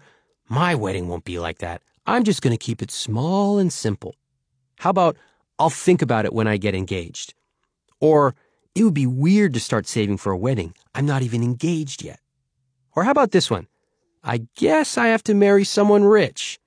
my 0.49 0.76
wedding 0.76 1.09
won't 1.09 1.24
be 1.24 1.41
like 1.41 1.59
that. 1.59 1.83
I'm 2.07 2.22
just 2.22 2.41
going 2.41 2.57
to 2.57 2.64
keep 2.66 2.81
it 2.81 2.93
small 2.93 3.59
and 3.59 3.72
simple. 3.72 4.14
How 4.79 4.91
about, 4.91 5.16
I'll 5.59 5.70
think 5.70 6.01
about 6.01 6.24
it 6.24 6.33
when 6.33 6.47
I 6.47 6.57
get 6.57 6.76
engaged? 6.76 7.35
Or, 7.99 8.37
it 8.76 8.85
would 8.85 8.95
be 8.95 9.09
weird 9.09 9.55
to 9.55 9.61
start 9.61 9.89
saving 9.89 10.18
for 10.18 10.31
a 10.31 10.39
wedding. 10.39 10.72
I'm 10.95 11.05
not 11.05 11.22
even 11.22 11.43
engaged 11.43 12.05
yet. 12.05 12.20
Or 12.95 13.03
how 13.03 13.11
about 13.11 13.33
this 13.33 13.51
one? 13.51 13.66
I 14.22 14.47
guess 14.55 14.97
I 14.97 15.09
have 15.09 15.24
to 15.24 15.35
marry 15.35 15.64
someone 15.64 16.05
rich. 16.05 16.61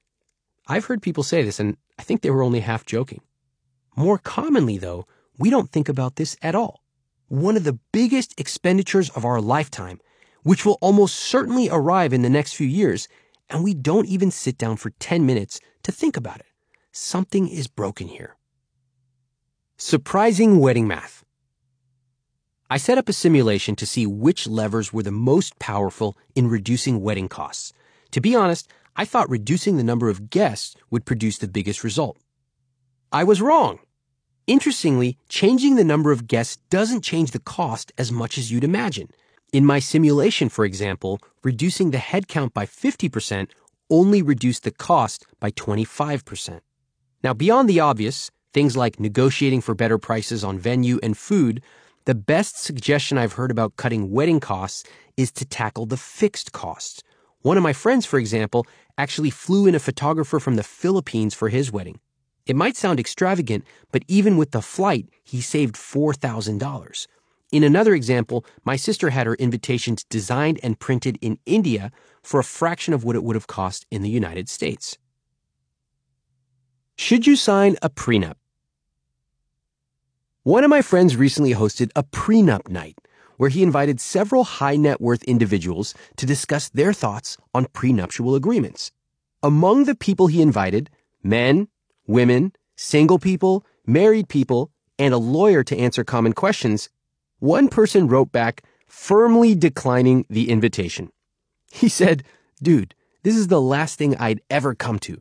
I've 0.68 0.86
heard 0.86 1.02
people 1.02 1.24
say 1.24 1.42
this, 1.42 1.58
and 1.58 1.78
I 2.02 2.04
think 2.04 2.22
they 2.22 2.32
were 2.32 2.42
only 2.42 2.62
half 2.62 2.84
joking. 2.84 3.22
More 3.96 4.18
commonly, 4.18 4.80
though, 4.80 5.06
we 5.38 5.52
don't 5.52 5.70
think 5.70 5.88
about 5.88 6.16
this 6.16 6.36
at 6.42 6.56
all. 6.56 6.82
One 7.28 7.56
of 7.56 7.64
the 7.64 7.78
biggest 7.92 8.34
expenditures 8.40 9.12
of 9.12 9.24
our 9.24 9.40
lifetime, 9.40 10.02
which 10.42 10.66
will 10.66 10.80
almost 10.82 11.16
certainly 11.16 11.70
arrive 11.70 12.12
in 12.12 12.24
the 12.24 12.30
next 12.30 12.54
few 12.54 12.66
years, 12.66 13.08
and 13.52 13.64
we 13.64 13.76
don't 13.76 14.08
even 14.08 14.32
sit 14.32 14.58
down 14.58 14.78
for 14.78 14.90
10 14.98 15.28
minutes 15.28 15.60
to 15.84 15.92
think 15.92 16.18
about 16.18 16.40
it. 16.40 16.48
Something 16.92 17.48
is 17.48 17.68
broken 17.68 18.08
here. 18.08 18.36
Surprising 19.78 20.58
wedding 20.58 20.88
math. 20.88 21.24
I 22.68 22.78
set 22.78 22.98
up 22.98 23.10
a 23.10 23.14
simulation 23.14 23.76
to 23.76 23.86
see 23.86 24.08
which 24.08 24.48
levers 24.48 24.92
were 24.92 25.04
the 25.04 25.12
most 25.12 25.60
powerful 25.60 26.18
in 26.34 26.50
reducing 26.50 27.02
wedding 27.02 27.28
costs. 27.28 27.74
To 28.10 28.22
be 28.22 28.36
honest, 28.36 28.68
I 28.96 29.06
thought 29.06 29.30
reducing 29.30 29.78
the 29.78 29.84
number 29.84 30.10
of 30.10 30.30
guests 30.30 30.76
would 30.90 31.06
produce 31.06 31.38
the 31.38 31.48
biggest 31.48 31.84
result. 31.84 32.18
I 33.12 33.24
was 33.24 33.42
wrong. 33.42 33.80
Interestingly, 34.48 35.18
changing 35.30 35.76
the 35.76 35.84
number 35.84 36.12
of 36.12 36.28
guests 36.28 36.58
doesn't 36.70 37.04
change 37.04 37.32
the 37.32 37.40
cost 37.40 37.92
as 37.98 38.12
much 38.12 38.38
as 38.38 38.52
you'd 38.52 38.64
imagine. 38.64 39.10
In 39.54 39.66
my 39.66 39.80
simulation, 39.80 40.50
for 40.50 40.66
example, 40.66 41.20
reducing 41.44 41.92
the 41.92 41.98
headcount 41.98 42.54
by 42.54 42.66
50% 42.66 43.50
only 43.90 44.22
reduced 44.22 44.64
the 44.64 44.72
cost 44.72 45.26
by 45.40 45.52
25%. 45.52 46.62
Now, 47.24 47.34
beyond 47.34 47.70
the 47.70 47.80
obvious, 47.80 48.32
things 48.54 48.76
like 48.76 49.00
negotiating 49.00 49.62
for 49.62 49.76
better 49.76 49.98
prices 49.98 50.44
on 50.44 50.58
venue 50.58 51.00
and 51.04 51.18
food, 51.18 51.62
the 52.06 52.16
best 52.16 52.58
suggestion 52.58 53.18
I've 53.18 53.34
heard 53.34 53.52
about 53.52 53.76
cutting 53.76 54.10
wedding 54.10 54.40
costs 54.40 54.84
is 55.18 55.32
to 55.34 55.46
tackle 55.46 55.86
the 55.86 55.98
fixed 55.98 56.52
costs. 56.52 57.04
One 57.42 57.58
of 57.58 57.64
my 57.64 57.74
friends, 57.74 58.06
for 58.06 58.20
example, 58.20 58.68
actually 58.98 59.32
flew 59.32 59.66
in 59.66 59.74
a 59.74 59.80
photographer 59.80 60.40
from 60.40 60.56
the 60.56 60.64
Philippines 60.64 61.34
for 61.34 61.50
his 61.50 61.72
wedding. 61.72 62.00
It 62.46 62.56
might 62.56 62.76
sound 62.76 63.00
extravagant, 63.00 63.64
but 63.92 64.04
even 64.08 64.38
with 64.38 64.52
the 64.52 64.62
flight, 64.62 65.10
he 65.24 65.42
saved 65.42 65.76
$4,000. 65.76 67.08
In 67.52 67.64
another 67.64 67.94
example, 67.94 68.46
my 68.64 68.76
sister 68.76 69.10
had 69.10 69.28
her 69.28 69.36
invitations 69.36 70.04
designed 70.04 70.60
and 70.64 70.80
printed 70.80 71.18
in 71.22 71.40
India 71.46 71.92
for 72.24 72.40
a 72.40 72.44
fraction 72.44 72.94
of 72.94 73.04
what 73.04 73.16
it 73.16 73.24
would 73.24 73.36
have 73.36 73.48
cost 73.48 73.86
in 73.92 74.04
the 74.04 74.10
United 74.10 74.48
States. 74.48 74.98
Should 76.96 77.26
you 77.26 77.36
sign 77.36 77.76
a 77.82 77.90
prenup? 77.90 78.36
One 80.44 80.64
of 80.64 80.70
my 80.70 80.82
friends 80.82 81.18
recently 81.18 81.54
hosted 81.54 81.90
a 81.96 82.04
prenup 82.04 82.70
night 82.70 82.98
where 83.42 83.50
he 83.50 83.64
invited 83.64 84.00
several 84.00 84.44
high 84.44 84.76
net 84.76 85.02
worth 85.02 85.24
individuals 85.24 85.96
to 86.16 86.28
discuss 86.28 86.70
their 86.70 86.94
thoughts 86.94 87.38
on 87.56 87.66
prenuptial 87.74 88.36
agreements. 88.36 88.92
Among 89.42 89.86
the 89.86 89.96
people 89.96 90.28
he 90.28 90.44
invited, 90.44 90.92
men, 91.24 91.68
women, 92.06 92.54
single 92.76 93.18
people, 93.18 93.66
married 93.84 94.30
people, 94.30 94.70
and 95.00 95.12
a 95.12 95.18
lawyer 95.18 95.64
to 95.64 95.76
answer 95.76 96.04
common 96.04 96.34
questions, 96.34 96.90
one 97.40 97.68
person 97.68 98.08
wrote 98.08 98.32
back, 98.32 98.62
firmly 98.86 99.56
declining 99.56 100.24
the 100.30 100.52
invitation. 100.52 101.10
He 101.72 101.90
said, 101.90 102.24
Dude, 102.62 102.94
this 103.24 103.36
is 103.36 103.48
the 103.48 103.60
last 103.60 103.98
thing 103.98 104.16
I'd 104.18 104.42
ever 104.52 104.76
come 104.76 105.00
to. 105.00 105.20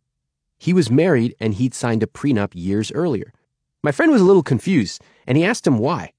He 0.58 0.74
was 0.74 0.90
married 0.90 1.34
and 1.40 1.54
he'd 1.54 1.72
signed 1.72 2.02
a 2.02 2.06
prenup 2.06 2.50
years 2.52 2.92
earlier. 2.92 3.32
My 3.82 3.92
friend 3.92 4.12
was 4.12 4.20
a 4.20 4.26
little 4.26 4.42
confused 4.42 5.00
and 5.26 5.38
he 5.38 5.44
asked 5.44 5.66
him 5.66 5.78
why. 5.78 6.12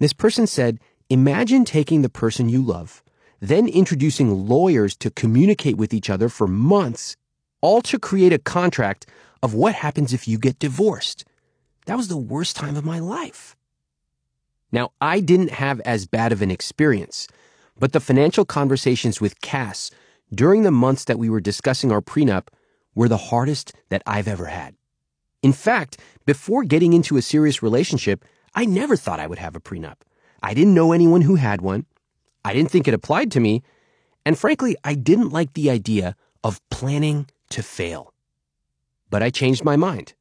This 0.00 0.12
person 0.12 0.46
said, 0.46 0.80
Imagine 1.12 1.64
taking 1.64 2.02
the 2.02 2.08
person 2.08 2.48
you 2.48 2.62
love, 2.62 3.02
then 3.40 3.66
introducing 3.66 4.46
lawyers 4.46 4.94
to 4.98 5.10
communicate 5.10 5.76
with 5.76 5.92
each 5.92 6.08
other 6.08 6.28
for 6.28 6.46
months, 6.46 7.16
all 7.60 7.82
to 7.82 7.98
create 7.98 8.32
a 8.32 8.38
contract 8.38 9.06
of 9.42 9.52
what 9.52 9.74
happens 9.74 10.12
if 10.12 10.28
you 10.28 10.38
get 10.38 10.60
divorced. 10.60 11.24
That 11.86 11.96
was 11.96 12.06
the 12.06 12.16
worst 12.16 12.54
time 12.54 12.76
of 12.76 12.84
my 12.84 13.00
life. 13.00 13.56
Now, 14.70 14.92
I 15.00 15.18
didn't 15.18 15.50
have 15.50 15.80
as 15.80 16.06
bad 16.06 16.30
of 16.30 16.42
an 16.42 16.50
experience, 16.52 17.26
but 17.76 17.90
the 17.90 17.98
financial 17.98 18.44
conversations 18.44 19.20
with 19.20 19.40
Cass 19.40 19.90
during 20.32 20.62
the 20.62 20.70
months 20.70 21.06
that 21.06 21.18
we 21.18 21.28
were 21.28 21.40
discussing 21.40 21.90
our 21.90 22.00
prenup 22.00 22.46
were 22.94 23.08
the 23.08 23.16
hardest 23.16 23.72
that 23.88 24.04
I've 24.06 24.28
ever 24.28 24.46
had. 24.46 24.76
In 25.42 25.52
fact, 25.52 25.98
before 26.24 26.62
getting 26.62 26.92
into 26.92 27.16
a 27.16 27.22
serious 27.22 27.64
relationship, 27.64 28.24
I 28.54 28.64
never 28.64 28.94
thought 28.94 29.18
I 29.18 29.26
would 29.26 29.40
have 29.40 29.56
a 29.56 29.60
prenup. 29.60 29.96
I 30.42 30.54
didn't 30.54 30.74
know 30.74 30.92
anyone 30.92 31.22
who 31.22 31.36
had 31.36 31.60
one. 31.60 31.86
I 32.44 32.52
didn't 32.52 32.70
think 32.70 32.88
it 32.88 32.94
applied 32.94 33.30
to 33.32 33.40
me. 33.40 33.62
And 34.24 34.38
frankly, 34.38 34.76
I 34.84 34.94
didn't 34.94 35.30
like 35.30 35.52
the 35.52 35.70
idea 35.70 36.16
of 36.42 36.60
planning 36.70 37.28
to 37.50 37.62
fail. 37.62 38.12
But 39.10 39.22
I 39.22 39.30
changed 39.30 39.64
my 39.64 39.76
mind. 39.76 40.14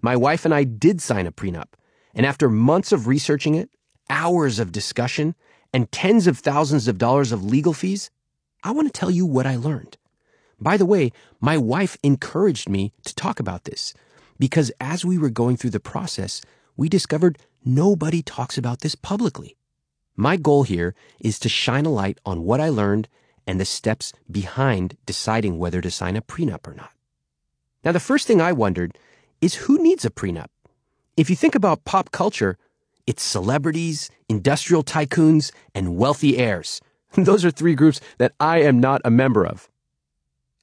My 0.00 0.16
wife 0.16 0.44
and 0.44 0.54
I 0.54 0.64
did 0.64 1.02
sign 1.02 1.26
a 1.26 1.32
prenup. 1.32 1.74
And 2.14 2.24
after 2.24 2.48
months 2.48 2.92
of 2.92 3.06
researching 3.06 3.54
it, 3.54 3.70
hours 4.08 4.58
of 4.58 4.72
discussion, 4.72 5.34
and 5.72 5.90
tens 5.92 6.26
of 6.26 6.38
thousands 6.38 6.88
of 6.88 6.98
dollars 6.98 7.32
of 7.32 7.44
legal 7.44 7.74
fees, 7.74 8.10
I 8.64 8.70
want 8.70 8.88
to 8.88 8.98
tell 8.98 9.10
you 9.10 9.26
what 9.26 9.46
I 9.46 9.56
learned. 9.56 9.98
By 10.60 10.76
the 10.76 10.86
way, 10.86 11.12
my 11.40 11.56
wife 11.56 11.96
encouraged 12.02 12.68
me 12.68 12.92
to 13.04 13.14
talk 13.14 13.38
about 13.38 13.64
this 13.64 13.94
because 14.38 14.72
as 14.80 15.04
we 15.04 15.18
were 15.18 15.30
going 15.30 15.56
through 15.56 15.70
the 15.70 15.80
process, 15.80 16.40
we 16.76 16.88
discovered 16.88 17.38
nobody 17.64 18.22
talks 18.22 18.56
about 18.56 18.80
this 18.80 18.94
publicly. 18.94 19.56
My 20.20 20.36
goal 20.36 20.64
here 20.64 20.96
is 21.20 21.38
to 21.38 21.48
shine 21.48 21.86
a 21.86 21.90
light 21.90 22.18
on 22.26 22.42
what 22.42 22.60
I 22.60 22.70
learned 22.70 23.06
and 23.46 23.60
the 23.60 23.64
steps 23.64 24.12
behind 24.28 24.96
deciding 25.06 25.60
whether 25.60 25.80
to 25.80 25.92
sign 25.92 26.16
a 26.16 26.20
prenup 26.22 26.66
or 26.66 26.74
not. 26.74 26.90
Now, 27.84 27.92
the 27.92 28.00
first 28.00 28.26
thing 28.26 28.40
I 28.40 28.50
wondered 28.50 28.98
is 29.40 29.54
who 29.54 29.80
needs 29.80 30.04
a 30.04 30.10
prenup? 30.10 30.48
If 31.16 31.30
you 31.30 31.36
think 31.36 31.54
about 31.54 31.84
pop 31.84 32.10
culture, 32.10 32.58
it's 33.06 33.22
celebrities, 33.22 34.10
industrial 34.28 34.82
tycoons, 34.82 35.52
and 35.72 35.96
wealthy 35.96 36.36
heirs. 36.36 36.80
Those 37.14 37.44
are 37.44 37.52
three 37.52 37.76
groups 37.76 38.00
that 38.18 38.32
I 38.40 38.62
am 38.62 38.80
not 38.80 39.00
a 39.04 39.12
member 39.12 39.46
of. 39.46 39.70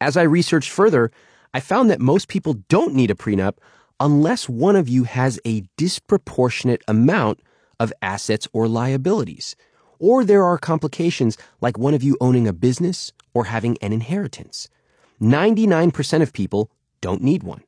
As 0.02 0.18
I 0.18 0.24
researched 0.24 0.70
further, 0.70 1.12
I 1.54 1.62
found 1.62 1.90
that 1.90 2.02
most 2.02 2.28
people 2.28 2.56
don't 2.68 2.94
need 2.94 3.10
a 3.10 3.16
prenup 3.16 3.60
unless 4.02 4.50
one 4.50 4.76
of 4.76 4.90
you 4.90 5.06
has 5.06 5.40
a 5.46 5.64
disproportionate 5.78 6.82
amount 6.90 7.40
of 7.80 7.94
assets 8.02 8.48
or 8.54 8.68
liabilities, 8.68 9.56
or 10.00 10.24
there 10.24 10.44
are 10.44 10.58
complications 10.58 11.38
like 11.62 11.78
one 11.78 11.94
of 11.94 12.04
you 12.04 12.18
owning 12.20 12.48
a 12.48 12.54
business 12.54 13.12
or 13.34 13.46
having 13.46 13.78
an 13.82 13.94
inheritance. 13.94 14.70
99% 15.22 16.22
of 16.22 16.34
people 16.34 16.70
don't 17.02 17.22
need 17.22 17.44
one. 17.44 17.64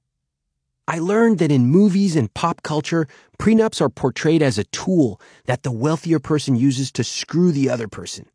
I 0.88 1.00
learned 1.00 1.40
that 1.40 1.52
in 1.52 1.66
movies 1.66 2.16
and 2.16 2.34
pop 2.34 2.64
culture, 2.64 3.08
prenups 3.38 3.82
are 3.82 3.90
portrayed 3.90 4.42
as 4.42 4.58
a 4.58 4.64
tool 4.66 5.20
that 5.46 5.64
the 5.64 5.72
wealthier 5.72 6.20
person 6.20 6.56
uses 6.56 6.92
to 6.94 7.04
screw 7.04 7.52
the 7.52 7.70
other 7.70 7.90
person. 7.90 8.26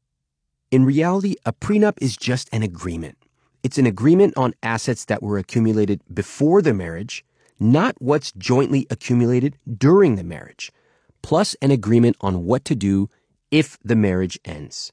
In 0.70 0.84
reality, 0.84 1.34
a 1.46 1.52
prenup 1.52 1.94
is 2.00 2.16
just 2.16 2.50
an 2.52 2.62
agreement. 2.62 3.16
It's 3.62 3.78
an 3.78 3.86
agreement 3.86 4.36
on 4.36 4.54
assets 4.62 5.06
that 5.06 5.22
were 5.22 5.38
accumulated 5.38 6.02
before 6.12 6.60
the 6.60 6.74
marriage, 6.74 7.24
not 7.58 7.94
what's 8.00 8.32
jointly 8.32 8.86
accumulated 8.90 9.56
during 9.78 10.16
the 10.16 10.24
marriage, 10.24 10.72
plus 11.22 11.54
an 11.62 11.70
agreement 11.70 12.16
on 12.20 12.44
what 12.44 12.64
to 12.66 12.74
do 12.74 13.08
if 13.50 13.78
the 13.84 13.96
marriage 13.96 14.38
ends. 14.44 14.92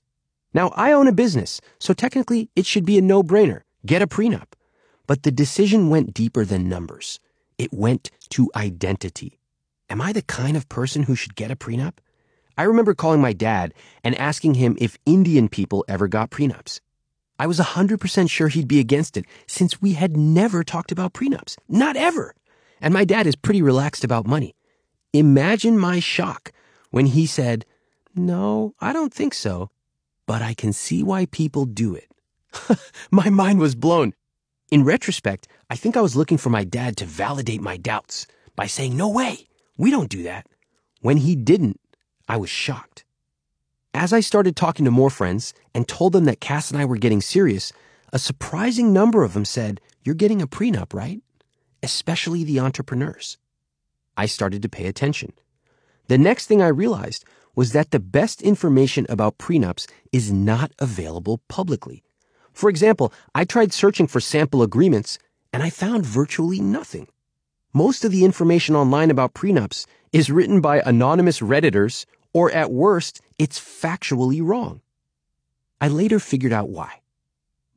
Now, 0.54 0.70
I 0.76 0.92
own 0.92 1.08
a 1.08 1.14
business, 1.14 1.62
so 1.80 1.94
technically 1.94 2.50
it 2.56 2.66
should 2.66 2.86
be 2.86 2.98
a 2.98 3.02
no-brainer. 3.02 3.62
Get 3.86 4.02
a 4.02 4.08
prenup. 4.08 4.54
But 5.08 5.24
the 5.24 5.32
decision 5.32 5.90
went 5.90 6.14
deeper 6.14 6.46
than 6.46 6.70
numbers. 6.70 7.20
It 7.58 7.74
went 7.74 8.12
to 8.30 8.50
identity. 8.56 9.40
Am 9.90 10.02
I 10.02 10.14
the 10.14 10.22
kind 10.22 10.56
of 10.56 10.70
person 10.70 11.04
who 11.04 11.16
should 11.16 11.36
get 11.36 11.52
a 11.52 11.56
prenup? 11.56 11.98
I 12.58 12.64
remember 12.64 12.94
calling 12.94 13.22
my 13.22 13.34
dad 13.34 13.74
and 14.04 14.16
asking 14.16 14.56
him 14.56 14.78
if 14.80 14.98
Indian 15.06 15.50
people 15.50 15.86
ever 15.88 16.08
got 16.08 16.30
prenups. 16.30 16.80
I 17.40 17.48
was 17.48 17.58
100% 17.58 18.30
sure 18.30 18.50
he'd 18.50 18.68
be 18.68 18.82
against 18.82 19.16
it 19.16 19.26
since 19.48 19.82
we 19.82 19.94
had 19.94 20.18
never 20.18 20.64
talked 20.64 20.92
about 20.92 21.14
prenups. 21.14 21.58
Not 21.70 21.96
ever. 21.96 22.36
And 22.82 22.94
my 22.94 23.06
dad 23.06 23.28
is 23.28 23.36
pretty 23.36 23.62
relaxed 23.62 24.04
about 24.04 24.28
money. 24.28 24.56
Imagine 25.14 25.76
my 25.76 26.00
shock 26.00 26.52
when 26.92 27.08
he 27.08 27.26
said, 27.26 27.66
No, 28.14 28.76
I 28.80 28.94
don't 28.94 29.12
think 29.12 29.34
so, 29.34 29.72
but 30.28 30.44
I 30.44 30.54
can 30.54 30.72
see 30.72 31.02
why 31.02 31.26
people 31.26 31.66
do 31.66 31.96
it. 31.96 32.12
my 33.12 33.30
mind 33.30 33.60
was 33.60 33.74
blown. 33.74 34.14
In 34.70 34.84
retrospect, 34.84 35.48
I 35.68 35.76
think 35.76 35.98
I 35.98 36.02
was 36.02 36.16
looking 36.16 36.38
for 36.38 36.52
my 36.52 36.64
dad 36.64 36.96
to 36.98 37.06
validate 37.06 37.60
my 37.60 37.76
doubts 37.76 38.28
by 38.56 38.68
saying, 38.68 38.96
No 38.96 39.10
way, 39.10 39.48
we 39.80 39.90
don't 39.90 40.12
do 40.12 40.22
that. 40.24 40.46
When 41.02 41.18
he 41.18 41.36
didn't, 41.36 41.80
I 42.28 42.38
was 42.38 42.52
shocked. 42.52 43.04
As 43.96 44.14
I 44.14 44.20
started 44.20 44.56
talking 44.56 44.86
to 44.86 44.92
more 44.92 45.10
friends 45.10 45.56
and 45.74 45.88
told 45.88 46.14
them 46.14 46.26
that 46.26 46.40
Cass 46.40 46.70
and 46.70 46.80
I 46.80 46.86
were 46.86 46.98
getting 46.98 47.22
serious, 47.22 47.74
a 48.14 48.20
surprising 48.20 48.94
number 48.94 49.24
of 49.24 49.34
them 49.34 49.46
said, 49.46 49.82
You're 50.04 50.14
getting 50.14 50.40
a 50.40 50.48
prenup, 50.48 50.94
right? 50.94 51.20
Especially 51.82 52.44
the 52.44 52.60
entrepreneurs. 52.60 53.39
I 54.20 54.26
started 54.26 54.62
to 54.64 54.76
pay 54.78 54.86
attention. 54.88 55.32
The 56.10 56.18
next 56.18 56.48
thing 56.48 56.62
I 56.62 56.68
realized 56.84 57.24
was 57.56 57.72
that 57.72 57.92
the 57.92 58.02
best 58.02 58.42
information 58.42 59.06
about 59.08 59.38
prenups 59.38 59.88
is 60.12 60.30
not 60.30 60.74
available 60.78 61.38
publicly. 61.48 62.04
For 62.52 62.70
example, 62.70 63.14
I 63.34 63.46
tried 63.46 63.72
searching 63.72 64.08
for 64.08 64.20
sample 64.20 64.62
agreements 64.62 65.20
and 65.54 65.64
I 65.64 65.70
found 65.70 66.06
virtually 66.06 66.60
nothing. 66.60 67.08
Most 67.74 68.04
of 68.04 68.12
the 68.12 68.26
information 68.26 68.76
online 68.76 69.10
about 69.10 69.34
prenups 69.34 69.86
is 70.12 70.30
written 70.30 70.60
by 70.60 70.82
anonymous 70.82 71.40
Redditors, 71.40 72.06
or 72.34 72.52
at 72.52 72.72
worst, 72.72 73.22
it's 73.38 73.58
factually 73.58 74.42
wrong. 74.44 74.82
I 75.80 75.88
later 75.88 76.20
figured 76.20 76.52
out 76.52 76.68
why. 76.68 77.00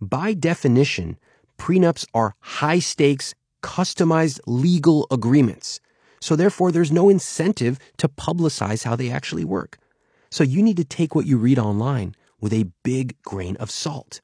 By 0.01 0.35
definition, 0.35 1.19
prenups 1.57 2.05
are 2.13 2.35
high 2.41 2.81
stakes, 2.81 3.37
customized 3.63 4.41
legal 4.45 5.07
agreements. 5.09 5.79
So 6.23 6.37
therefore, 6.37 6.71
there's 6.71 6.93
no 6.93 7.09
incentive 7.09 7.81
to 7.97 8.07
publicize 8.09 8.85
how 8.85 8.95
they 8.95 9.11
actually 9.11 9.45
work. 9.45 9.79
So 10.31 10.45
you 10.45 10.63
need 10.63 10.77
to 10.77 10.85
take 10.85 11.17
what 11.17 11.27
you 11.27 11.37
read 11.37 11.59
online 11.59 12.15
with 12.41 12.53
a 12.53 12.71
big 12.85 13.21
grain 13.23 13.57
of 13.57 13.73
salt. 13.73 14.21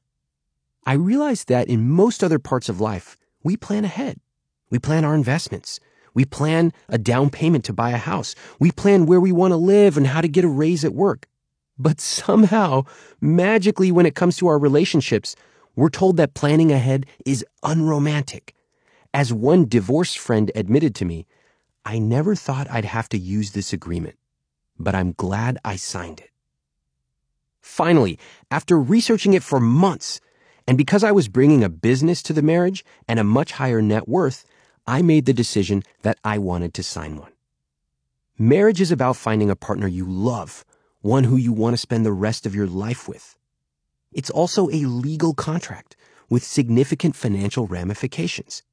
I 0.85 0.93
realized 0.93 1.49
that 1.49 1.67
in 1.67 1.89
most 1.89 2.23
other 2.23 2.39
parts 2.39 2.69
of 2.69 2.79
life, 2.79 3.17
we 3.43 3.57
plan 3.57 3.83
ahead. 3.83 4.21
We 4.69 4.79
plan 4.79 5.03
our 5.03 5.13
investments. 5.13 5.81
We 6.13 6.23
plan 6.23 6.71
a 6.87 6.97
down 6.97 7.31
payment 7.31 7.65
to 7.65 7.73
buy 7.73 7.89
a 7.89 7.97
house. 7.97 8.33
We 8.59 8.71
plan 8.71 9.05
where 9.05 9.19
we 9.19 9.33
want 9.33 9.51
to 9.51 9.57
live 9.57 9.97
and 9.97 10.07
how 10.07 10.21
to 10.21 10.29
get 10.29 10.45
a 10.45 10.47
raise 10.47 10.85
at 10.85 10.93
work. 10.93 11.27
But 11.77 11.99
somehow, 11.99 12.83
magically, 13.19 13.91
when 13.91 14.05
it 14.05 14.15
comes 14.15 14.37
to 14.37 14.47
our 14.47 14.57
relationships, 14.57 15.35
we're 15.75 15.89
told 15.89 16.15
that 16.15 16.33
planning 16.33 16.71
ahead 16.71 17.07
is 17.25 17.45
unromantic. 17.61 18.55
As 19.13 19.33
one 19.33 19.67
divorced 19.67 20.17
friend 20.17 20.49
admitted 20.55 20.95
to 20.95 21.05
me, 21.05 21.25
I 21.85 21.99
never 21.99 22.35
thought 22.35 22.69
I'd 22.69 22.85
have 22.85 23.09
to 23.09 23.17
use 23.17 23.51
this 23.51 23.73
agreement, 23.73 24.17
but 24.77 24.95
I'm 24.95 25.13
glad 25.13 25.57
I 25.63 25.75
signed 25.75 26.19
it. 26.19 26.29
Finally, 27.61 28.19
after 28.51 28.79
researching 28.79 29.33
it 29.33 29.43
for 29.43 29.59
months, 29.59 30.19
and 30.67 30.77
because 30.77 31.03
I 31.03 31.11
was 31.11 31.27
bringing 31.27 31.63
a 31.63 31.69
business 31.69 32.21
to 32.23 32.33
the 32.33 32.41
marriage 32.41 32.85
and 33.07 33.19
a 33.19 33.23
much 33.23 33.53
higher 33.53 33.81
net 33.81 34.07
worth, 34.07 34.45
I 34.85 35.01
made 35.01 35.25
the 35.25 35.33
decision 35.33 35.83
that 36.01 36.19
I 36.23 36.37
wanted 36.37 36.73
to 36.75 36.83
sign 36.83 37.17
one. 37.17 37.31
Marriage 38.37 38.81
is 38.81 38.91
about 38.91 39.17
finding 39.17 39.49
a 39.49 39.55
partner 39.55 39.87
you 39.87 40.05
love, 40.05 40.63
one 41.01 41.25
who 41.25 41.35
you 41.35 41.53
want 41.53 41.73
to 41.73 41.77
spend 41.77 42.05
the 42.05 42.11
rest 42.11 42.45
of 42.45 42.55
your 42.55 42.67
life 42.67 43.07
with. 43.07 43.35
It's 44.11 44.29
also 44.29 44.69
a 44.69 44.85
legal 44.85 45.33
contract 45.33 45.95
with 46.29 46.43
significant 46.43 47.15
financial 47.15 47.67
ramifications. 47.67 48.63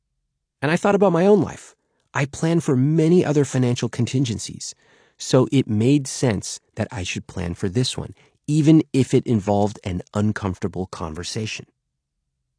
And 0.63 0.71
I 0.71 0.77
thought 0.77 0.95
about 0.95 1.13
my 1.13 1.27
own 1.27 1.41
life. 1.41 1.75
I 2.17 2.25
plan 2.25 2.61
for 2.61 2.77
many 2.77 3.27
other 3.27 3.45
financial 3.45 3.91
contingencies, 3.91 4.75
so 5.19 5.47
it 5.53 5.69
made 5.69 6.07
sense 6.07 6.61
that 6.77 6.89
I 6.91 7.03
should 7.03 7.27
plan 7.27 7.53
for 7.53 7.69
this 7.69 7.99
one, 7.99 8.15
even 8.47 8.83
if 8.95 9.13
it 9.13 9.27
involved 9.27 9.79
an 9.85 10.01
uncomfortable 10.15 10.87
conversation. 10.87 11.67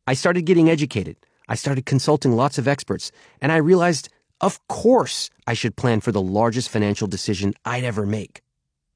I 0.05 0.13
started 0.13 0.45
getting 0.45 0.69
educated. 0.69 1.17
I 1.49 1.55
started 1.55 1.87
consulting 1.87 2.33
lots 2.33 2.59
of 2.59 2.67
experts, 2.67 3.11
and 3.41 3.51
I 3.51 3.55
realized, 3.55 4.09
of 4.41 4.59
course, 4.67 5.31
I 5.47 5.55
should 5.55 5.75
plan 5.75 6.01
for 6.01 6.11
the 6.11 6.21
largest 6.21 6.69
financial 6.69 7.07
decision 7.07 7.55
I'd 7.65 7.83
ever 7.83 8.05
make. 8.05 8.43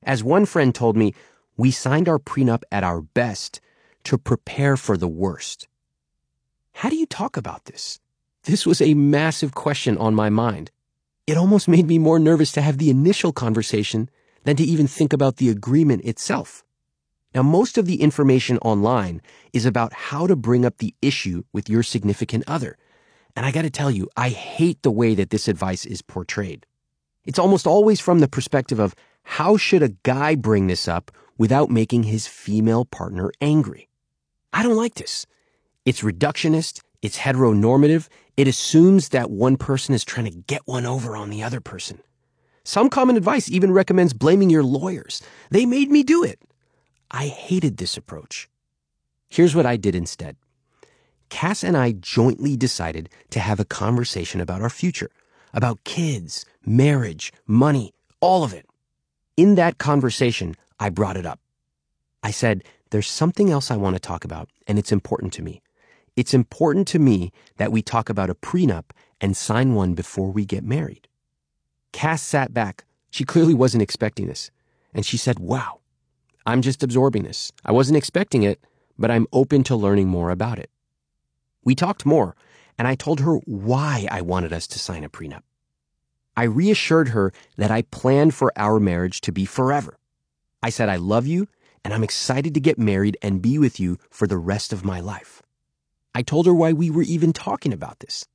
As 0.04 0.24
one 0.24 0.46
friend 0.46 0.76
told 0.76 0.96
me, 0.96 1.16
we 1.58 1.72
signed 1.72 2.08
our 2.08 2.20
prenup 2.20 2.62
at 2.72 2.84
our 2.84 3.02
best 3.02 3.62
to 4.04 4.16
prepare 4.20 4.78
for 4.78 4.96
the 4.96 5.08
worst. 5.08 5.68
How 6.74 6.90
do 6.90 6.98
you 6.98 7.08
talk 7.08 7.36
about 7.36 7.66
this? 7.66 8.01
This 8.44 8.66
was 8.66 8.82
a 8.82 8.96
massive 8.96 9.54
question 9.54 9.98
on 10.00 10.16
my 10.16 10.32
mind. 10.32 10.72
It 11.28 11.38
almost 11.38 11.68
made 11.68 11.86
me 11.86 12.00
more 12.00 12.18
nervous 12.18 12.52
to 12.54 12.62
have 12.62 12.80
the 12.80 12.90
initial 12.90 13.32
conversation 13.32 14.10
than 14.46 14.56
to 14.56 14.64
even 14.64 14.88
think 14.88 15.14
about 15.14 15.38
the 15.38 15.50
agreement 15.50 16.04
itself. 16.06 16.64
Now, 17.36 17.44
most 17.44 17.78
of 17.78 17.86
the 17.86 18.02
information 18.02 18.58
online 18.60 19.22
is 19.54 19.66
about 19.68 19.94
how 19.94 20.26
to 20.26 20.36
bring 20.36 20.66
up 20.66 20.80
the 20.80 20.96
issue 21.04 21.44
with 21.54 21.70
your 21.70 21.84
significant 21.84 22.44
other. 22.48 22.78
And 23.36 23.46
I 23.46 23.52
gotta 23.52 23.70
tell 23.70 23.92
you, 23.92 24.10
I 24.18 24.30
hate 24.30 24.82
the 24.82 24.92
way 24.92 25.14
that 25.14 25.30
this 25.30 25.48
advice 25.48 25.86
is 25.86 26.02
portrayed. 26.02 26.66
It's 27.24 27.40
almost 27.40 27.68
always 27.68 28.00
from 28.00 28.20
the 28.20 28.28
perspective 28.28 28.80
of 28.80 28.96
how 29.24 29.56
should 29.56 29.84
a 29.84 29.96
guy 30.02 30.34
bring 30.34 30.66
this 30.66 30.88
up 30.88 31.12
without 31.38 31.70
making 31.70 32.04
his 32.04 32.26
female 32.26 32.86
partner 32.86 33.32
angry? 33.40 33.88
I 34.52 34.64
don't 34.64 34.76
like 34.76 34.96
this. 34.96 35.28
It's 35.86 36.02
reductionist, 36.02 36.82
it's 37.02 37.20
heteronormative, 37.20 38.10
it 38.38 38.48
assumes 38.48 39.10
that 39.10 39.30
one 39.30 39.58
person 39.58 39.94
is 39.94 40.04
trying 40.04 40.26
to 40.26 40.38
get 40.48 40.62
one 40.66 40.86
over 40.86 41.16
on 41.16 41.30
the 41.30 41.44
other 41.44 41.60
person. 41.60 42.00
Some 42.64 42.90
common 42.90 43.18
advice 43.18 43.50
even 43.50 43.72
recommends 43.72 44.14
blaming 44.14 44.50
your 44.50 44.64
lawyers. 44.64 45.22
They 45.50 45.66
made 45.66 45.90
me 45.90 46.04
do 46.04 46.24
it. 46.24 46.40
I 47.10 47.28
hated 47.28 47.78
this 47.78 47.98
approach. 47.98 48.50
Here's 49.30 49.56
what 49.56 49.66
I 49.66 49.78
did 49.78 49.96
instead. 49.96 50.38
Cass 51.30 51.64
and 51.64 51.78
I 51.78 51.94
jointly 51.94 52.58
decided 52.58 53.10
to 53.32 53.40
have 53.40 53.60
a 53.60 53.66
conversation 53.66 54.42
about 54.42 54.62
our 54.62 54.70
future, 54.70 55.10
about 55.54 55.84
kids, 55.84 56.46
marriage, 56.66 57.34
money, 57.48 57.94
all 58.20 58.44
of 58.44 58.54
it. 58.54 58.66
In 59.38 59.56
that 59.56 59.78
conversation, 59.78 60.56
I 60.80 60.90
brought 60.90 61.18
it 61.18 61.26
up. 61.26 61.40
I 62.22 62.32
said, 62.32 62.64
there's 62.92 63.08
something 63.08 63.50
else 63.50 63.72
I 63.72 63.78
want 63.78 63.96
to 63.96 64.00
talk 64.00 64.26
about, 64.26 64.50
and 64.68 64.78
it's 64.78 64.92
important 64.92 65.34
to 65.34 65.42
me. 65.42 65.62
It's 66.22 66.36
important 66.36 66.88
to 66.90 67.00
me 67.00 67.32
that 67.58 67.72
we 67.72 67.82
talk 67.82 68.08
about 68.08 68.30
a 68.30 68.36
prenup 68.36 68.92
and 69.20 69.36
sign 69.36 69.74
one 69.74 69.96
before 69.96 70.30
we 70.30 70.46
get 70.46 70.64
married. 70.64 71.08
Cass 71.94 72.22
sat 72.22 72.54
back. 72.54 72.86
She 73.10 73.24
clearly 73.24 73.56
wasn't 73.56 73.82
expecting 73.82 74.28
this. 74.28 74.52
And 74.94 75.04
she 75.04 75.18
said, 75.18 75.40
Wow, 75.40 75.80
I'm 76.46 76.62
just 76.62 76.84
absorbing 76.84 77.24
this. 77.24 77.52
I 77.66 77.72
wasn't 77.72 77.98
expecting 77.98 78.44
it, 78.44 78.64
but 79.00 79.10
I'm 79.10 79.26
open 79.34 79.64
to 79.64 79.76
learning 79.76 80.10
more 80.10 80.30
about 80.30 80.60
it. 80.60 80.70
We 81.64 81.74
talked 81.74 82.06
more, 82.06 82.36
and 82.78 82.88
I 82.88 82.94
told 82.94 83.22
her 83.22 83.38
why 83.48 84.08
I 84.12 84.22
wanted 84.22 84.54
us 84.54 84.68
to 84.68 84.78
sign 84.78 85.04
a 85.04 85.10
prenup. 85.10 85.42
I 86.38 86.44
reassured 86.44 87.10
her 87.10 87.34
that 87.58 87.72
I 87.72 87.82
planned 87.82 88.36
for 88.36 88.54
our 88.56 88.80
marriage 88.80 89.22
to 89.22 89.32
be 89.32 89.46
forever. 89.46 89.98
I 90.62 90.70
said, 90.70 90.88
I 90.88 90.98
love 90.98 91.26
you, 91.26 91.48
and 91.84 91.96
I'm 91.96 92.04
excited 92.04 92.54
to 92.54 92.60
get 92.60 92.78
married 92.78 93.18
and 93.24 93.42
be 93.42 93.58
with 93.58 93.80
you 93.80 93.98
for 94.12 94.28
the 94.28 94.38
rest 94.38 94.72
of 94.72 94.86
my 94.86 95.00
life. 95.00 95.42
I 96.14 96.22
told 96.22 96.46
her 96.46 96.54
why 96.54 96.74
we 96.74 96.90
were 96.90 97.04
even 97.04 97.32
talking 97.32 97.72
about 97.72 98.00
this. 98.00 98.28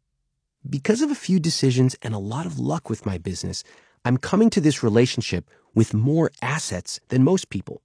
Because 0.68 1.02
of 1.02 1.10
a 1.10 1.14
few 1.14 1.38
decisions 1.38 1.94
and 2.02 2.14
a 2.14 2.18
lot 2.18 2.46
of 2.46 2.58
luck 2.58 2.88
with 2.88 3.06
my 3.06 3.18
business, 3.18 3.62
I'm 4.04 4.16
coming 4.16 4.50
to 4.50 4.60
this 4.60 4.82
relationship 4.82 5.50
with 5.74 5.92
more 5.92 6.30
assets 6.40 7.00
than 7.08 7.22
most 7.22 7.50
people. 7.50 7.82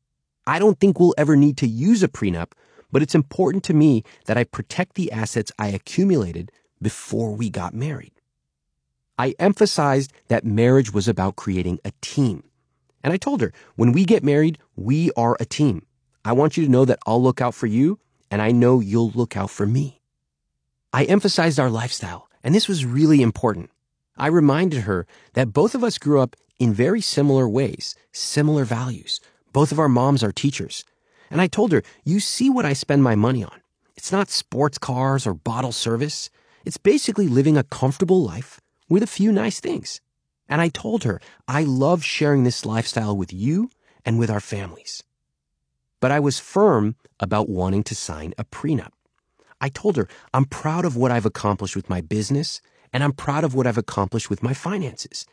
I 0.47 0.59
don't 0.59 0.79
think 0.79 0.99
we'll 0.99 1.13
ever 1.17 1.35
need 1.35 1.57
to 1.57 1.67
use 1.67 2.03
a 2.03 2.07
prenup, 2.07 2.53
but 2.91 3.01
it's 3.01 3.15
important 3.15 3.63
to 3.65 3.73
me 3.73 4.03
that 4.25 4.37
I 4.37 4.45
protect 4.45 4.95
the 4.95 5.11
assets 5.11 5.51
I 5.59 5.67
accumulated 5.67 6.51
before 6.81 7.35
we 7.35 7.49
got 7.49 7.73
married. 7.73 8.13
I 9.17 9.35
emphasized 9.39 10.13
that 10.29 10.45
marriage 10.45 10.93
was 10.93 11.07
about 11.07 11.35
creating 11.35 11.79
a 11.85 11.91
team. 12.01 12.43
And 13.03 13.13
I 13.13 13.17
told 13.17 13.41
her, 13.41 13.53
when 13.75 13.91
we 13.91 14.05
get 14.05 14.23
married, 14.23 14.57
we 14.75 15.11
are 15.17 15.37
a 15.39 15.45
team. 15.45 15.85
I 16.23 16.33
want 16.33 16.55
you 16.55 16.65
to 16.65 16.71
know 16.71 16.85
that 16.85 16.99
I'll 17.05 17.21
look 17.21 17.41
out 17.41 17.53
for 17.53 17.67
you, 17.67 17.99
and 18.31 18.41
I 18.41 18.51
know 18.51 18.79
you'll 18.79 19.11
look 19.11 19.37
out 19.37 19.51
for 19.51 19.67
me. 19.67 20.01
I 20.93 21.03
emphasized 21.03 21.59
our 21.59 21.69
lifestyle, 21.69 22.29
and 22.43 22.55
this 22.55 22.67
was 22.67 22.85
really 22.85 23.21
important. 23.21 23.69
I 24.17 24.27
reminded 24.27 24.81
her 24.81 25.05
that 25.33 25.53
both 25.53 25.75
of 25.75 25.83
us 25.83 25.97
grew 25.97 26.21
up 26.21 26.35
in 26.57 26.73
very 26.73 27.01
similar 27.01 27.47
ways, 27.47 27.95
similar 28.11 28.65
values. 28.65 29.19
Both 29.51 29.71
of 29.71 29.79
our 29.79 29.89
moms 29.89 30.23
are 30.23 30.31
teachers. 30.31 30.85
And 31.29 31.41
I 31.41 31.47
told 31.47 31.71
her, 31.71 31.83
you 32.03 32.19
see 32.19 32.49
what 32.49 32.65
I 32.65 32.73
spend 32.73 33.03
my 33.03 33.15
money 33.15 33.43
on. 33.43 33.61
It's 33.95 34.11
not 34.11 34.29
sports 34.29 34.77
cars 34.77 35.27
or 35.27 35.33
bottle 35.33 35.71
service. 35.71 36.29
It's 36.65 36.77
basically 36.77 37.27
living 37.27 37.57
a 37.57 37.63
comfortable 37.63 38.23
life 38.23 38.59
with 38.89 39.03
a 39.03 39.07
few 39.07 39.31
nice 39.31 39.59
things. 39.59 40.01
And 40.47 40.61
I 40.61 40.69
told 40.69 41.03
her, 41.03 41.21
I 41.47 41.63
love 41.63 42.03
sharing 42.03 42.43
this 42.43 42.65
lifestyle 42.65 43.15
with 43.15 43.31
you 43.31 43.69
and 44.05 44.19
with 44.19 44.29
our 44.29 44.39
families. 44.39 45.03
But 46.01 46.11
I 46.11 46.19
was 46.19 46.39
firm 46.39 46.95
about 47.19 47.47
wanting 47.47 47.83
to 47.83 47.95
sign 47.95 48.33
a 48.37 48.43
prenup. 48.43 48.91
I 49.61 49.69
told 49.69 49.95
her, 49.95 50.07
I'm 50.33 50.45
proud 50.45 50.83
of 50.83 50.97
what 50.97 51.11
I've 51.11 51.25
accomplished 51.25 51.75
with 51.75 51.89
my 51.89 52.01
business, 52.01 52.59
and 52.91 53.03
I'm 53.03 53.13
proud 53.13 53.43
of 53.43 53.53
what 53.55 53.67
I've 53.67 53.77
accomplished 53.77 54.29
with 54.29 54.43
my 54.43 54.53
finances. 54.53 55.25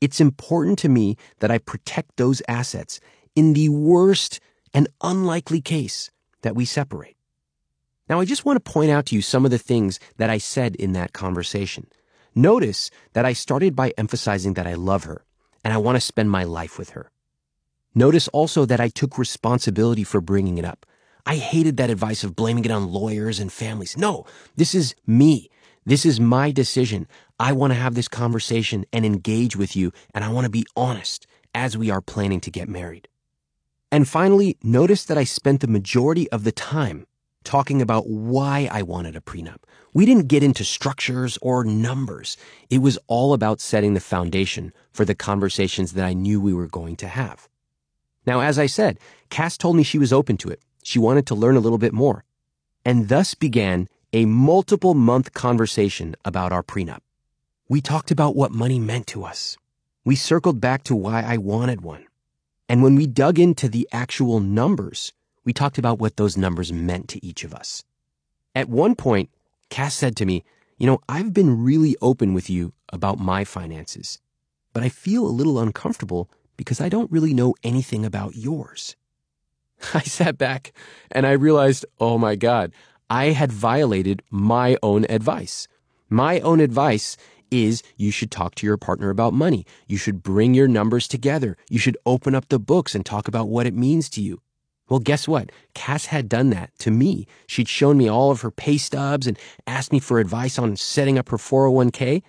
It's 0.00 0.20
important 0.20 0.78
to 0.80 0.88
me 0.88 1.16
that 1.38 1.50
I 1.50 1.58
protect 1.58 2.16
those 2.16 2.42
assets 2.48 3.00
in 3.34 3.54
the 3.54 3.68
worst 3.68 4.40
and 4.74 4.88
unlikely 5.00 5.60
case 5.60 6.10
that 6.42 6.56
we 6.56 6.64
separate. 6.64 7.16
Now, 8.08 8.20
I 8.20 8.24
just 8.24 8.44
want 8.44 8.62
to 8.62 8.72
point 8.72 8.90
out 8.90 9.06
to 9.06 9.16
you 9.16 9.22
some 9.22 9.44
of 9.44 9.50
the 9.50 9.58
things 9.58 9.98
that 10.16 10.30
I 10.30 10.38
said 10.38 10.76
in 10.76 10.92
that 10.92 11.12
conversation. 11.12 11.86
Notice 12.34 12.90
that 13.14 13.24
I 13.24 13.32
started 13.32 13.74
by 13.74 13.92
emphasizing 13.96 14.54
that 14.54 14.66
I 14.66 14.74
love 14.74 15.04
her 15.04 15.24
and 15.64 15.72
I 15.72 15.78
want 15.78 15.96
to 15.96 16.00
spend 16.00 16.30
my 16.30 16.44
life 16.44 16.78
with 16.78 16.90
her. 16.90 17.10
Notice 17.96 18.28
also 18.28 18.66
that 18.66 18.78
I 18.78 18.88
took 18.88 19.16
responsibility 19.16 20.04
for 20.04 20.20
bringing 20.20 20.58
it 20.58 20.66
up. 20.66 20.84
I 21.24 21.36
hated 21.36 21.78
that 21.78 21.88
advice 21.88 22.24
of 22.24 22.36
blaming 22.36 22.66
it 22.66 22.70
on 22.70 22.92
lawyers 22.92 23.40
and 23.40 23.50
families. 23.50 23.96
No, 23.96 24.26
this 24.54 24.74
is 24.74 24.94
me. 25.06 25.48
This 25.86 26.04
is 26.04 26.20
my 26.20 26.50
decision. 26.50 27.08
I 27.40 27.52
want 27.52 27.72
to 27.72 27.78
have 27.78 27.94
this 27.94 28.06
conversation 28.06 28.84
and 28.92 29.06
engage 29.06 29.56
with 29.56 29.74
you, 29.74 29.92
and 30.12 30.22
I 30.22 30.28
want 30.28 30.44
to 30.44 30.50
be 30.50 30.66
honest 30.76 31.26
as 31.54 31.78
we 31.78 31.88
are 31.88 32.02
planning 32.02 32.38
to 32.40 32.50
get 32.50 32.68
married. 32.68 33.08
And 33.90 34.06
finally, 34.06 34.58
notice 34.62 35.06
that 35.06 35.16
I 35.16 35.24
spent 35.24 35.62
the 35.62 35.66
majority 35.66 36.30
of 36.30 36.44
the 36.44 36.52
time 36.52 37.06
talking 37.44 37.80
about 37.80 38.10
why 38.10 38.68
I 38.70 38.82
wanted 38.82 39.16
a 39.16 39.22
prenup. 39.22 39.62
We 39.94 40.04
didn't 40.04 40.28
get 40.28 40.42
into 40.42 40.64
structures 40.64 41.38
or 41.40 41.64
numbers. 41.64 42.36
It 42.68 42.82
was 42.82 42.98
all 43.06 43.32
about 43.32 43.62
setting 43.62 43.94
the 43.94 44.00
foundation 44.00 44.74
for 44.92 45.06
the 45.06 45.14
conversations 45.14 45.94
that 45.94 46.04
I 46.04 46.12
knew 46.12 46.42
we 46.42 46.52
were 46.52 46.66
going 46.66 46.96
to 46.96 47.08
have. 47.08 47.48
Now, 48.26 48.40
as 48.40 48.58
I 48.58 48.66
said, 48.66 48.98
Cass 49.30 49.56
told 49.56 49.76
me 49.76 49.82
she 49.82 49.98
was 49.98 50.12
open 50.12 50.36
to 50.38 50.48
it. 50.48 50.60
She 50.82 50.98
wanted 50.98 51.26
to 51.26 51.34
learn 51.34 51.56
a 51.56 51.60
little 51.60 51.78
bit 51.78 51.92
more. 51.92 52.24
And 52.84 53.08
thus 53.08 53.34
began 53.34 53.88
a 54.12 54.24
multiple 54.24 54.94
month 54.94 55.32
conversation 55.32 56.14
about 56.24 56.52
our 56.52 56.62
prenup. 56.62 57.00
We 57.68 57.80
talked 57.80 58.10
about 58.10 58.36
what 58.36 58.52
money 58.52 58.78
meant 58.78 59.06
to 59.08 59.24
us. 59.24 59.56
We 60.04 60.14
circled 60.14 60.60
back 60.60 60.84
to 60.84 60.94
why 60.94 61.22
I 61.22 61.36
wanted 61.36 61.80
one. 61.80 62.06
And 62.68 62.82
when 62.82 62.94
we 62.94 63.06
dug 63.06 63.38
into 63.38 63.68
the 63.68 63.88
actual 63.92 64.40
numbers, 64.40 65.12
we 65.44 65.52
talked 65.52 65.78
about 65.78 65.98
what 65.98 66.16
those 66.16 66.36
numbers 66.36 66.72
meant 66.72 67.08
to 67.08 67.24
each 67.24 67.44
of 67.44 67.54
us. 67.54 67.84
At 68.54 68.68
one 68.68 68.94
point, 68.94 69.30
Cass 69.70 69.94
said 69.94 70.16
to 70.16 70.26
me, 70.26 70.44
You 70.78 70.86
know, 70.86 71.00
I've 71.08 71.32
been 71.32 71.62
really 71.62 71.96
open 72.00 72.34
with 72.34 72.48
you 72.48 72.72
about 72.92 73.18
my 73.18 73.44
finances, 73.44 74.20
but 74.72 74.82
I 74.82 74.88
feel 74.88 75.26
a 75.26 75.28
little 75.28 75.58
uncomfortable 75.58 76.30
because 76.56 76.80
I 76.80 76.88
don't 76.88 77.10
really 77.10 77.34
know 77.34 77.54
anything 77.62 78.04
about 78.04 78.36
yours. 78.36 78.96
I 79.94 80.00
sat 80.02 80.38
back 80.38 80.72
and 81.10 81.26
I 81.26 81.32
realized, 81.32 81.84
oh 82.00 82.18
my 82.18 82.36
God, 82.36 82.72
I 83.08 83.26
had 83.26 83.52
violated 83.52 84.22
my 84.30 84.76
own 84.82 85.06
advice. 85.08 85.68
My 86.08 86.40
own 86.40 86.60
advice 86.60 87.16
is 87.50 87.82
you 87.96 88.10
should 88.10 88.30
talk 88.30 88.54
to 88.56 88.66
your 88.66 88.76
partner 88.76 89.10
about 89.10 89.32
money. 89.32 89.64
You 89.86 89.96
should 89.96 90.22
bring 90.22 90.54
your 90.54 90.68
numbers 90.68 91.06
together. 91.06 91.56
You 91.68 91.78
should 91.78 91.96
open 92.04 92.34
up 92.34 92.48
the 92.48 92.58
books 92.58 92.94
and 92.94 93.04
talk 93.04 93.28
about 93.28 93.48
what 93.48 93.66
it 93.66 93.74
means 93.74 94.08
to 94.10 94.22
you. 94.22 94.40
Well, 94.88 95.00
guess 95.00 95.26
what? 95.26 95.50
Cass 95.74 96.06
had 96.06 96.28
done 96.28 96.50
that 96.50 96.76
to 96.80 96.90
me. 96.90 97.26
She'd 97.46 97.68
shown 97.68 97.96
me 97.96 98.08
all 98.08 98.30
of 98.30 98.42
her 98.42 98.52
pay 98.52 98.78
stubs 98.78 99.26
and 99.26 99.38
asked 99.66 99.92
me 99.92 99.98
for 99.98 100.20
advice 100.20 100.58
on 100.58 100.76
setting 100.76 101.18
up 101.18 101.28
her 101.30 101.38
401k, 101.38 102.22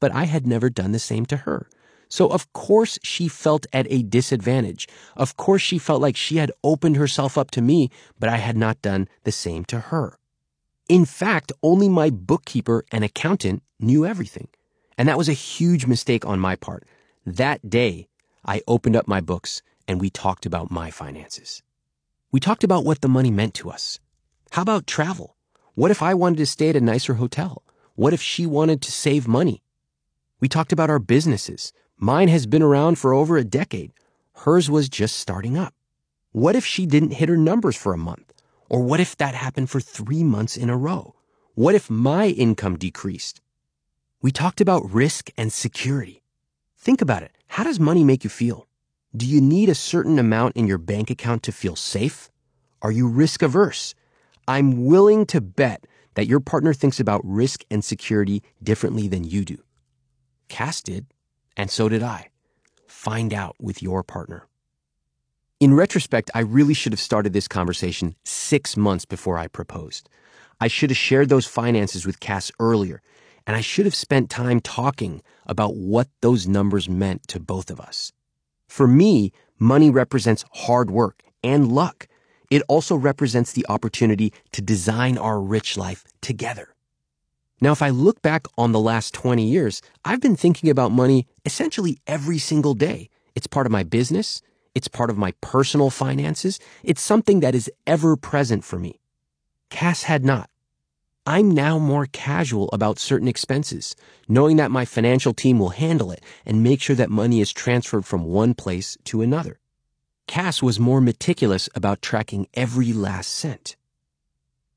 but 0.00 0.12
I 0.12 0.24
had 0.24 0.46
never 0.46 0.70
done 0.70 0.92
the 0.92 0.98
same 0.98 1.26
to 1.26 1.38
her. 1.38 1.68
So 2.12 2.28
of 2.28 2.52
course 2.52 2.98
she 3.02 3.26
felt 3.26 3.66
at 3.72 3.86
a 3.88 4.02
disadvantage. 4.02 4.86
Of 5.16 5.38
course 5.38 5.62
she 5.62 5.78
felt 5.78 6.02
like 6.02 6.14
she 6.14 6.36
had 6.36 6.52
opened 6.62 6.98
herself 6.98 7.38
up 7.38 7.50
to 7.52 7.62
me, 7.62 7.88
but 8.20 8.28
I 8.28 8.36
had 8.36 8.54
not 8.54 8.82
done 8.82 9.08
the 9.24 9.32
same 9.32 9.64
to 9.72 9.80
her. 9.88 10.18
In 10.90 11.06
fact, 11.06 11.52
only 11.62 11.88
my 11.88 12.10
bookkeeper 12.10 12.84
and 12.92 13.02
accountant 13.02 13.62
knew 13.80 14.04
everything. 14.04 14.48
And 14.98 15.08
that 15.08 15.16
was 15.16 15.30
a 15.30 15.44
huge 15.52 15.86
mistake 15.86 16.26
on 16.26 16.38
my 16.38 16.54
part. 16.54 16.84
That 17.24 17.70
day, 17.70 18.08
I 18.44 18.60
opened 18.68 18.94
up 18.94 19.08
my 19.08 19.22
books 19.22 19.62
and 19.88 19.98
we 19.98 20.10
talked 20.10 20.44
about 20.44 20.70
my 20.70 20.90
finances. 20.90 21.62
We 22.30 22.40
talked 22.40 22.62
about 22.62 22.84
what 22.84 23.00
the 23.00 23.08
money 23.08 23.30
meant 23.30 23.54
to 23.54 23.70
us. 23.70 24.00
How 24.50 24.60
about 24.60 24.86
travel? 24.86 25.34
What 25.76 25.90
if 25.90 26.02
I 26.02 26.12
wanted 26.12 26.36
to 26.40 26.46
stay 26.46 26.68
at 26.68 26.76
a 26.76 26.80
nicer 26.82 27.14
hotel? 27.14 27.62
What 27.94 28.12
if 28.12 28.20
she 28.20 28.44
wanted 28.44 28.82
to 28.82 28.92
save 28.92 29.26
money? 29.26 29.62
We 30.40 30.48
talked 30.48 30.72
about 30.72 30.90
our 30.90 30.98
businesses. 30.98 31.72
Mine 31.98 32.28
has 32.28 32.46
been 32.46 32.62
around 32.62 32.98
for 32.98 33.12
over 33.12 33.36
a 33.36 33.44
decade. 33.44 33.92
Hers 34.34 34.70
was 34.70 34.88
just 34.88 35.16
starting 35.16 35.56
up. 35.56 35.74
What 36.32 36.56
if 36.56 36.64
she 36.64 36.86
didn't 36.86 37.12
hit 37.12 37.28
her 37.28 37.36
numbers 37.36 37.76
for 37.76 37.92
a 37.92 37.98
month? 37.98 38.32
Or 38.68 38.82
what 38.82 39.00
if 39.00 39.16
that 39.18 39.34
happened 39.34 39.70
for 39.70 39.80
three 39.80 40.24
months 40.24 40.56
in 40.56 40.70
a 40.70 40.76
row? 40.76 41.14
What 41.54 41.74
if 41.74 41.90
my 41.90 42.28
income 42.28 42.78
decreased? 42.78 43.40
We 44.22 44.30
talked 44.32 44.60
about 44.60 44.90
risk 44.90 45.30
and 45.36 45.52
security. 45.52 46.22
Think 46.78 47.02
about 47.02 47.22
it. 47.22 47.32
How 47.48 47.64
does 47.64 47.78
money 47.78 48.02
make 48.02 48.24
you 48.24 48.30
feel? 48.30 48.66
Do 49.14 49.26
you 49.26 49.40
need 49.40 49.68
a 49.68 49.74
certain 49.74 50.18
amount 50.18 50.56
in 50.56 50.66
your 50.66 50.78
bank 50.78 51.10
account 51.10 51.42
to 51.42 51.52
feel 51.52 51.76
safe? 51.76 52.30
Are 52.80 52.90
you 52.90 53.06
risk 53.06 53.42
averse? 53.42 53.94
I'm 54.48 54.86
willing 54.86 55.26
to 55.26 55.40
bet 55.40 55.86
that 56.14 56.26
your 56.26 56.40
partner 56.40 56.72
thinks 56.72 56.98
about 56.98 57.20
risk 57.24 57.64
and 57.70 57.84
security 57.84 58.42
differently 58.62 59.06
than 59.06 59.24
you 59.24 59.44
do. 59.44 59.58
Cass 60.48 60.80
did, 60.82 61.06
and 61.56 61.70
so 61.70 61.88
did 61.88 62.02
I. 62.02 62.28
Find 62.86 63.32
out 63.32 63.56
with 63.60 63.82
your 63.82 64.02
partner. 64.02 64.46
In 65.60 65.74
retrospect, 65.74 66.30
I 66.34 66.40
really 66.40 66.74
should 66.74 66.92
have 66.92 67.00
started 67.00 67.32
this 67.32 67.46
conversation 67.46 68.16
six 68.24 68.76
months 68.76 69.04
before 69.04 69.38
I 69.38 69.46
proposed. 69.46 70.08
I 70.60 70.68
should 70.68 70.90
have 70.90 70.96
shared 70.96 71.28
those 71.28 71.46
finances 71.46 72.04
with 72.04 72.20
Cass 72.20 72.50
earlier, 72.58 73.00
and 73.46 73.56
I 73.56 73.60
should 73.60 73.84
have 73.84 73.94
spent 73.94 74.30
time 74.30 74.60
talking 74.60 75.22
about 75.46 75.76
what 75.76 76.08
those 76.20 76.48
numbers 76.48 76.88
meant 76.88 77.28
to 77.28 77.40
both 77.40 77.70
of 77.70 77.80
us. 77.80 78.12
For 78.68 78.86
me, 78.86 79.32
money 79.58 79.90
represents 79.90 80.44
hard 80.52 80.90
work 80.90 81.22
and 81.44 81.70
luck. 81.70 82.08
It 82.50 82.62
also 82.68 82.96
represents 82.96 83.52
the 83.52 83.66
opportunity 83.68 84.32
to 84.52 84.62
design 84.62 85.16
our 85.18 85.40
rich 85.40 85.76
life 85.76 86.04
together. 86.20 86.71
Now, 87.62 87.70
if 87.70 87.80
I 87.80 87.90
look 87.90 88.20
back 88.22 88.48
on 88.58 88.72
the 88.72 88.80
last 88.80 89.14
20 89.14 89.46
years, 89.46 89.82
I've 90.04 90.20
been 90.20 90.34
thinking 90.34 90.68
about 90.68 90.90
money 90.90 91.28
essentially 91.44 92.00
every 92.08 92.38
single 92.38 92.74
day. 92.74 93.08
It's 93.36 93.46
part 93.46 93.66
of 93.66 93.72
my 93.72 93.84
business. 93.84 94.42
It's 94.74 94.88
part 94.88 95.10
of 95.10 95.16
my 95.16 95.32
personal 95.40 95.88
finances. 95.88 96.58
It's 96.82 97.00
something 97.00 97.38
that 97.38 97.54
is 97.54 97.70
ever 97.86 98.16
present 98.16 98.64
for 98.64 98.80
me. 98.80 98.98
Cass 99.70 100.02
had 100.02 100.24
not. 100.24 100.50
I'm 101.24 101.52
now 101.52 101.78
more 101.78 102.06
casual 102.06 102.68
about 102.72 102.98
certain 102.98 103.28
expenses, 103.28 103.94
knowing 104.26 104.56
that 104.56 104.72
my 104.72 104.84
financial 104.84 105.32
team 105.32 105.60
will 105.60 105.68
handle 105.68 106.10
it 106.10 106.24
and 106.44 106.64
make 106.64 106.80
sure 106.80 106.96
that 106.96 107.10
money 107.10 107.40
is 107.40 107.52
transferred 107.52 108.04
from 108.04 108.24
one 108.24 108.54
place 108.54 108.98
to 109.04 109.22
another. 109.22 109.60
Cass 110.26 110.64
was 110.64 110.80
more 110.80 111.00
meticulous 111.00 111.68
about 111.76 112.02
tracking 112.02 112.48
every 112.54 112.92
last 112.92 113.30
cent. 113.30 113.76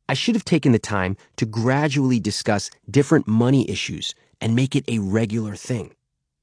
I 0.08 0.14
should 0.14 0.36
have 0.36 0.46
taken 0.46 0.72
the 0.72 0.80
time 0.80 1.18
to 1.38 1.46
gradually 1.46 2.20
discuss 2.20 2.70
different 2.90 3.28
money 3.28 3.70
issues 3.70 4.14
and 4.40 4.56
make 4.56 4.76
it 4.76 4.86
a 4.88 5.00
regular 5.00 5.56
thing. 5.56 5.96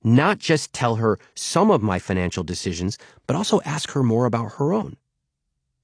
Not 0.02 0.38
just 0.38 0.72
tell 0.72 0.96
her 0.96 1.18
some 1.34 1.70
of 1.70 1.82
my 1.82 1.98
financial 1.98 2.42
decisions, 2.42 2.98
but 3.26 3.36
also 3.36 3.60
ask 3.64 3.92
her 3.92 4.02
more 4.02 4.26
about 4.26 4.54
her 4.54 4.72
own. 4.72 4.96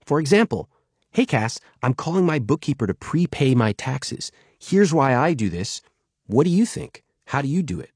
For 0.04 0.18
example, 0.18 0.68
Hey, 1.10 1.24
Cass, 1.24 1.58
I'm 1.82 1.94
calling 1.94 2.26
my 2.26 2.38
bookkeeper 2.38 2.86
to 2.86 2.94
prepay 2.94 3.54
my 3.54 3.72
taxes. 3.72 4.30
Here's 4.58 4.92
why 4.92 5.16
I 5.16 5.32
do 5.32 5.48
this. 5.48 5.80
What 6.26 6.44
do 6.44 6.50
you 6.50 6.66
think? 6.66 7.02
How 7.26 7.40
do 7.42 7.48
you 7.48 7.62
do 7.62 7.80
it? 7.80 7.90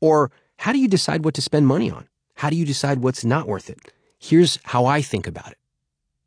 Or 0.00 0.30
how 0.58 0.72
do 0.72 0.78
you 0.78 0.88
decide 0.88 1.24
what 1.24 1.34
to 1.34 1.42
spend 1.42 1.66
money 1.66 1.90
on? 1.90 2.08
How 2.34 2.50
do 2.50 2.56
you 2.56 2.66
decide 2.66 2.98
what's 2.98 3.24
not 3.24 3.46
worth 3.46 3.70
it? 3.70 3.78
Here's 4.18 4.58
how 4.64 4.84
I 4.84 5.00
think 5.00 5.26
about 5.26 5.52
it. 5.52 5.58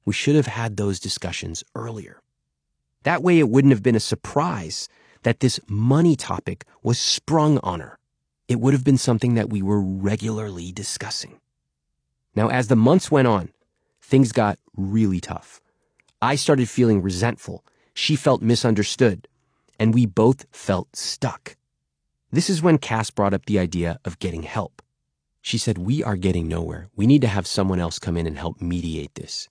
We 0.05 0.13
should 0.13 0.35
have 0.35 0.47
had 0.47 0.77
those 0.77 0.99
discussions 0.99 1.63
earlier. 1.75 2.18
That 3.03 3.23
way 3.23 3.39
it 3.39 3.49
wouldn't 3.49 3.73
have 3.73 3.83
been 3.83 3.95
a 3.95 3.99
surprise 3.99 4.89
that 5.23 5.39
this 5.39 5.59
money 5.67 6.15
topic 6.15 6.65
was 6.83 6.99
sprung 6.99 7.57
on 7.59 7.79
her. 7.79 7.97
It 8.47 8.59
would 8.59 8.73
have 8.73 8.83
been 8.83 8.97
something 8.97 9.35
that 9.35 9.49
we 9.49 9.61
were 9.61 9.81
regularly 9.81 10.71
discussing. 10.71 11.39
Now, 12.35 12.49
as 12.49 12.67
the 12.67 12.75
months 12.75 13.11
went 13.11 13.27
on, 13.27 13.49
things 14.01 14.31
got 14.31 14.59
really 14.75 15.19
tough. 15.19 15.61
I 16.21 16.35
started 16.35 16.69
feeling 16.69 17.01
resentful. 17.01 17.63
She 17.93 18.15
felt 18.15 18.41
misunderstood. 18.41 19.27
And 19.79 19.93
we 19.93 20.05
both 20.05 20.45
felt 20.51 20.95
stuck. 20.95 21.55
This 22.31 22.49
is 22.49 22.61
when 22.61 22.77
Cass 22.77 23.09
brought 23.11 23.33
up 23.33 23.45
the 23.45 23.59
idea 23.59 23.99
of 24.03 24.19
getting 24.19 24.43
help. 24.43 24.81
She 25.41 25.57
said, 25.57 25.77
We 25.77 26.03
are 26.03 26.17
getting 26.17 26.47
nowhere. 26.47 26.89
We 26.95 27.07
need 27.07 27.21
to 27.21 27.27
have 27.27 27.47
someone 27.47 27.79
else 27.79 27.97
come 27.97 28.17
in 28.17 28.27
and 28.27 28.37
help 28.37 28.61
mediate 28.61 29.15
this. 29.15 29.47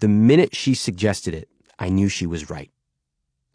The 0.00 0.08
minute 0.08 0.54
she 0.54 0.74
suggested 0.74 1.34
it, 1.34 1.48
I 1.78 1.88
knew 1.88 2.08
she 2.08 2.26
was 2.26 2.48
right. 2.48 2.70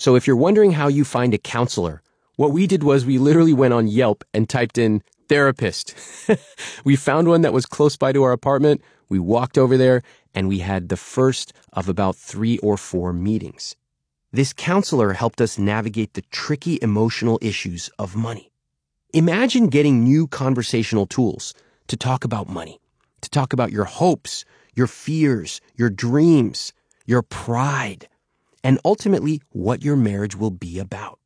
So 0.01 0.15
if 0.15 0.25
you're 0.25 0.35
wondering 0.35 0.71
how 0.71 0.87
you 0.87 1.05
find 1.05 1.31
a 1.31 1.37
counselor, 1.37 2.01
what 2.35 2.51
we 2.51 2.65
did 2.65 2.81
was 2.81 3.05
we 3.05 3.19
literally 3.19 3.53
went 3.53 3.75
on 3.75 3.87
Yelp 3.87 4.23
and 4.33 4.49
typed 4.49 4.79
in 4.79 5.03
therapist. 5.29 5.93
we 6.83 6.95
found 6.95 7.27
one 7.27 7.41
that 7.41 7.53
was 7.53 7.67
close 7.67 7.97
by 7.97 8.11
to 8.11 8.23
our 8.23 8.31
apartment. 8.31 8.81
We 9.09 9.19
walked 9.19 9.59
over 9.59 9.77
there 9.77 10.01
and 10.33 10.47
we 10.47 10.57
had 10.57 10.89
the 10.89 10.97
first 10.97 11.53
of 11.73 11.87
about 11.87 12.15
three 12.15 12.57
or 12.63 12.77
four 12.77 13.13
meetings. 13.13 13.75
This 14.31 14.53
counselor 14.53 15.13
helped 15.13 15.39
us 15.39 15.59
navigate 15.59 16.15
the 16.15 16.23
tricky 16.31 16.79
emotional 16.81 17.37
issues 17.39 17.91
of 17.99 18.15
money. 18.15 18.51
Imagine 19.13 19.67
getting 19.67 20.03
new 20.03 20.25
conversational 20.25 21.05
tools 21.05 21.53
to 21.89 21.95
talk 21.95 22.23
about 22.23 22.49
money, 22.49 22.79
to 23.21 23.29
talk 23.29 23.53
about 23.53 23.71
your 23.71 23.85
hopes, 23.85 24.45
your 24.73 24.87
fears, 24.87 25.61
your 25.75 25.91
dreams, 25.91 26.73
your 27.05 27.21
pride, 27.21 28.07
and 28.63 28.79
ultimately 28.85 29.41
what 29.49 29.83
your 29.83 29.95
marriage 29.95 30.35
will 30.35 30.51
be 30.51 30.79
about. 30.79 31.19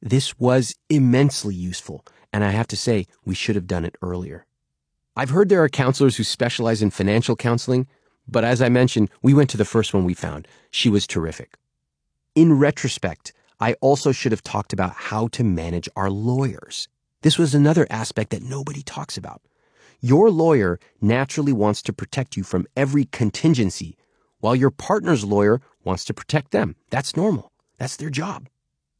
This 0.00 0.38
was 0.38 0.74
immensely 0.88 1.54
useful, 1.54 2.04
and 2.32 2.42
I 2.42 2.50
have 2.50 2.66
to 2.68 2.76
say, 2.76 3.06
we 3.24 3.34
should 3.34 3.54
have 3.54 3.66
done 3.66 3.84
it 3.84 3.96
earlier. 4.02 4.46
I've 5.14 5.30
heard 5.30 5.48
there 5.48 5.62
are 5.62 5.68
counselors 5.68 6.16
who 6.16 6.24
specialize 6.24 6.82
in 6.82 6.90
financial 6.90 7.36
counseling, 7.36 7.86
but 8.26 8.44
as 8.44 8.62
I 8.62 8.68
mentioned, 8.68 9.10
we 9.22 9.34
went 9.34 9.50
to 9.50 9.56
the 9.56 9.64
first 9.64 9.92
one 9.92 10.04
we 10.04 10.14
found. 10.14 10.48
She 10.70 10.88
was 10.88 11.06
terrific. 11.06 11.56
In 12.34 12.58
retrospect, 12.58 13.32
I 13.60 13.74
also 13.74 14.10
should 14.10 14.32
have 14.32 14.42
talked 14.42 14.72
about 14.72 14.94
how 14.94 15.28
to 15.28 15.44
manage 15.44 15.88
our 15.94 16.10
lawyers. 16.10 16.88
This 17.20 17.38
was 17.38 17.54
another 17.54 17.86
aspect 17.90 18.30
that 18.30 18.42
nobody 18.42 18.82
talks 18.82 19.16
about. 19.16 19.42
Your 20.00 20.30
lawyer 20.30 20.80
naturally 21.00 21.52
wants 21.52 21.82
to 21.82 21.92
protect 21.92 22.36
you 22.36 22.42
from 22.42 22.66
every 22.76 23.04
contingency, 23.04 23.96
while 24.42 24.56
your 24.56 24.72
partner's 24.72 25.24
lawyer 25.24 25.60
wants 25.84 26.04
to 26.04 26.12
protect 26.12 26.50
them. 26.50 26.74
That's 26.90 27.16
normal. 27.16 27.52
That's 27.78 27.96
their 27.96 28.10
job. 28.10 28.48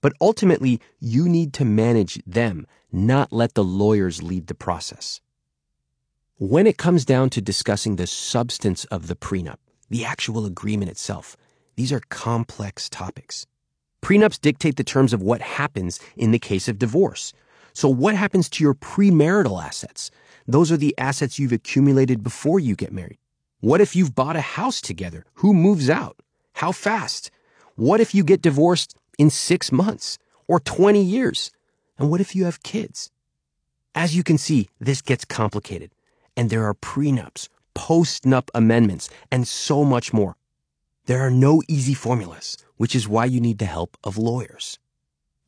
But 0.01 0.13
ultimately, 0.21 0.81
you 1.01 1.29
need 1.29 1.53
to 1.55 1.65
manage 1.65 2.23
them, 2.25 2.65
not 2.93 3.33
let 3.33 3.55
the 3.55 3.65
lawyers 3.65 4.23
lead 4.23 4.47
the 4.47 4.55
process. 4.55 5.21
When 6.39 6.67
it 6.67 6.79
comes 6.79 7.05
down 7.05 7.31
to 7.31 7.41
discussing 7.41 7.97
the 7.97 8.07
substance 8.07 8.85
of 8.87 9.09
the 9.09 9.17
prenup, 9.17 9.59
the 9.91 10.05
actual 10.05 10.47
agreement 10.47 10.93
itself, 10.93 11.37
these 11.75 11.93
are 11.93 12.03
complex 12.09 12.89
topics. 12.89 13.47
Prenups 14.01 14.41
dictate 14.41 14.77
the 14.77 14.85
terms 14.85 15.13
of 15.13 15.23
what 15.23 15.41
happens 15.41 15.99
in 16.17 16.31
the 16.31 16.39
case 16.39 16.69
of 16.69 16.79
divorce. 16.79 17.33
So 17.73 17.89
what 17.89 18.15
happens 18.15 18.49
to 18.51 18.65
your 18.65 18.75
premarital 18.75 19.61
assets? 19.63 20.13
Those 20.47 20.71
are 20.71 20.77
the 20.77 20.95
assets 20.99 21.39
you've 21.39 21.53
accumulated 21.53 22.23
before 22.23 22.61
you 22.61 22.77
get 22.77 22.93
married. 22.93 23.19
What 23.63 23.81
if 23.81 23.95
you've 23.95 24.17
bought 24.17 24.35
a 24.35 24.41
house 24.59 24.81
together? 24.81 25.25
Who 25.35 25.55
moves 25.55 25.89
out? 25.89 26.17
How 26.55 26.73
fast? 26.73 27.31
What 27.77 28.01
if 28.01 28.13
you 28.13 28.25
get 28.25 28.43
divorced 28.43 28.97
in 29.21 29.31
six 29.31 29.71
months 29.71 30.19
or 30.49 30.59
20 30.59 31.01
years? 31.01 31.53
And 31.97 32.11
what 32.11 32.21
if 32.21 32.35
you 32.35 32.45
have 32.47 32.65
kids? 32.65 33.13
As 33.95 34.17
you 34.17 34.25
can 34.25 34.37
see, 34.37 34.69
this 34.81 35.01
gets 35.01 35.25
complicated, 35.25 35.93
and 36.37 36.51
there 36.51 36.65
are 36.65 36.75
prenups, 36.75 37.49
post-nup 37.73 38.49
amendments, 38.53 39.09
and 39.31 39.47
so 39.47 39.85
much 39.85 40.13
more. 40.13 40.35
There 41.07 41.21
are 41.21 41.31
no 41.31 41.63
easy 41.69 41.95
formulas, 41.95 42.57
which 42.79 42.97
is 42.97 43.07
why 43.07 43.27
you 43.27 43.41
need 43.41 43.59
the 43.59 43.67
help 43.67 43.97
of 44.03 44.19
lawyers. 44.19 44.81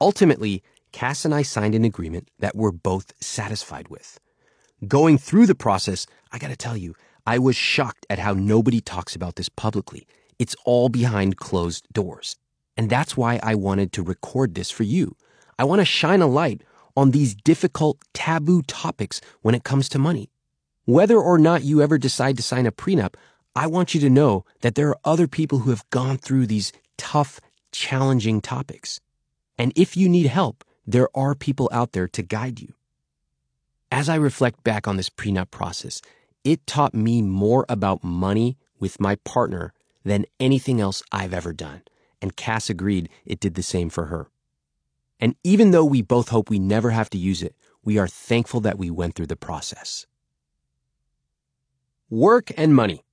Ultimately, 0.00 0.62
Cass 0.92 1.24
and 1.24 1.34
I 1.34 1.42
signed 1.42 1.74
an 1.74 1.84
agreement 1.84 2.28
that 2.38 2.54
we're 2.54 2.70
both 2.70 3.12
satisfied 3.20 3.88
with. 3.88 4.20
Going 4.86 5.18
through 5.18 5.46
the 5.46 5.56
process, 5.56 6.06
I 6.30 6.38
gotta 6.38 6.54
tell 6.54 6.76
you, 6.76 6.94
I 7.26 7.38
was 7.38 7.56
shocked 7.56 8.06
at 8.10 8.18
how 8.18 8.34
nobody 8.34 8.80
talks 8.80 9.16
about 9.16 9.36
this 9.36 9.48
publicly. 9.48 10.06
It's 10.38 10.56
all 10.64 10.88
behind 10.88 11.36
closed 11.36 11.86
doors. 11.92 12.36
And 12.76 12.90
that's 12.90 13.16
why 13.16 13.40
I 13.42 13.54
wanted 13.54 13.92
to 13.92 14.02
record 14.02 14.54
this 14.54 14.70
for 14.70 14.82
you. 14.82 15.16
I 15.58 15.64
want 15.64 15.80
to 15.80 15.86
shine 15.86 16.20
a 16.20 16.26
light 16.26 16.62
on 16.96 17.10
these 17.10 17.34
difficult, 17.34 17.98
taboo 18.12 18.62
topics 18.62 19.20
when 19.42 19.54
it 19.54 19.64
comes 19.64 19.88
to 19.90 19.98
money. 19.98 20.30
Whether 20.84 21.16
or 21.16 21.38
not 21.38 21.64
you 21.64 21.80
ever 21.80 21.96
decide 21.96 22.36
to 22.36 22.42
sign 22.42 22.66
a 22.66 22.72
prenup, 22.72 23.14
I 23.56 23.68
want 23.68 23.94
you 23.94 24.00
to 24.00 24.10
know 24.10 24.44
that 24.60 24.74
there 24.74 24.88
are 24.88 24.98
other 25.04 25.26
people 25.26 25.60
who 25.60 25.70
have 25.70 25.88
gone 25.90 26.18
through 26.18 26.46
these 26.46 26.72
tough, 26.98 27.40
challenging 27.72 28.40
topics. 28.40 29.00
And 29.56 29.72
if 29.76 29.96
you 29.96 30.08
need 30.08 30.26
help, 30.26 30.64
there 30.86 31.08
are 31.14 31.34
people 31.34 31.70
out 31.72 31.92
there 31.92 32.08
to 32.08 32.22
guide 32.22 32.60
you. 32.60 32.74
As 33.90 34.08
I 34.08 34.16
reflect 34.16 34.64
back 34.64 34.86
on 34.86 34.96
this 34.96 35.08
prenup 35.08 35.50
process, 35.50 36.02
it 36.44 36.66
taught 36.66 36.94
me 36.94 37.22
more 37.22 37.64
about 37.68 38.04
money 38.04 38.58
with 38.78 39.00
my 39.00 39.16
partner 39.16 39.72
than 40.04 40.26
anything 40.38 40.80
else 40.80 41.02
I've 41.10 41.34
ever 41.34 41.52
done. 41.52 41.82
And 42.20 42.36
Cass 42.36 42.70
agreed 42.70 43.08
it 43.24 43.40
did 43.40 43.54
the 43.54 43.62
same 43.62 43.90
for 43.90 44.06
her. 44.06 44.28
And 45.18 45.36
even 45.42 45.70
though 45.70 45.84
we 45.84 46.02
both 46.02 46.28
hope 46.28 46.50
we 46.50 46.58
never 46.58 46.90
have 46.90 47.08
to 47.10 47.18
use 47.18 47.42
it, 47.42 47.54
we 47.82 47.98
are 47.98 48.08
thankful 48.08 48.60
that 48.60 48.78
we 48.78 48.90
went 48.90 49.14
through 49.14 49.26
the 49.26 49.36
process. 49.36 50.06
Work 52.10 52.50
and 52.56 52.74
money. 52.74 53.04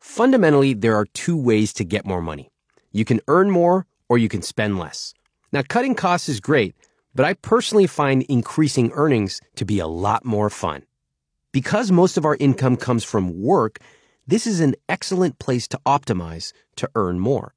Fundamentally, 0.00 0.74
there 0.74 0.96
are 0.96 1.06
two 1.06 1.36
ways 1.36 1.72
to 1.74 1.84
get 1.84 2.04
more 2.04 2.22
money. 2.22 2.50
You 2.90 3.04
can 3.04 3.20
earn 3.28 3.50
more 3.50 3.86
or 4.08 4.18
you 4.18 4.28
can 4.28 4.42
spend 4.42 4.78
less. 4.78 5.14
Now, 5.52 5.62
cutting 5.62 5.94
costs 5.94 6.28
is 6.28 6.40
great, 6.40 6.74
but 7.14 7.24
I 7.24 7.34
personally 7.34 7.86
find 7.86 8.22
increasing 8.24 8.90
earnings 8.94 9.40
to 9.56 9.64
be 9.64 9.78
a 9.78 9.86
lot 9.86 10.24
more 10.24 10.50
fun. 10.50 10.84
Because 11.52 11.92
most 11.92 12.16
of 12.16 12.24
our 12.24 12.36
income 12.40 12.78
comes 12.78 13.04
from 13.04 13.42
work, 13.42 13.78
this 14.26 14.46
is 14.46 14.60
an 14.60 14.74
excellent 14.88 15.38
place 15.38 15.68
to 15.68 15.80
optimize 15.84 16.54
to 16.76 16.88
earn 16.94 17.20
more. 17.20 17.54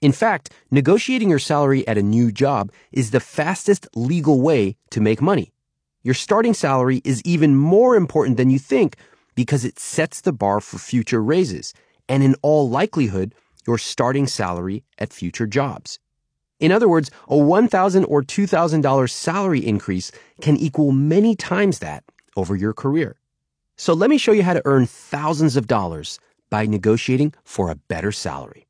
In 0.00 0.10
fact, 0.10 0.52
negotiating 0.72 1.30
your 1.30 1.38
salary 1.38 1.86
at 1.86 1.96
a 1.96 2.02
new 2.02 2.32
job 2.32 2.72
is 2.90 3.12
the 3.12 3.20
fastest 3.20 3.86
legal 3.94 4.40
way 4.40 4.76
to 4.90 5.00
make 5.00 5.22
money. 5.22 5.52
Your 6.02 6.14
starting 6.14 6.54
salary 6.54 7.00
is 7.04 7.22
even 7.24 7.54
more 7.54 7.94
important 7.94 8.36
than 8.36 8.50
you 8.50 8.58
think 8.58 8.96
because 9.36 9.64
it 9.64 9.78
sets 9.78 10.22
the 10.22 10.32
bar 10.32 10.60
for 10.60 10.78
future 10.78 11.22
raises 11.22 11.72
and 12.08 12.24
in 12.24 12.34
all 12.42 12.68
likelihood, 12.68 13.32
your 13.64 13.78
starting 13.78 14.26
salary 14.26 14.82
at 14.98 15.12
future 15.12 15.46
jobs. 15.46 16.00
In 16.58 16.72
other 16.72 16.88
words, 16.88 17.12
a 17.28 17.34
$1,000 17.34 18.04
or 18.08 18.22
$2,000 18.22 19.10
salary 19.10 19.64
increase 19.64 20.10
can 20.40 20.56
equal 20.56 20.90
many 20.90 21.36
times 21.36 21.78
that 21.78 22.02
over 22.36 22.56
your 22.56 22.72
career. 22.72 23.16
So 23.76 23.92
let 23.92 24.10
me 24.10 24.18
show 24.18 24.32
you 24.32 24.42
how 24.42 24.54
to 24.54 24.62
earn 24.64 24.86
thousands 24.86 25.56
of 25.56 25.66
dollars 25.66 26.18
by 26.50 26.66
negotiating 26.66 27.34
for 27.44 27.70
a 27.70 27.76
better 27.76 28.10
salary. 28.12 28.65